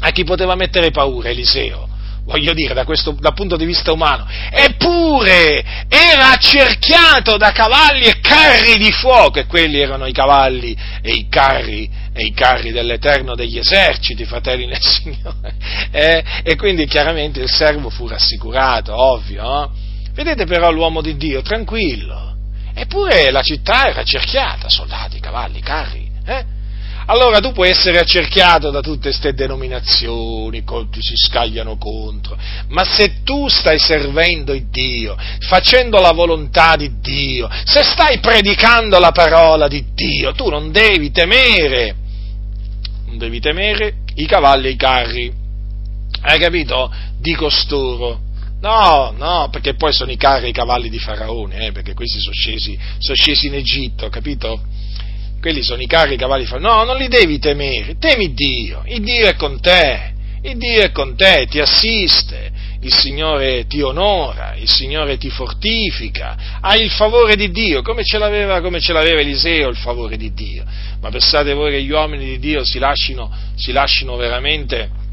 [0.00, 1.86] A chi poteva mettere paura Eliseo?
[2.26, 8.18] voglio dire, da questo, dal punto di vista umano, eppure era accerchiato da cavalli e
[8.20, 13.34] carri di fuoco, e quelli erano i cavalli e i carri, e i carri dell'Eterno
[13.34, 15.54] degli eserciti, fratelli nel Signore.
[15.90, 19.42] Eh, e quindi chiaramente il servo fu rassicurato, ovvio.
[19.42, 19.70] No?
[20.14, 22.34] Vedete però l'uomo di Dio, tranquillo.
[22.74, 26.10] Eppure la città era cerchiata, soldati, cavalli, carri.
[26.24, 26.54] Eh?
[27.08, 32.36] allora tu puoi essere accerchiato da tutte queste denominazioni, ti si scagliano contro,
[32.70, 35.16] ma se tu stai servendo il Dio,
[35.46, 41.12] facendo la volontà di Dio, se stai predicando la parola di Dio, tu non devi
[41.12, 41.94] temere,
[43.06, 45.32] non devi temere i cavalli e i carri,
[46.22, 46.92] hai capito?
[47.18, 48.20] Di costoro.
[48.60, 52.18] No, no, perché poi sono i carri e i cavalli di Faraone, eh, perché questi
[52.18, 54.60] sono scesi, sono scesi in Egitto, capito?
[55.46, 59.00] quelli sono i carri i cavalli fanno, no, non li devi temere, temi Dio, il
[59.00, 60.12] Dio è con te,
[60.42, 62.50] il Dio è con te, ti assiste,
[62.86, 68.16] il Signore ti onora, il Signore ti fortifica, hai il favore di Dio, come ce
[68.16, 70.64] l'aveva, come ce l'aveva Eliseo il favore di Dio.
[71.00, 75.04] Ma pensate voi che gli uomini di Dio si lasciano, si lasciano veramente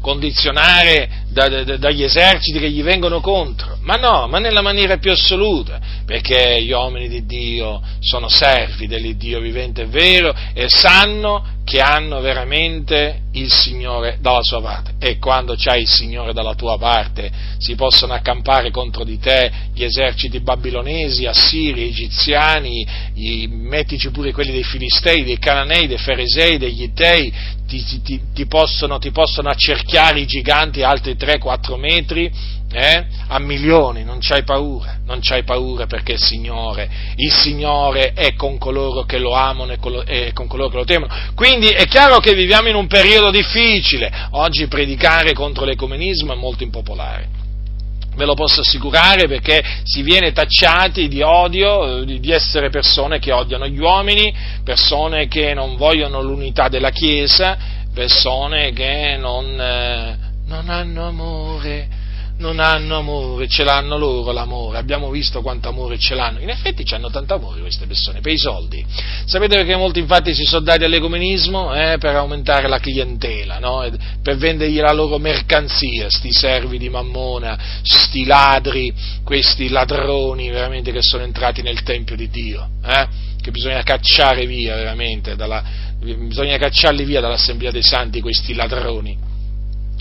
[0.00, 5.10] condizionare da, da, dagli eserciti che gli vengono contro, ma no, ma nella maniera più
[5.10, 11.80] assoluta, perché gli uomini di Dio sono servi dell'Iddio vivente e vero e sanno che
[11.80, 14.94] hanno veramente il Signore dalla sua parte.
[14.98, 19.84] E quando c'hai il Signore dalla tua parte, si possono accampare contro di te gli
[19.84, 22.84] eserciti babilonesi, assiri, egiziani,
[23.14, 27.32] gli, mettici pure quelli dei filistei, dei cananei, dei feresei, degli Ittei,
[27.68, 32.32] ti, ti, ti, possono, ti possono accerchiare i giganti altri 3-4 metri,
[32.72, 33.04] eh?
[33.28, 38.58] a milioni, non c'hai paura, non c'hai paura perché il Signore, il Signore è con
[38.58, 41.12] coloro che lo amano e con coloro che lo temono.
[41.34, 46.62] Quindi è chiaro che viviamo in un periodo difficile, oggi predicare contro l'ecumenismo è molto
[46.62, 47.38] impopolare.
[48.14, 53.66] Ve lo posso assicurare perché si viene tacciati di odio, di essere persone che odiano
[53.66, 54.34] gli uomini,
[54.64, 57.56] persone che non vogliono l'unità della Chiesa,
[57.94, 61.98] persone che non, eh, non hanno amore
[62.40, 66.82] non hanno amore, ce l'hanno loro l'amore, abbiamo visto quanto amore ce l'hanno, in effetti
[66.94, 68.84] hanno tanto amore queste persone, per i soldi.
[69.26, 71.74] Sapete perché molti infatti si sono dati all'ecumenismo?
[71.74, 73.86] Eh, per aumentare la clientela, no?
[74.22, 78.92] per vendergli la loro mercanzia, sti servi di mammona, sti ladri,
[79.22, 83.06] questi ladroni veramente che sono entrati nel Tempio di Dio, eh?
[83.40, 85.62] che bisogna cacciare via veramente, dalla,
[85.98, 89.28] bisogna cacciarli via dall'Assemblea dei Santi questi ladroni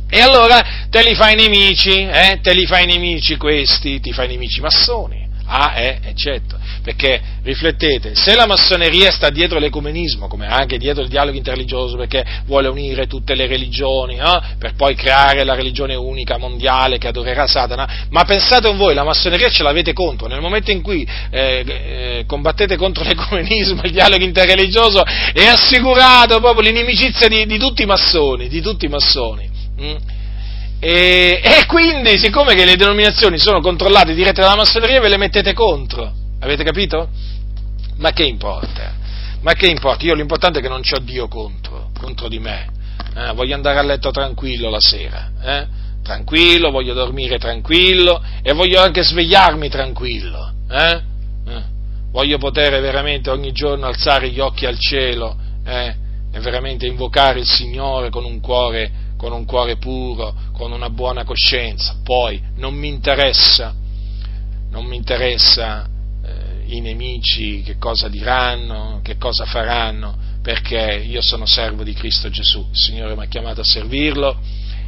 [0.10, 2.40] e allora te li fai nemici, eh?
[2.42, 5.28] te li fai nemici questi, ti fai nemici massoni.
[5.52, 6.58] Ah, eh, eccetto.
[6.84, 12.24] Perché riflettete, se la massoneria sta dietro l'ecumenismo, come anche dietro il dialogo interreligioso, perché
[12.46, 17.48] vuole unire tutte le religioni, eh, per poi creare la religione unica mondiale che adorerà
[17.48, 21.64] Satana, ma pensate un voi, la massoneria ce l'avete contro, nel momento in cui eh,
[21.66, 27.88] eh, combattete contro l'ecumenismo, il dialogo interreligioso, è assicurato proprio l'inimicizia di, di tutti i
[27.88, 29.49] massoni, di tutti i massoni.
[29.82, 29.96] Mm?
[30.80, 35.54] E, e, quindi, siccome che le denominazioni sono controllate dirette dalla massoneria, ve le mettete
[35.54, 36.12] contro.
[36.40, 37.10] Avete capito?
[37.98, 38.94] Ma che importa?
[39.42, 40.06] Ma che importa?
[40.06, 42.70] Io l'importante è che non c'ho Dio contro, contro di me.
[43.16, 45.32] Eh, voglio andare a letto tranquillo la sera.
[45.42, 45.68] Eh?
[46.02, 50.54] Tranquillo, voglio dormire tranquillo e voglio anche svegliarmi tranquillo.
[50.70, 51.02] Eh?
[51.48, 51.64] eh?
[52.12, 55.94] Voglio poter veramente ogni giorno alzare gli occhi al cielo eh?
[56.32, 61.26] e veramente invocare il Signore con un cuore con un cuore puro, con una buona
[61.26, 61.98] coscienza.
[62.02, 63.76] Poi non mi interessa,
[64.70, 65.86] non mi interessa
[66.24, 72.30] eh, i nemici che cosa diranno, che cosa faranno, perché io sono servo di Cristo
[72.30, 74.40] Gesù, il Signore mi ha chiamato a servirlo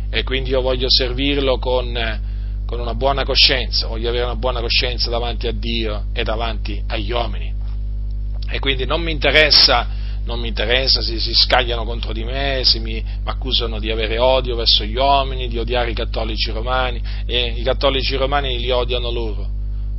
[0.10, 2.22] e quindi io voglio servirlo con,
[2.66, 7.12] con una buona coscienza, voglio avere una buona coscienza davanti a Dio e davanti agli
[7.12, 7.54] uomini.
[8.50, 13.04] E quindi non mi interessa non mi interessa, si, si scagliano contro di me, mi
[13.24, 18.16] accusano di avere odio verso gli uomini, di odiare i cattolici romani, e i cattolici
[18.16, 19.48] romani li odiano loro,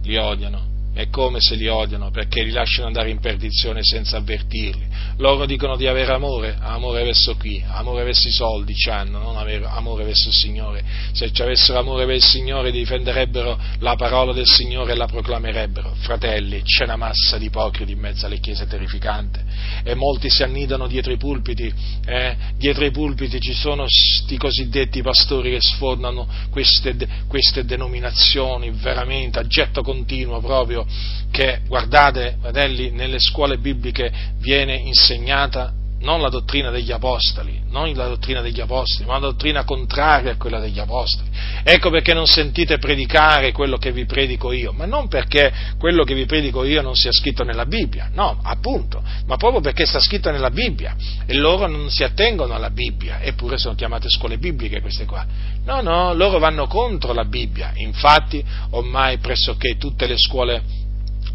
[0.02, 4.86] li odiano, è come se li odiano perché li lasciano andare in perdizione senza avvertirli.
[5.16, 7.62] Loro dicono di avere amore, amore verso chi?
[7.66, 10.84] Amore verso i soldi ci hanno, non avere amore verso il Signore.
[11.12, 15.94] Se ci avessero amore verso il Signore difenderebbero la parola del Signore e la proclamerebbero.
[16.00, 19.42] Fratelli, c'è una massa di ipocriti in mezzo alle chiese terrificante
[19.84, 21.72] e molti si annidano dietro i pulpiti.
[22.04, 22.36] Eh?
[22.56, 26.96] Dietro i pulpiti ci sono questi cosiddetti pastori che sfornano queste,
[27.28, 30.81] queste denominazioni veramente a getto continuo proprio
[31.30, 35.72] che, guardate, fratelli, nelle scuole bibliche viene insegnata
[36.02, 40.36] non la dottrina degli apostoli, non la dottrina degli apostoli, ma la dottrina contraria a
[40.36, 41.28] quella degli apostoli.
[41.62, 46.14] Ecco perché non sentite predicare quello che vi predico io, ma non perché quello che
[46.14, 50.30] vi predico io non sia scritto nella Bibbia, no, appunto, ma proprio perché sta scritto
[50.30, 55.04] nella Bibbia e loro non si attengono alla Bibbia, eppure sono chiamate scuole bibliche queste
[55.04, 55.24] qua.
[55.64, 60.81] No, no, loro vanno contro la Bibbia, infatti ormai pressoché tutte le scuole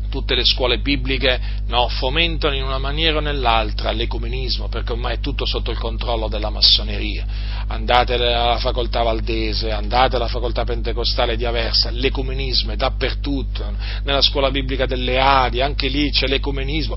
[0.09, 5.19] tutte le scuole bibliche no, fomentano in una maniera o nell'altra l'ecumenismo, perché ormai è
[5.19, 7.25] tutto sotto il controllo della massoneria.
[7.67, 14.49] Andate alla facoltà valdese, andate alla facoltà pentecostale di Aversa, l'ecumenismo è dappertutto, nella scuola
[14.51, 16.95] biblica delle Adi, anche lì c'è l'ecumenismo.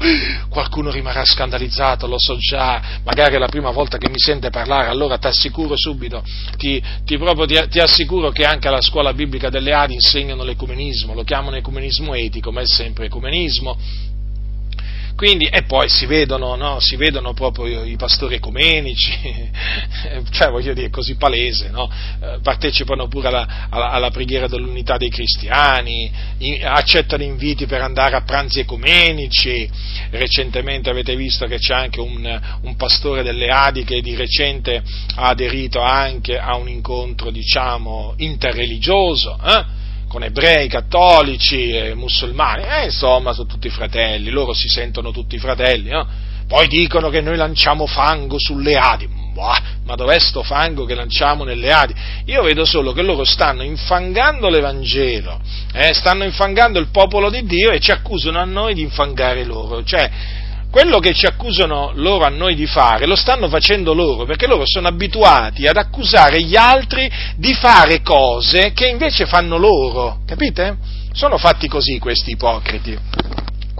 [0.49, 4.89] Qualcuno rimarrà scandalizzato, lo so già, magari è la prima volta che mi sente parlare,
[4.89, 6.23] allora ti assicuro subito,
[6.57, 11.15] ti, ti, proprio, ti, ti assicuro che anche alla scuola biblica delle Adi insegnano l'ecumenismo,
[11.15, 13.77] lo chiamano ecumenismo etico, ma è sempre ecumenismo,
[15.21, 16.81] quindi, e poi si vedono, no?
[16.81, 19.13] si vedono proprio i pastori ecumenici,
[20.33, 21.91] cioè voglio dire, così palese, no?
[22.23, 26.11] Eh, partecipano pure alla, alla, alla, preghiera dell'unità dei cristiani,
[26.63, 29.69] accettano inviti per andare a pranzi ecumenici,
[30.09, 34.83] recentemente avete visto che c'è anche un, un pastore delle Adi che di recente
[35.17, 39.80] ha aderito anche a un incontro, diciamo, interreligioso, eh?
[40.11, 45.89] Con ebrei, cattolici, e musulmani, eh, insomma sono tutti fratelli, loro si sentono tutti fratelli,
[45.89, 46.05] no?
[46.49, 49.09] poi dicono che noi lanciamo fango sulle Adi,
[49.85, 51.95] ma dov'è sto fango che lanciamo nelle Adi?
[52.25, 55.41] Io vedo solo che loro stanno infangando l'Evangelo,
[55.73, 59.85] eh, stanno infangando il popolo di Dio e ci accusano a noi di infangare loro.
[59.85, 60.11] Cioè,
[60.71, 64.63] quello che ci accusano loro a noi di fare lo stanno facendo loro, perché loro
[64.65, 70.77] sono abituati ad accusare gli altri di fare cose che invece fanno loro, capite?
[71.13, 72.97] Sono fatti così questi ipocriti.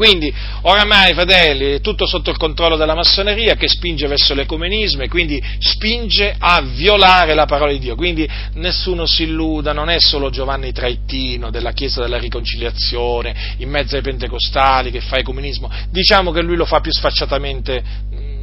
[0.01, 0.33] Quindi,
[0.63, 5.39] oramai, fratelli, è tutto sotto il controllo della massoneria che spinge verso l'ecumenismo e quindi
[5.59, 7.97] spinge a violare la parola di Dio.
[7.97, 13.97] Quindi nessuno si illuda, non è solo Giovanni Traettino della Chiesa della Riconciliazione, in mezzo
[13.97, 15.71] ai pentecostali che fa ecumenismo.
[15.91, 17.83] Diciamo che lui lo fa più sfacciatamente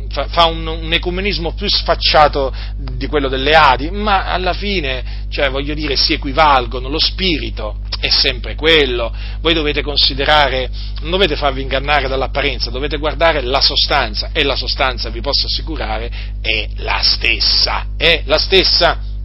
[0.09, 5.73] fa, un, un, ecumenismo più sfacciato di quello delle Adi, ma alla fine, cioè, voglio
[5.73, 10.69] dire, si equivalgono, lo spirito è sempre quello, voi dovete considerare,
[11.01, 16.11] non dovete farvi ingannare dall'apparenza, dovete guardare la sostanza e la sostanza, vi posso assicurare,
[16.41, 19.15] è la stessa, è la stessa.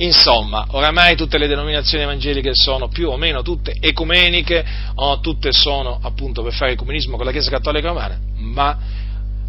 [0.00, 4.64] Insomma, oramai tutte le denominazioni evangeliche sono più o meno tutte ecumeniche,
[4.94, 8.78] o tutte sono appunto per fare ecumenismo con la Chiesa Cattolica Romana, ma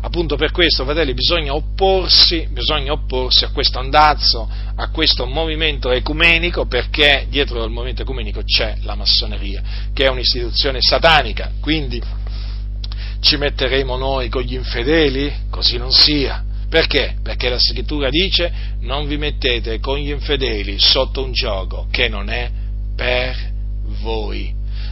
[0.02, 6.66] Appunto per questo, fratelli, bisogna opporsi, bisogna opporsi a questo andazzo, a questo movimento ecumenico,
[6.68, 9.62] perché dietro al movimento ecumenico c'è la massoneria,
[9.94, 12.02] che è un'istituzione satanica, quindi
[13.20, 15.34] ci metteremo noi con gli infedeli?
[15.50, 16.46] Così non sia.
[16.70, 17.18] Perché?
[17.22, 22.30] Perché la scrittura dice non vi mettete con gli infedeli sotto un gioco che non
[22.30, 22.50] è
[22.96, 23.36] per
[24.02, 24.59] voi.